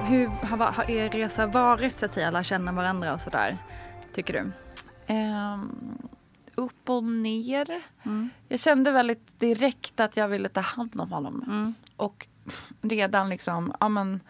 Hur 0.09 0.26
har, 0.26 0.72
har 0.72 0.90
er 0.90 1.11
resa 1.11 1.46
varit 1.46 1.98
så 1.98 2.04
att 2.04 2.12
säga? 2.12 2.28
Alla 2.28 2.44
känna 2.44 2.72
varandra 2.72 3.14
och 3.14 3.20
sådär. 3.20 3.59
Tycker 4.14 4.32
du? 4.32 4.52
Ehm, 5.06 5.98
upp 6.59 6.90
och 6.90 7.04
ner. 7.04 7.82
Jag 8.48 8.61
kände 8.61 8.90
väldigt 8.90 9.40
direkt 9.40 10.00
att 10.00 10.16
jag 10.16 10.28
ville 10.28 10.48
ta 10.48 10.61
hand 10.61 11.00
om 11.00 11.12
honom. 11.12 11.44
Och 11.96 12.26
redan 12.82 13.28
liksom, 13.28 13.72
ja 13.80 13.88
men 13.88 14.20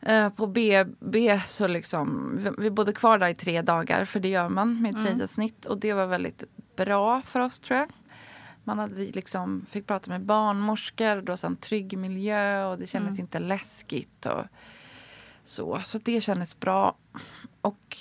eh, 0.00 0.28
på 0.30 0.46
BB 0.46 1.40
så 1.46 1.66
liksom, 1.66 2.36
vi, 2.38 2.50
vi 2.58 2.70
bodde 2.70 2.92
kvar 2.92 3.18
där 3.18 3.28
i 3.28 3.34
tre 3.34 3.62
dagar 3.62 4.04
för 4.04 4.20
det 4.20 4.28
gör 4.28 4.48
man 4.48 4.82
med 4.82 4.94
ett 4.94 5.04
kejsarsnitt 5.06 5.66
och 5.66 5.78
det 5.78 5.92
var 5.92 6.06
väldigt 6.06 6.44
bra 6.76 7.22
för 7.22 7.40
oss 7.40 7.60
tror 7.60 7.78
jag. 7.78 7.88
Man 8.64 8.78
hade 8.78 8.94
liksom, 8.94 9.66
fick 9.70 9.86
prata 9.86 10.10
med 10.10 10.24
barnmorskor 10.24 11.16
och 11.16 11.24
då 11.24 11.36
så 11.36 11.46
en 11.46 11.56
trygg 11.56 11.98
miljö 11.98 12.64
och 12.64 12.78
det 12.78 12.86
kändes 12.86 13.18
inte 13.18 13.38
läskigt 13.38 14.26
och 14.26 14.44
så. 15.44 15.80
Så 15.84 15.98
det 15.98 16.20
kändes 16.20 16.60
bra. 16.60 16.96
Och 17.60 17.96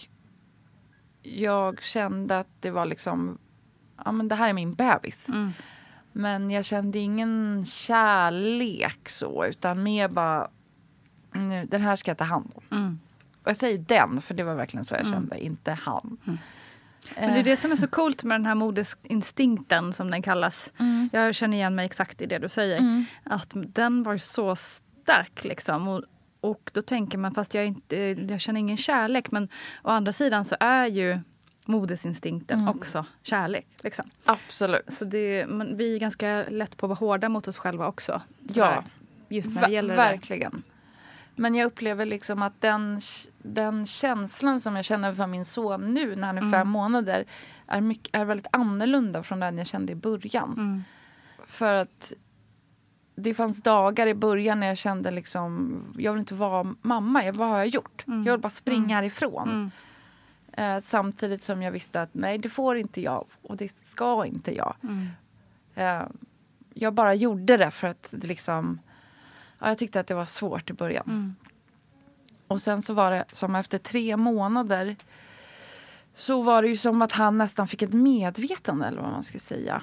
jag 1.25 1.83
kände 1.83 2.39
att 2.39 2.47
det 2.59 2.71
var 2.71 2.85
liksom, 2.85 3.37
ja 4.05 4.11
men 4.11 4.27
det 4.27 4.35
här 4.35 4.49
är 4.49 4.53
min 4.53 4.73
bebis. 4.73 5.27
Men 6.11 6.51
jag 6.51 6.65
kände 6.65 6.99
ingen 6.99 7.65
kärlek 7.65 9.09
så, 9.09 9.45
utan 9.45 9.83
mer 9.83 10.07
bara, 10.07 10.49
nu, 11.33 11.65
den 11.65 11.81
här 11.81 11.95
ska 11.95 12.11
jag 12.11 12.17
ta 12.17 12.23
hand 12.23 12.51
om. 12.55 12.63
Och 13.43 13.49
jag 13.49 13.57
säger 13.57 13.77
den, 13.77 14.21
för 14.21 14.33
det 14.33 14.43
var 14.43 14.55
verkligen 14.55 14.85
så 14.85 14.95
jag 14.95 15.07
kände, 15.07 15.43
inte 15.43 15.71
han. 15.71 16.17
Men 17.15 17.33
det 17.33 17.39
är 17.39 17.43
det 17.43 17.57
som 17.57 17.71
är 17.71 17.75
så 17.75 17.87
coolt 17.87 18.23
med 18.23 18.39
den 18.39 18.45
här 18.45 18.55
modesinstinkten 18.55 19.93
som 19.93 20.11
den 20.11 20.21
kallas. 20.21 20.73
Jag 21.11 21.35
känner 21.35 21.57
igen 21.57 21.75
mig 21.75 21.85
exakt 21.85 22.21
i 22.21 22.25
det 22.25 22.39
du 22.39 22.49
säger. 22.49 23.05
Att 23.23 23.51
den 23.53 24.03
var 24.03 24.17
så 24.17 24.55
stark 24.55 25.43
liksom. 25.43 25.87
Och, 25.87 26.03
och 26.49 26.71
då 26.73 26.81
tänker 26.81 27.17
man, 27.17 27.33
fast 27.33 27.53
jag, 27.53 27.65
inte, 27.65 27.97
jag 28.29 28.41
känner 28.41 28.59
ingen 28.59 28.77
kärlek. 28.77 29.31
Men 29.31 29.49
å 29.83 29.89
andra 29.89 30.11
sidan 30.11 30.45
så 30.45 30.55
är 30.59 30.85
ju 30.85 31.19
modesinstinkten 31.65 32.67
också 32.67 33.05
kärlek. 33.23 33.67
Liksom. 33.83 34.09
Absolut. 34.25 34.93
Så 34.93 35.05
det, 35.05 35.45
men 35.47 35.77
vi 35.77 35.95
är 35.95 35.99
ganska 35.99 36.45
lätt 36.49 36.77
på 36.77 36.85
att 36.85 36.89
vara 36.89 36.99
hårda 36.99 37.29
mot 37.29 37.47
oss 37.47 37.57
själva 37.57 37.87
också. 37.87 38.21
Ja. 38.53 38.83
Just 39.29 39.55
när 39.55 39.67
det 39.67 39.73
gäller 39.73 39.89
det 39.89 39.95
verkligen. 39.95 40.63
Men 41.35 41.55
jag 41.55 41.65
upplever 41.65 42.05
liksom 42.05 42.41
att 42.41 42.61
den, 42.61 43.01
den 43.37 43.85
känslan 43.85 44.59
som 44.59 44.75
jag 44.75 44.85
känner 44.85 45.13
för 45.13 45.27
min 45.27 45.45
son 45.45 45.93
nu 45.93 46.15
när 46.15 46.27
han 46.27 46.37
är 46.37 46.41
Mm. 46.41 46.51
fem 46.51 46.67
månader 46.69 47.25
är, 47.67 47.81
mycket, 47.81 48.15
är 48.15 48.25
väldigt 48.25 48.47
annorlunda 48.51 49.23
från 49.23 49.39
den 49.39 49.57
jag 49.57 49.67
kände 49.67 49.91
i 49.91 49.95
början. 49.95 50.53
Mm. 50.53 50.83
För 51.47 51.73
att 51.73 52.13
det 53.15 53.33
fanns 53.33 53.61
dagar 53.61 54.07
i 54.07 54.13
början 54.13 54.59
när 54.59 54.67
jag 54.67 54.77
kände 54.77 55.11
liksom, 55.11 55.79
jag 55.97 56.11
vill 56.11 56.19
inte 56.19 56.35
vara 56.35 56.75
mamma, 56.81 57.25
jag, 57.25 57.33
vad 57.33 57.47
har 57.47 57.57
jag 57.57 57.67
gjort? 57.67 58.03
Mm. 58.07 58.23
Jag 58.23 58.33
vill 58.33 58.41
bara 58.41 58.49
springa 58.49 58.95
härifrån. 58.95 59.71
Eh, 60.51 60.79
samtidigt 60.79 61.43
som 61.43 61.61
jag 61.61 61.71
visste 61.71 62.01
att 62.01 62.09
nej, 62.11 62.37
det 62.37 62.49
får 62.49 62.77
inte 62.77 63.01
jag 63.01 63.25
och 63.41 63.57
det 63.57 63.77
ska 63.77 64.25
inte 64.25 64.55
jag. 64.55 64.75
Mm. 64.83 65.07
Eh, 65.75 66.07
jag 66.73 66.93
bara 66.93 67.13
gjorde 67.13 67.57
det 67.57 67.71
för 67.71 67.87
att 67.87 68.07
det 68.11 68.27
liksom, 68.27 68.79
ja, 69.59 69.67
jag 69.67 69.77
tyckte 69.77 69.99
att 69.99 70.07
det 70.07 70.15
var 70.15 70.25
svårt 70.25 70.69
i 70.69 70.73
början. 70.73 71.35
Och 72.47 72.61
sen 72.61 72.81
så 72.81 72.93
var 72.93 73.11
det 73.11 73.25
som 73.31 73.55
efter 73.55 73.77
tre 73.77 74.17
månader 74.17 74.95
så 76.13 76.41
var 76.41 76.61
det 76.61 76.67
ju 76.67 76.77
som 76.77 77.01
att 77.01 77.11
han 77.11 77.37
nästan 77.37 77.67
fick 77.67 77.81
ett 77.81 77.93
medvetande 77.93 78.85
eller 78.85 79.01
vad 79.01 79.11
man 79.11 79.23
ska 79.23 79.39
säga. 79.39 79.81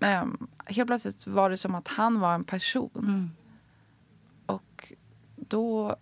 Um, 0.00 0.48
helt 0.66 0.86
plötsligt 0.86 1.26
var 1.26 1.50
det 1.50 1.56
som 1.56 1.74
att 1.74 1.88
han 1.88 2.20
var 2.20 2.34
en 2.34 2.44
person. 2.44 3.30
Och 4.46 4.92
då 5.36 5.96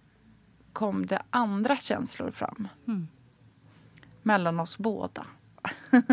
kom 0.72 1.06
det 1.06 1.22
andra 1.30 1.76
känslor 1.76 2.30
fram. 2.30 2.68
Mellan 4.22 4.60
oss 4.60 4.78
båda. 4.78 5.26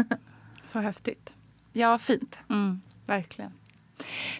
Så 0.71 0.79
häftigt. 0.79 1.33
Ja, 1.73 1.99
fint. 1.99 2.39
Mm, 2.49 2.81
verkligen. 3.05 3.51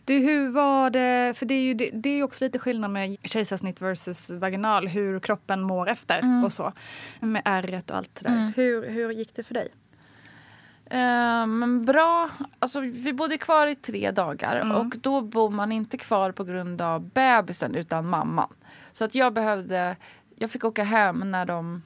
Du, 0.06 0.18
hur 0.18 0.50
var 0.50 0.90
det, 0.90 1.34
för 1.38 1.46
det 1.46 1.54
är 1.54 1.62
ju 1.62 1.74
det, 1.74 1.90
det 1.94 2.10
är 2.10 2.24
också 2.24 2.44
lite 2.44 2.60
skillnad 2.60 2.92
med 2.92 3.18
kejsarsnitt 3.24 3.82
versus 3.82 4.30
vaginal, 4.30 4.88
hur 4.88 5.20
kroppen 5.20 5.62
mår 5.62 5.90
efter 5.90 6.46
och 6.46 6.54
så. 6.54 6.74
Med 7.20 7.42
ärret 7.46 7.90
och 7.90 7.98
allt 7.98 8.16
det 8.16 8.30
där. 8.30 8.54
Hur, 8.56 8.90
hur 8.90 9.12
gick 9.12 9.36
det 9.36 9.44
för 9.44 9.54
dig? 9.54 9.70
Eh, 10.86 11.46
Men 11.48 11.86
bra. 11.86 12.30
Alltså, 12.60 12.80
vi 12.80 13.14
bodde 13.14 13.38
kvar 13.38 13.68
i 13.68 13.76
tre 13.76 14.12
dagar 14.12 14.56
Mm. 14.56 14.78
och 14.78 14.96
då 15.02 15.22
bor 15.22 15.50
man 15.50 15.72
inte 15.72 15.98
kvar 15.98 16.32
på 16.32 16.44
grund 16.44 16.82
av 16.82 17.10
bebisen 17.10 17.76
utan 17.76 18.08
mamman. 18.10 18.54
Så 18.92 19.06
att 19.06 19.16
jag 19.16 19.34
behövde, 19.34 19.96
jag 20.36 20.52
fick 20.52 20.64
åka 20.64 20.84
hem 20.84 21.32
när, 21.32 21.46
de, 21.46 21.84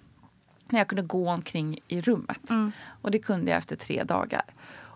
när 0.70 0.80
jag 0.80 0.88
kunde 0.88 1.02
gå 1.02 1.30
omkring 1.30 1.80
i 1.88 2.02
rummet. 2.02 2.50
Mm. 2.50 2.72
Och 3.02 3.12
det 3.12 3.20
kunde 3.20 3.52
jag 3.52 3.58
efter 3.58 3.76
tre 3.76 4.04
dagar. 4.04 4.44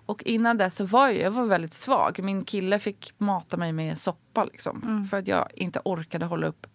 Och 0.06 0.24
innan 0.24 0.58
dess 0.58 0.76
så 0.76 0.86
var 0.86 1.08
jag, 1.10 1.18
jag 1.22 1.32
var 1.32 1.46
väldigt 1.46 1.74
svag. 1.74 2.20
Min 2.24 2.44
kille 2.46 2.80
fick 2.80 3.14
mata 3.18 3.58
mig 3.58 3.72
med 3.74 3.98
soppa 3.98 4.44
liksom, 4.44 4.82
Mm. 4.84 5.06
för 5.08 5.18
att 5.18 5.28
jag 5.28 5.48
inte 5.56 5.82
orkade 5.86 6.26
hålla 6.26 6.48
upp 6.48 6.68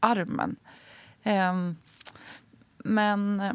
armen. 0.00 0.56
Ehm, 1.22 1.76
men 2.78 3.40
eh, 3.40 3.52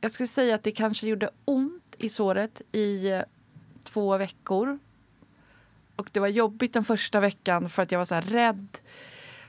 jag 0.00 0.10
skulle 0.10 0.26
säga 0.26 0.54
att 0.54 0.62
det 0.62 0.70
kanske 0.72 1.06
gjorde 1.08 1.30
ont 1.44 1.89
i 2.04 2.08
såret 2.08 2.62
i 2.72 3.10
eh, 3.10 3.22
två 3.84 4.16
veckor. 4.16 4.78
Och 5.96 6.08
det 6.12 6.20
var 6.20 6.28
jobbigt 6.28 6.72
den 6.72 6.84
första 6.84 7.20
veckan 7.20 7.70
för 7.70 7.82
att 7.82 7.92
jag 7.92 7.98
var 7.98 8.04
så 8.04 8.20
rädd 8.20 8.78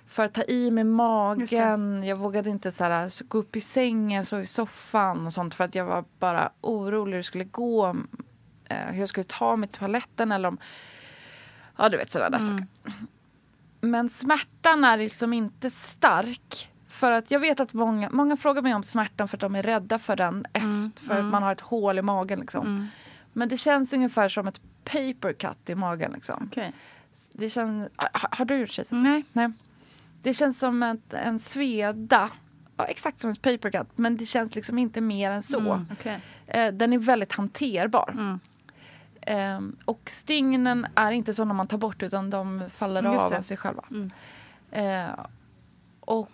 för 0.07 0.23
att 0.23 0.33
ta 0.33 0.43
i 0.43 0.71
med 0.71 0.85
magen. 0.85 2.03
Jag 2.03 2.15
vågade 2.15 2.49
inte 2.49 2.71
så 2.71 2.83
här, 2.83 3.09
så 3.09 3.25
gå 3.27 3.37
upp 3.37 3.55
i 3.55 3.61
sängen, 3.61 4.25
sova 4.25 4.41
i 4.41 4.45
soffan 4.45 5.25
och 5.25 5.33
sånt 5.33 5.55
för 5.55 5.63
att 5.63 5.75
jag 5.75 5.85
var 5.85 6.05
bara 6.19 6.51
orolig 6.61 7.11
hur 7.11 7.17
det 7.17 7.23
skulle 7.23 7.43
gå. 7.43 7.95
Eh, 8.65 8.77
hur 8.77 8.99
jag 8.99 9.09
skulle 9.09 9.23
ta 9.23 9.55
mig 9.55 9.69
till 9.69 9.79
toaletten 9.79 10.31
eller 10.31 10.47
om... 10.47 10.57
Ja, 11.77 11.89
du 11.89 11.97
vet 11.97 12.11
sådana 12.11 12.37
där 12.37 12.45
saker. 12.45 12.65
Men 13.81 14.09
smärtan 14.09 14.83
är 14.83 14.97
liksom 14.97 15.33
inte 15.33 15.69
stark 15.69 16.70
För 17.01 17.11
att 17.11 17.31
jag 17.31 17.39
vet 17.39 17.59
att 17.59 17.73
många, 17.73 18.09
många 18.09 18.37
frågar 18.37 18.61
mig 18.61 18.73
om 18.73 18.83
smärtan 18.83 19.27
för 19.27 19.37
att 19.37 19.41
de 19.41 19.55
är 19.55 19.63
rädda 19.63 19.99
för 19.99 20.15
den. 20.15 20.45
Efter, 20.53 21.05
för 21.05 21.19
att 21.19 21.25
man 21.25 21.43
har 21.43 21.51
ett 21.51 21.61
hål 21.61 21.99
i 21.99 22.01
magen. 22.01 22.39
Liksom. 22.39 22.87
Men 23.33 23.49
det 23.49 23.57
känns 23.57 23.93
ungefär 23.93 24.29
som 24.29 24.47
ett 24.47 24.61
paper 24.83 25.33
cut 25.33 25.69
i 25.69 25.75
magen. 25.75 26.11
Liksom. 26.11 26.47
Okej. 26.51 26.73
Det 27.33 27.49
känns, 27.49 27.89
ha, 27.97 28.29
har 28.31 28.45
du 28.45 28.57
gjort 28.59 28.69
kejsarsnitt? 28.69 29.03
Nej. 29.03 29.23
Nej. 29.33 29.51
Det 30.21 30.33
känns 30.33 30.59
som 30.59 30.83
ett, 30.83 31.13
en 31.13 31.39
sveda. 31.39 32.29
Ja, 32.77 32.85
exakt 32.85 33.19
som 33.19 33.29
ett 33.29 33.41
paper 33.41 33.71
cut. 33.71 33.87
Men 33.95 34.17
det 34.17 34.25
känns 34.25 34.55
liksom 34.55 34.77
inte 34.77 35.01
mer 35.01 35.31
än 35.31 35.41
så. 35.41 35.59
Mm, 35.59 35.87
okej. 35.91 36.19
Eh, 36.47 36.73
den 36.73 36.93
är 36.93 36.97
väldigt 36.97 37.31
hanterbar. 37.31 38.39
Ehm, 39.21 39.75
och 39.85 40.01
stygnen 40.05 40.87
är 40.95 41.11
inte 41.11 41.33
sådana 41.33 41.53
man 41.53 41.67
tar 41.67 41.77
bort 41.77 42.03
utan 42.03 42.29
de 42.29 42.69
faller 42.69 43.03
av 43.05 43.29
det. 43.29 43.37
av 43.37 43.41
sig 43.41 43.57
själva. 43.57 43.83
Eh, 44.71 45.09
och 45.99 46.31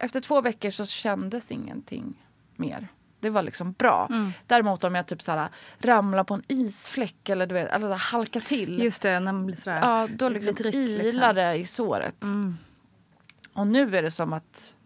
efter 0.00 0.20
två 0.20 0.40
veckor 0.40 0.70
så 0.70 0.86
kändes 0.86 1.50
ingenting 1.50 2.26
mer. 2.56 2.88
Det 3.20 3.30
var 3.30 3.42
liksom 3.42 3.72
bra. 3.72 4.08
Däremot 4.46 4.84
om 4.84 4.94
jag 4.94 5.06
typ 5.06 5.22
såhär, 5.22 5.48
ramlar 5.78 6.24
på 6.24 6.34
en 6.34 6.42
isfläck 6.48 7.28
eller 7.28 7.46
du 7.46 7.54
vet, 7.54 7.68
eller 7.72 7.86
så 7.86 7.92
här 7.92 7.98
halkar 8.12 8.40
till. 8.40 8.82
Just 8.82 9.02
det, 9.02 9.20
när 9.20 9.32
man 9.32 9.46
blir 9.46 9.56
sådär 9.56 9.78
ja, 9.80 10.08
då 10.16 10.28
liksom 10.28 10.50
lite 10.54 10.62
ryck, 10.62 10.74
liksom. 10.74 11.06
ilar 11.06 11.34
det 11.34 11.54
i 11.54 11.66
såret. 11.66 12.22
Mm. 12.22 12.56
Och 13.52 13.66
nu 13.66 13.96
är 13.96 14.02
det 14.02 14.10
som 14.10 14.32
att 14.32 14.76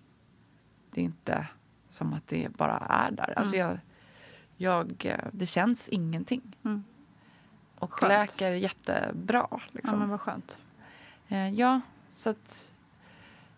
det 0.90 1.00
inte 1.00 1.46
som 1.90 2.12
att 2.14 2.28
det 2.28 2.48
bara 2.56 2.76
är 2.78 3.10
där. 3.10 3.38
Alltså 3.38 3.56
Mm. 3.56 3.68
jag, 3.68 3.78
jag, 4.56 5.06
eh, 5.12 5.24
det 5.32 5.46
känns 5.46 5.88
ingenting. 5.88 6.56
Mm. 6.64 6.84
Och 7.78 7.92
Skönt. 7.92 8.08
läker 8.12 8.50
jättebra. 8.50 9.60
Liksom. 9.72 9.90
Ja 9.92 9.98
men 9.98 10.08
vad 10.08 10.20
skönt. 10.20 10.58
Eh, 11.28 11.48
ja, 11.54 11.80
så 12.10 12.30
att 12.30 12.72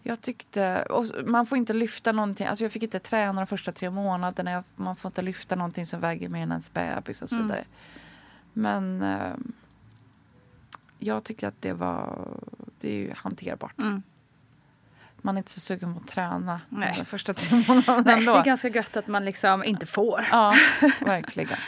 jag 0.07 0.21
tyckte... 0.21 0.87
Man 1.27 1.47
får 1.47 1.59
inte 1.59 1.73
lyfta 1.73 2.13
någonting. 2.13 2.47
Alltså 2.47 2.65
jag 2.65 2.73
fick 2.73 2.83
inte 2.83 2.99
träna 2.99 3.41
de 3.41 3.47
första 3.47 3.73
tre 3.73 3.91
månaderna. 3.91 4.51
Jag, 4.51 4.65
man 4.77 4.97
får 4.97 5.09
inte 5.09 5.23
lyfta 5.23 5.57
någonting 5.57 5.87
som 5.87 6.01
väger 6.01 6.29
mer 6.29 6.43
än 6.43 6.51
ens 6.51 6.73
bebis 6.73 7.23
och 7.23 7.29
så 7.31 7.37
Mm. 7.37 7.47
vidare. 7.49 7.65
Men 8.53 9.03
eh, 9.03 9.35
jag 10.99 11.25
tycker 11.25 11.49
att 11.49 11.63
det 11.63 11.73
var... 11.73 12.29
Det 12.81 12.89
är 12.91 12.95
ju 12.97 13.13
hanterbart. 13.17 13.79
Mm. 13.79 14.03
Man 15.17 15.37
är 15.37 15.39
inte 15.39 15.51
så 15.51 15.61
sugen 15.61 15.95
på 15.95 16.01
att 16.01 16.07
träna 16.09 16.61
Nej. 16.69 16.95
de 16.99 17.05
första 17.05 17.35
tre 17.35 17.63
månaderna 17.69 18.03
Nej, 18.07 18.15
ändå. 18.19 18.33
det 18.33 18.39
är 18.41 18.45
ganska 18.45 18.69
gött 18.69 18.97
att 18.97 19.07
man 19.07 19.25
liksom 19.25 19.65
inte 19.65 19.87
får. 19.87 20.27
Ja, 20.31 20.55
verkligen. 21.01 21.59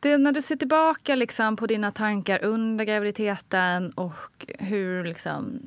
Det, 0.00 0.18
när 0.18 0.32
du 0.32 0.42
ser 0.42 0.56
tillbaka 0.56 1.14
liksom 1.14 1.56
på 1.56 1.66
dina 1.66 1.92
tankar 1.92 2.44
under 2.44 2.84
graviditeten 2.84 3.90
och 3.90 4.46
hur 4.58 5.04
liksom 5.04 5.58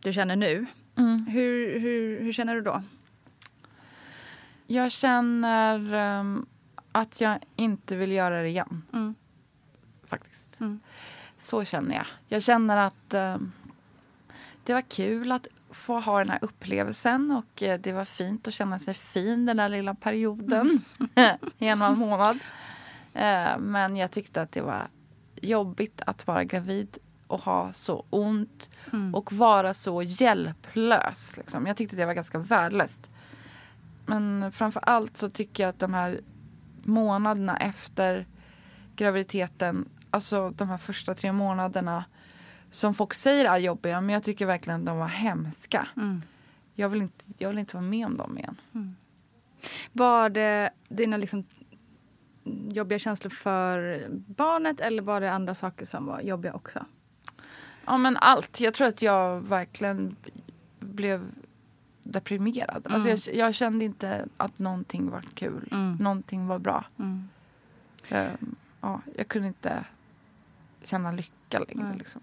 du 0.00 0.12
känner 0.12 0.36
nu. 0.36 0.66
Mm. 0.96 1.26
Hur, 1.26 1.80
hur, 1.80 2.20
hur 2.20 2.32
känner 2.32 2.54
du 2.54 2.60
då? 2.60 2.82
Jag 4.66 4.92
känner 4.92 5.94
ehm, 5.94 6.46
att 6.92 7.20
jag 7.20 7.38
inte 7.56 7.96
vill 7.96 8.12
göra 8.12 8.42
det 8.42 8.48
igen. 8.48 8.82
Mm. 8.92 9.14
Faktiskt. 10.06 10.60
Mm. 10.60 10.80
Så 11.38 11.64
känner 11.64 11.94
jag. 11.94 12.06
Jag 12.28 12.42
känner 12.42 12.76
att 12.76 13.14
ehm, 13.14 13.52
det 14.64 14.74
var 14.74 14.80
kul 14.80 15.32
att 15.32 15.46
få 15.70 16.00
ha 16.00 16.18
den 16.18 16.30
här 16.30 16.38
upplevelsen 16.42 17.30
och 17.30 17.62
eh, 17.62 17.80
det 17.80 17.92
var 17.92 18.04
fint 18.04 18.48
att 18.48 18.54
känna 18.54 18.78
sig 18.78 18.94
fin 18.94 19.46
den 19.46 19.56
där 19.56 19.68
lilla 19.68 19.94
perioden. 19.94 20.80
I 21.58 21.68
en 21.68 21.82
och 21.82 21.88
en 21.88 21.98
månad. 21.98 22.38
Eh, 23.14 23.58
men 23.58 23.96
jag 23.96 24.10
tyckte 24.10 24.42
att 24.42 24.52
det 24.52 24.60
var 24.60 24.88
jobbigt 25.40 26.02
att 26.06 26.26
vara 26.26 26.44
gravid 26.44 26.98
och 27.34 27.40
ha 27.40 27.72
så 27.72 28.04
ont 28.10 28.70
och 29.12 29.32
vara 29.32 29.74
så 29.74 30.02
hjälplös. 30.02 31.36
Liksom. 31.36 31.66
Jag 31.66 31.76
tyckte 31.76 31.96
det 31.96 32.06
var 32.06 32.14
ganska 32.14 32.38
värdelöst. 32.38 33.10
Men 34.06 34.52
framför 34.52 34.80
allt 34.80 35.16
så 35.16 35.30
tycker 35.30 35.62
jag 35.62 35.70
att 35.70 35.78
de 35.78 35.94
här 35.94 36.20
månaderna 36.82 37.56
efter 37.56 38.26
graviditeten, 38.96 39.88
alltså 40.10 40.50
de 40.50 40.68
här 40.68 40.78
första 40.78 41.14
tre 41.14 41.32
månaderna 41.32 42.04
som 42.70 42.94
folk 42.94 43.14
säger 43.14 43.44
är 43.44 43.58
jobbiga, 43.58 44.00
men 44.00 44.12
jag 44.12 44.22
tycker 44.22 44.46
verkligen 44.46 44.80
att 44.80 44.86
de 44.86 44.98
var 44.98 45.08
hemska. 45.08 45.88
Jag, 46.74 46.88
vill 46.88 47.02
inte, 47.02 47.24
jag 47.38 47.48
vill 47.48 47.58
inte 47.58 47.76
vara 47.76 47.86
med 47.86 48.06
om 48.06 48.16
dem 48.16 48.38
igen. 48.38 48.56
Var 49.92 50.28
det 50.28 50.70
dina 50.88 51.16
liksom 51.16 51.44
jobbiga 52.68 52.98
känslor 52.98 53.30
för 53.30 54.06
barnet 54.10 54.80
eller 54.80 55.02
var 55.02 55.20
det 55.20 55.32
andra 55.32 55.54
saker 55.54 55.86
som 55.86 56.06
var 56.06 56.20
jobbiga 56.20 56.52
också? 56.54 56.84
Ja 57.86 57.96
men 57.98 58.16
allt. 58.16 58.60
Jag 58.60 58.74
tror 58.74 58.86
att 58.86 59.02
jag 59.02 59.40
verkligen 59.40 60.16
blev 60.80 61.30
deprimerad. 62.02 62.86
Alltså 62.90 63.08
jag, 63.08 63.18
jag 63.34 63.54
kände 63.54 63.84
inte 63.84 64.28
att 64.36 64.58
någonting 64.58 65.10
var 65.10 65.22
kul. 65.34 65.68
Någonting 66.00 66.46
var 66.46 66.58
bra. 66.58 66.84
Ehm, 68.08 68.56
ja, 68.80 69.00
jag 69.16 69.28
kunde 69.28 69.48
inte 69.48 69.84
känna 70.84 71.12
lycka 71.12 71.58
längre. 71.58 71.88
Nej. 71.88 71.98
Liksom. 71.98 72.20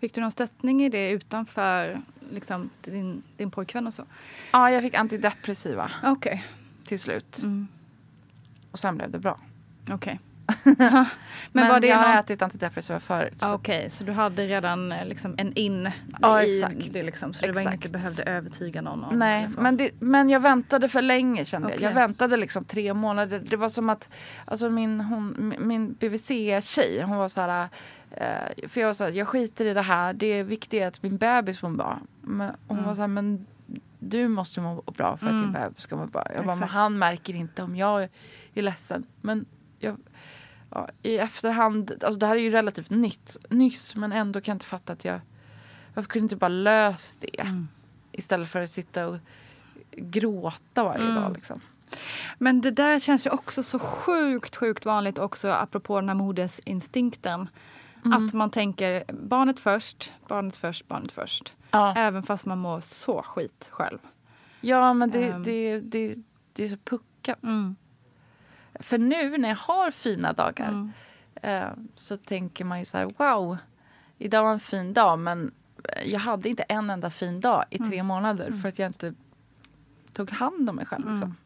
Fick 0.00 0.14
du 0.14 0.20
någon 0.20 0.30
stöttning 0.30 0.82
i 0.82 0.88
det 0.88 1.10
utanför 1.10 2.02
liksom, 2.30 2.70
din, 2.82 3.22
din 3.36 3.50
pojkvän 3.50 3.86
och 3.86 3.94
så? 3.94 4.04
Ja, 4.52 4.70
jag 4.70 4.82
fick 4.82 4.94
antidepressiva 4.94 5.90
Okej. 6.04 6.44
till 6.84 7.00
slut. 7.00 7.38
Mm. 7.42 7.68
Och 8.70 8.78
sen 8.78 8.96
blev 8.96 9.10
det 9.10 9.18
bra. 9.18 9.40
Okej. 9.90 10.20
Men, 10.64 11.06
Men, 11.52 11.68
var 11.68 11.80
det 11.80 11.86
jag 11.86 11.96
har 11.96 12.08
någon... 12.08 12.16
ätit 12.16 12.42
antidepressiva 12.42 13.00
förut. 13.00 13.34
Ah, 13.40 13.46
så- 13.48 13.54
Okej, 13.54 13.90
så 13.90 14.04
du 14.04 14.12
hade 14.12 14.46
redan 14.46 14.92
eh, 14.92 15.04
liksom 15.06 15.34
en 15.38 15.52
in 15.52 15.90
Ja, 16.22 16.42
i 16.42 16.58
exakt. 16.60 16.92
det 16.92 17.02
liksom, 17.02 17.34
så 17.34 17.46
det 17.46 17.52
var 17.52 17.60
inget 17.60 17.82
du 17.82 17.88
behövde 17.88 18.22
övertyga 18.22 18.82
någon 18.82 19.04
om? 19.04 19.18
Nej, 19.18 19.48
men, 19.58 19.76
det, 19.76 19.90
men 20.00 20.30
jag 20.30 20.40
väntade 20.40 20.88
för 20.88 21.02
länge 21.02 21.44
kände 21.44 21.68
jag. 21.68 21.74
Okej. 21.76 21.84
Jag 21.88 21.94
väntade 21.94 22.36
liksom 22.36 22.64
tre 22.64 22.94
månader. 22.94 23.42
Det 23.50 23.56
var 23.56 23.68
som 23.68 23.88
att 23.88 24.08
alltså 24.44 24.70
min, 24.70 25.00
hon, 25.00 25.54
min 25.58 25.92
BVC-tjej, 25.94 27.02
hon 27.02 27.16
var 27.16 27.28
så 27.28 27.40
här... 27.40 27.68
Eh, 28.10 28.68
för 28.68 28.80
jag 28.80 28.88
var 28.88 28.94
så 28.94 29.04
här, 29.04 29.10
jag 29.12 29.28
skiter 29.28 29.64
i 29.64 29.74
det 29.74 29.82
här. 29.82 30.12
Det 30.12 30.42
viktiga 30.42 30.84
är 30.84 30.88
att 30.88 31.02
min 31.02 31.16
bebis 31.16 31.62
mår 31.62 31.70
bra. 31.70 31.98
Men 32.22 32.50
hon 32.68 32.76
Mm. 32.78 32.88
var 32.88 32.94
så 32.94 33.00
här, 33.00 33.08
men 33.08 33.46
du 33.98 34.28
måste 34.28 34.60
må 34.60 34.82
bra 34.82 35.16
för 35.16 35.26
att 35.26 35.32
din 35.32 35.52
bebis 35.52 35.82
ska 35.82 35.96
må 35.96 36.06
bra. 36.06 36.26
Jag 36.36 36.46
bara, 36.46 36.56
men 36.56 36.68
han 36.68 36.98
märker 36.98 37.34
inte 37.34 37.62
om 37.62 37.76
jag 37.76 38.08
är 38.54 38.62
ledsen. 38.62 39.06
Men 39.20 39.44
jag, 39.78 39.96
ja, 40.76 40.88
i 41.02 41.18
efterhand, 41.18 41.90
alltså 42.04 42.18
det 42.18 42.26
här 42.26 42.36
är 42.36 42.40
ju 42.40 42.50
relativt 42.50 42.90
nytt, 42.90 43.36
nyss 43.50 43.96
men 43.96 44.12
ändå 44.12 44.40
kan 44.40 44.52
jag 44.52 44.56
inte 44.56 44.66
fatta 44.66 44.92
att 44.92 45.04
jag, 45.04 45.20
varför 45.94 46.08
kunde 46.10 46.24
inte 46.24 46.36
bara 46.36 46.48
löst 46.48 47.20
det? 47.20 47.40
Mm. 47.40 47.68
Istället 48.12 48.48
för 48.50 48.60
att 48.62 48.70
sitta 48.70 49.06
och 49.06 49.16
gråta 49.90 50.84
varje 50.84 51.04
Mm. 51.04 51.14
dag. 51.22 51.32
Liksom. 51.34 51.60
Men 52.38 52.60
det 52.60 52.70
där 52.70 52.98
känns 52.98 53.26
ju 53.26 53.30
också 53.30 53.62
så 53.62 53.78
sjukt, 53.78 54.56
sjukt 54.56 54.84
vanligt 54.86 55.18
också 55.18 55.48
apropå 55.48 56.00
den 56.00 56.08
här 56.08 56.16
modersinstinkten. 56.16 57.48
Mm. 58.04 58.26
Att 58.26 58.32
man 58.32 58.50
tänker 58.50 59.04
barnet 59.12 59.60
först, 59.60 60.12
barnet 60.28 60.56
först, 60.56 60.88
barnet 60.88 61.12
först. 61.12 61.52
Ja. 61.70 61.94
Även 61.96 62.22
fast 62.22 62.46
man 62.46 62.58
mår 62.58 62.80
så 62.80 63.22
skit 63.22 63.68
själv. 63.70 63.98
ja, 64.60 64.92
men 64.94 65.10
det, 65.10 65.28
Ehm. 65.28 65.42
det, 65.42 65.80
det, 65.80 66.14
det 66.52 66.64
är 66.64 66.68
så 66.68 66.76
puckat. 66.76 67.42
Mm. 67.42 67.76
För 68.80 68.98
nu 68.98 69.38
när 69.38 69.48
jag 69.48 69.56
har 69.56 69.90
fina 69.90 70.32
dagar 70.32 70.68
Mm. 70.68 70.92
eh, 71.42 71.68
så 71.94 72.16
tänker 72.16 72.64
man 72.64 72.78
ju 72.78 72.84
så 72.84 72.98
här, 72.98 73.10
wow, 73.18 73.56
idag 74.18 74.44
var 74.44 74.52
en 74.52 74.60
fin 74.60 74.92
dag 74.92 75.18
men 75.18 75.54
jag 76.04 76.20
hade 76.20 76.48
inte 76.48 76.62
en 76.62 76.90
enda 76.90 77.10
fin 77.10 77.40
dag 77.40 77.64
i 77.70 77.78
tre 77.78 77.94
Mm. 77.94 78.06
månader 78.06 78.52
för 78.52 78.68
att 78.68 78.78
jag 78.78 78.86
inte 78.88 79.14
tog 80.12 80.30
hand 80.30 80.70
om 80.70 80.76
mig 80.76 80.86
själv. 80.86 81.10
Liksom. 81.12 81.36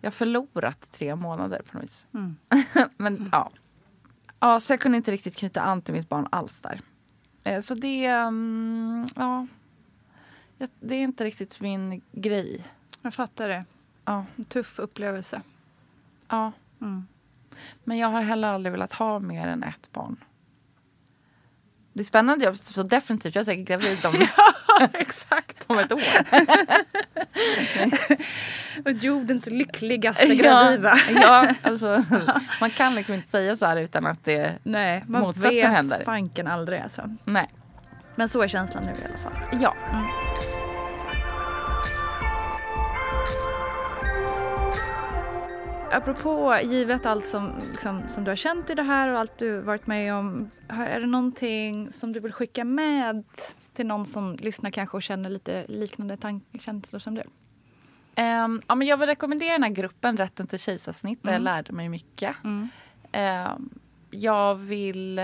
Jag 0.00 0.06
har 0.06 0.12
förlorat 0.12 0.90
tre 0.92 1.14
månader 1.16 1.62
på 1.70 1.76
något 1.76 1.84
vis. 1.84 2.06
Mm. 2.14 2.36
men 2.96 3.28
ja. 3.32 3.50
ja, 4.40 4.60
så 4.60 4.72
jag 4.72 4.80
kunde 4.80 4.96
inte 4.96 5.10
riktigt 5.10 5.36
knyta 5.36 5.60
an 5.62 5.82
till 5.82 5.94
mitt 5.94 6.08
barn 6.08 6.26
alls 6.32 6.60
där. 6.60 6.80
Eh, 7.44 7.60
så 7.60 7.74
det, 7.74 8.06
mm, 8.06 9.06
ja, 9.16 9.46
Ja, 10.58 10.66
det 10.80 10.94
är 10.94 11.00
inte 11.02 11.24
riktigt 11.24 11.60
min 11.60 12.02
grej. 12.12 12.66
Jag 13.02 13.14
fattar 13.14 13.48
det. 13.48 13.64
Ja, 14.04 14.24
En 14.36 14.44
tuff 14.44 14.78
upplevelse. 14.78 15.42
Ja. 16.30 16.52
Mm. 16.80 17.06
Men 17.84 17.98
jag 17.98 18.08
har 18.08 18.20
heller 18.22 18.48
aldrig 18.48 18.72
velat 18.72 18.92
ha 18.92 19.18
mer 19.18 19.46
än 19.46 19.62
ett 19.62 19.92
barn. 19.92 20.16
Det 21.92 22.00
är 22.00 22.04
spännande, 22.04 22.44
jag 22.44 22.56
så 22.56 22.82
definitivt, 22.82 23.34
jag 23.34 23.40
är 23.40 23.44
säkert 23.44 23.68
gravid 23.68 24.06
om, 24.06 24.14
Exakt. 24.92 25.64
om 25.66 25.78
ett 25.78 25.92
år. 25.92 26.02
Och 28.84 28.92
jordens 28.92 29.46
lyckligaste 29.46 30.34
gravida. 30.34 30.94
Ja, 31.10 31.20
ja, 31.22 31.54
alltså, 31.62 32.04
man 32.60 32.70
kan 32.70 32.94
liksom 32.94 33.14
inte 33.14 33.28
säga 33.28 33.56
så 33.56 33.66
här 33.66 33.76
utan 33.76 34.06
att 34.06 34.24
det... 34.24 34.58
Nej, 34.62 35.04
man 35.06 35.20
Motsatsen 35.22 35.50
vet 35.50 35.68
händer. 35.68 36.04
fanken 36.04 36.46
aldrig 36.46 36.80
alltså. 36.80 37.16
Nej. 37.24 37.50
Men 38.16 38.28
så 38.28 38.42
är 38.42 38.48
känslan 38.48 38.84
nu 38.84 38.90
i 38.90 39.04
alla 39.08 39.18
fall. 39.18 39.60
Ja. 39.60 39.74
Apropå 45.92 46.58
givet 46.62 47.06
allt 47.06 47.26
som, 47.26 47.52
liksom, 47.70 48.02
som 48.08 48.24
du 48.24 48.30
har 48.30 48.36
känt 48.36 48.70
i 48.70 48.74
det 48.74 48.82
här 48.82 49.12
och 49.12 49.18
allt 49.18 49.38
du 49.38 49.60
varit 49.60 49.86
med 49.86 50.14
om. 50.14 50.50
Är 50.68 51.00
det 51.00 51.06
någonting 51.06 51.92
som 51.92 52.12
du 52.12 52.20
vill 52.20 52.32
skicka 52.32 52.64
med 52.64 53.24
till 53.74 53.86
någon 53.86 54.06
som 54.06 54.36
lyssnar 54.36 54.70
kanske 54.70 54.96
och 54.96 55.02
känner 55.02 55.30
lite 55.30 55.64
liknande 55.68 56.16
känslor 56.58 56.98
som 57.00 57.14
du? 57.14 57.22
Ehm, 58.14 58.62
ja, 58.66 58.74
men 58.74 58.86
jag 58.88 58.96
vill 58.96 59.08
rekommendera 59.08 59.52
den 59.52 59.62
här 59.62 59.70
gruppen 59.70 60.16
Rätten 60.16 60.46
till 60.46 60.58
kejsarsnitt 60.58 61.22
där 61.22 61.30
jag 61.30 61.40
Mm. 61.40 61.44
lärde 61.44 61.72
mig 61.72 61.88
mycket. 61.88 62.36
Ehm, 63.12 63.70
jag 64.10 64.54
vill 64.54 65.18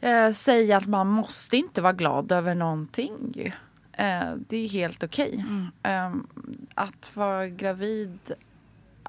eh, 0.00 0.30
säga 0.32 0.76
att 0.76 0.86
man 0.86 1.06
måste 1.06 1.56
inte 1.56 1.82
vara 1.82 1.92
glad 1.92 2.32
över 2.32 2.54
någonting. 2.54 3.32
ju. 3.34 3.46
Eh, 3.92 4.34
det 4.48 4.56
är 4.56 4.68
helt 4.68 5.02
okej. 5.04 5.44
Ehm, 5.82 6.26
att 6.74 7.10
vara 7.16 7.48
gravid, 7.48 8.18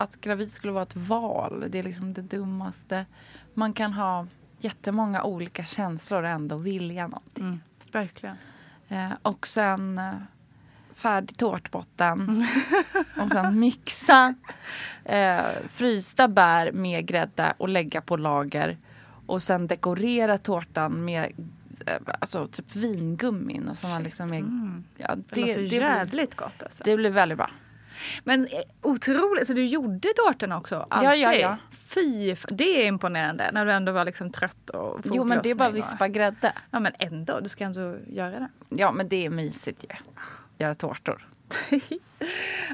att 0.01 0.21
gravid 0.21 0.51
skulle 0.51 0.73
vara 0.73 0.83
ett 0.83 0.95
val, 0.95 1.65
det 1.69 1.79
är 1.79 1.83
liksom 1.83 2.13
det 2.13 2.21
dummaste. 2.21 3.05
Man 3.53 3.73
kan 3.73 3.93
ha 3.93 4.27
jättemånga 4.59 5.23
olika 5.23 5.65
känslor 5.65 6.23
och 6.23 6.29
ändå 6.29 6.57
vilja 6.57 7.07
någonting. 7.07 7.61
Verkligen. 7.91 8.35
Eh, 8.87 9.11
och 9.21 9.47
sen 9.47 9.97
eh, 9.97 10.13
färdig 10.93 11.37
tårtbotten. 11.37 12.47
och 13.21 13.29
sen 13.29 13.59
mixa 13.59 14.35
eh, 15.05 15.41
frysta 15.69 16.27
bär 16.27 16.71
med 16.71 17.05
grädde 17.05 17.53
och 17.57 17.69
lägga 17.69 18.01
på 18.01 18.17
lager. 18.17 18.77
Och 19.25 19.43
sen 19.43 19.67
dekorera 19.67 20.37
tårtan 20.37 21.05
med 21.05 21.31
eh, 21.85 21.93
alltså, 22.19 22.47
typ 22.47 22.75
vingummin. 22.75 23.69
Och 23.69 23.77
så 23.77 23.87
man 23.87 24.03
liksom 24.03 24.33
är, 24.33 24.43
ja, 24.97 25.15
Det, 25.15 25.23
det 25.29 25.41
låter 25.41 25.53
blir, 25.53 25.73
jävligt 25.73 26.35
gott 26.35 26.63
alltså. 26.63 26.83
det 26.83 26.97
blir 26.97 27.09
väldigt 27.09 27.37
bra. 27.37 27.49
Men 28.23 28.45
eh, 28.45 28.49
otroligt, 28.81 29.47
så 29.47 29.53
du 29.53 29.65
gjorde 29.65 30.07
tårtan 30.15 30.51
också? 30.51 30.85
Alltid? 30.89 31.09
Ja, 31.09 31.15
ja, 31.15 31.33
ja. 31.33 31.57
Fy, 31.87 32.35
det 32.47 32.81
är 32.83 32.87
imponerande 32.87 33.49
när 33.53 33.65
du 33.65 33.71
ändå 33.71 33.91
var 33.91 34.05
liksom 34.05 34.31
trött 34.31 34.69
och 34.69 34.99
Jo 35.03 35.23
men 35.23 35.39
det 35.43 35.51
är 35.51 35.55
bara 35.55 35.69
foglossning 35.69 35.91
vispa 35.91 36.07
grädde. 36.07 36.53
Ja 36.71 36.79
men 36.79 36.93
ändå, 36.99 37.39
du 37.39 37.49
ska 37.49 37.63
ändå 37.63 37.95
göra 38.07 38.39
det. 38.39 38.47
Ja 38.69 38.91
men 38.91 39.09
det 39.09 39.25
är 39.25 39.29
mysigt 39.29 39.83
ju. 39.83 39.95
Göra 40.57 40.73
tårtor. 40.75 41.27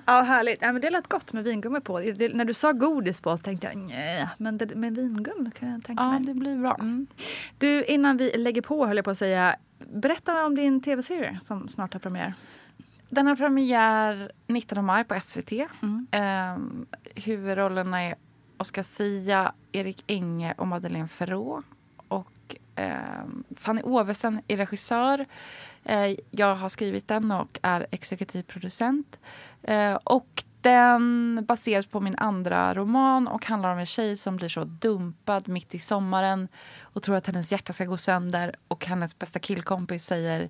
Ja 0.05 0.21
härligt, 0.21 0.61
ja, 0.61 0.71
men 0.71 0.82
det 0.82 0.89
lät 0.89 1.07
gott 1.07 1.34
med 1.34 1.43
vingummi 1.43 1.80
på. 1.82 1.99
Det, 1.99 2.34
när 2.34 2.45
du 2.45 2.53
sa 2.53 2.71
godis 2.71 3.21
på 3.21 3.38
tänkte 3.38 3.67
jag 3.67 3.78
nej, 3.78 4.28
men 4.38 4.57
det, 4.57 4.75
med 4.75 4.95
vingummi 4.95 5.51
kan 5.59 5.69
jag 5.69 5.84
tänka 5.84 6.03
Ja 6.03 6.11
mig. 6.11 6.21
det 6.25 6.34
blir 6.34 6.57
bra. 6.57 6.78
Du 7.57 7.84
innan 7.84 8.17
vi 8.17 8.38
lägger 8.38 8.61
på 8.61 8.86
höll 8.88 8.95
jag 8.97 9.05
på 9.05 9.11
att 9.11 9.17
säga, 9.17 9.55
berätta 9.93 10.45
om 10.45 10.55
din 10.55 10.82
tv-serie 10.82 11.39
som 11.41 11.67
snart 11.69 11.93
har 11.93 11.99
premiär. 11.99 12.34
Den 13.10 13.28
har 13.28 13.36
premiär 13.36 14.32
19 14.47 14.86
maj 14.86 15.03
på 15.03 15.20
SVT. 15.22 15.51
Ehm, 16.12 16.86
huvudrollerna 17.16 18.03
är 18.03 18.16
Oscar 18.58 18.84
Sia, 18.84 19.53
Erik 19.72 20.03
Enge 20.08 20.53
och 20.58 20.68
Madeleine 20.68 21.08
Ferrå. 21.08 21.64
Och 22.08 22.55
ehm, 22.76 23.43
Fanny 23.55 23.82
Ovesen 23.84 24.41
är 24.47 24.58
regissör. 24.58 25.26
Eh, 25.84 26.16
jag 26.32 26.55
har 26.55 26.70
skrivit 26.70 27.08
den 27.08 27.32
och 27.32 27.60
är 27.62 27.88
exekutiv 27.91 28.43
producent. 28.43 29.20
Eh, 29.64 29.93
och 29.93 30.43
den 30.62 31.45
baseras 31.47 31.86
på 31.86 31.99
min 31.99 32.16
andra 32.16 32.74
roman 32.74 33.28
och 33.28 33.45
handlar 33.45 33.74
om 33.74 33.80
en 33.80 33.86
tjej 33.86 34.16
som 34.18 34.38
blir 34.38 34.49
så 34.49 34.64
dumpad 34.64 35.47
mitt 35.47 35.76
i 35.76 35.80
sommaren 35.80 36.47
och 36.82 37.03
tror 37.03 37.16
att 37.16 37.28
hennes 37.28 37.51
hjärta 37.51 37.74
ska 37.74 37.86
gå 37.86 37.97
sönder 37.97 38.55
och 38.68 38.86
hennes 38.86 39.20
bästa 39.20 39.39
killkompis 39.39 40.05
säger 40.05 40.49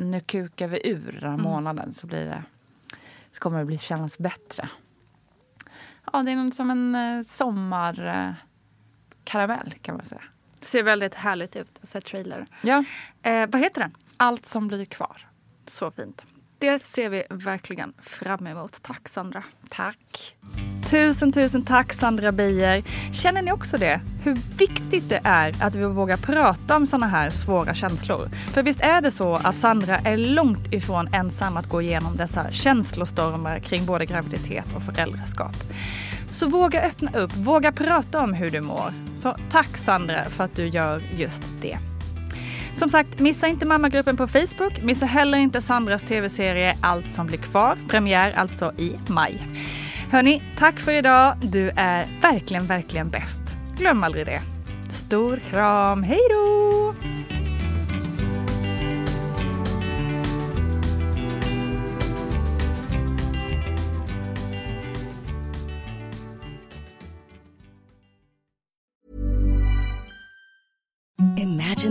nu 0.00 0.20
kukar 0.20 0.68
vi 0.68 0.88
ur 0.88 1.18
den 1.20 1.30
här 1.30 1.38
månaden 1.38 1.92
så, 1.92 2.06
blir 2.06 2.24
det, 2.24 2.44
så 3.30 3.40
kommer 3.40 3.58
det 3.58 3.64
bli 3.64 3.78
kännas 3.78 4.18
bättre. 4.18 4.68
Ja, 6.12 6.22
det 6.22 6.30
är 6.30 6.50
som 6.50 6.70
en 6.70 6.94
eh, 6.94 7.22
sommarkaramell 7.22 9.74
kan 9.82 9.96
man 9.96 10.04
säga. 10.04 10.22
Ser 10.60 10.82
väldigt 10.82 11.14
härligt 11.14 11.56
ut, 11.56 11.80
sett 11.82 12.04
trailer. 12.04 12.46
Ja. 12.62 12.84
Eh, 13.22 13.48
vad 13.48 13.60
heter 13.60 13.80
den? 13.80 13.96
Allt 14.16 14.46
som 14.46 14.68
blir 14.68 14.84
kvar. 14.84 15.28
Så 15.66 15.90
fint. 15.90 16.24
Det 16.60 16.82
ser 16.82 17.08
vi 17.08 17.22
verkligen 17.30 17.92
fram 18.02 18.46
emot. 18.46 18.82
Tack 18.82 19.08
Sandra. 19.08 19.42
Tack. 19.68 20.36
Tusen, 20.90 21.32
tusen 21.32 21.64
tack 21.64 21.92
Sandra 21.92 22.32
Beijer. 22.32 22.82
Känner 23.12 23.42
ni 23.42 23.52
också 23.52 23.76
det? 23.76 24.00
Hur 24.22 24.38
viktigt 24.58 25.08
det 25.08 25.20
är 25.24 25.54
att 25.60 25.74
vi 25.74 25.84
vågar 25.84 26.16
prata 26.16 26.76
om 26.76 26.86
såna 26.86 27.06
här 27.06 27.30
svåra 27.30 27.74
känslor. 27.74 28.28
För 28.52 28.62
visst 28.62 28.80
är 28.80 29.00
det 29.00 29.10
så 29.10 29.34
att 29.34 29.56
Sandra 29.56 29.96
är 29.96 30.16
långt 30.16 30.72
ifrån 30.72 31.14
ensam 31.14 31.56
att 31.56 31.68
gå 31.68 31.82
igenom 31.82 32.16
dessa 32.16 32.52
känslostormar 32.52 33.58
kring 33.58 33.86
både 33.86 34.06
graviditet 34.06 34.66
och 34.76 34.82
föräldraskap. 34.82 35.56
Så 36.30 36.48
våga 36.48 36.82
öppna 36.82 37.10
upp, 37.18 37.36
våga 37.36 37.72
prata 37.72 38.20
om 38.20 38.34
hur 38.34 38.50
du 38.50 38.60
mår. 38.60 38.94
Så 39.16 39.36
tack 39.50 39.76
Sandra 39.76 40.24
för 40.24 40.44
att 40.44 40.56
du 40.56 40.68
gör 40.68 41.02
just 41.16 41.42
det. 41.60 41.78
Som 42.74 42.88
sagt, 42.88 43.18
missa 43.18 43.48
inte 43.48 43.66
mammagruppen 43.66 44.16
på 44.16 44.28
Facebook. 44.28 44.82
Missa 44.82 45.06
heller 45.06 45.38
inte 45.38 45.60
Sandras 45.60 46.02
tv-serie 46.02 46.76
Allt 46.80 47.12
som 47.12 47.26
blir 47.26 47.38
kvar. 47.38 47.78
Premiär 47.88 48.32
alltså 48.32 48.72
i 48.78 48.92
maj. 49.08 49.46
Hörni, 50.10 50.42
tack 50.56 50.80
för 50.80 50.92
idag. 50.92 51.36
Du 51.42 51.70
är 51.76 52.06
verkligen, 52.22 52.66
verkligen 52.66 53.08
bäst. 53.08 53.40
Glöm 53.78 54.04
aldrig 54.04 54.26
det. 54.26 54.40
Stor 54.88 55.36
kram. 55.36 56.02
Hej 56.02 56.20
då! 56.30 56.94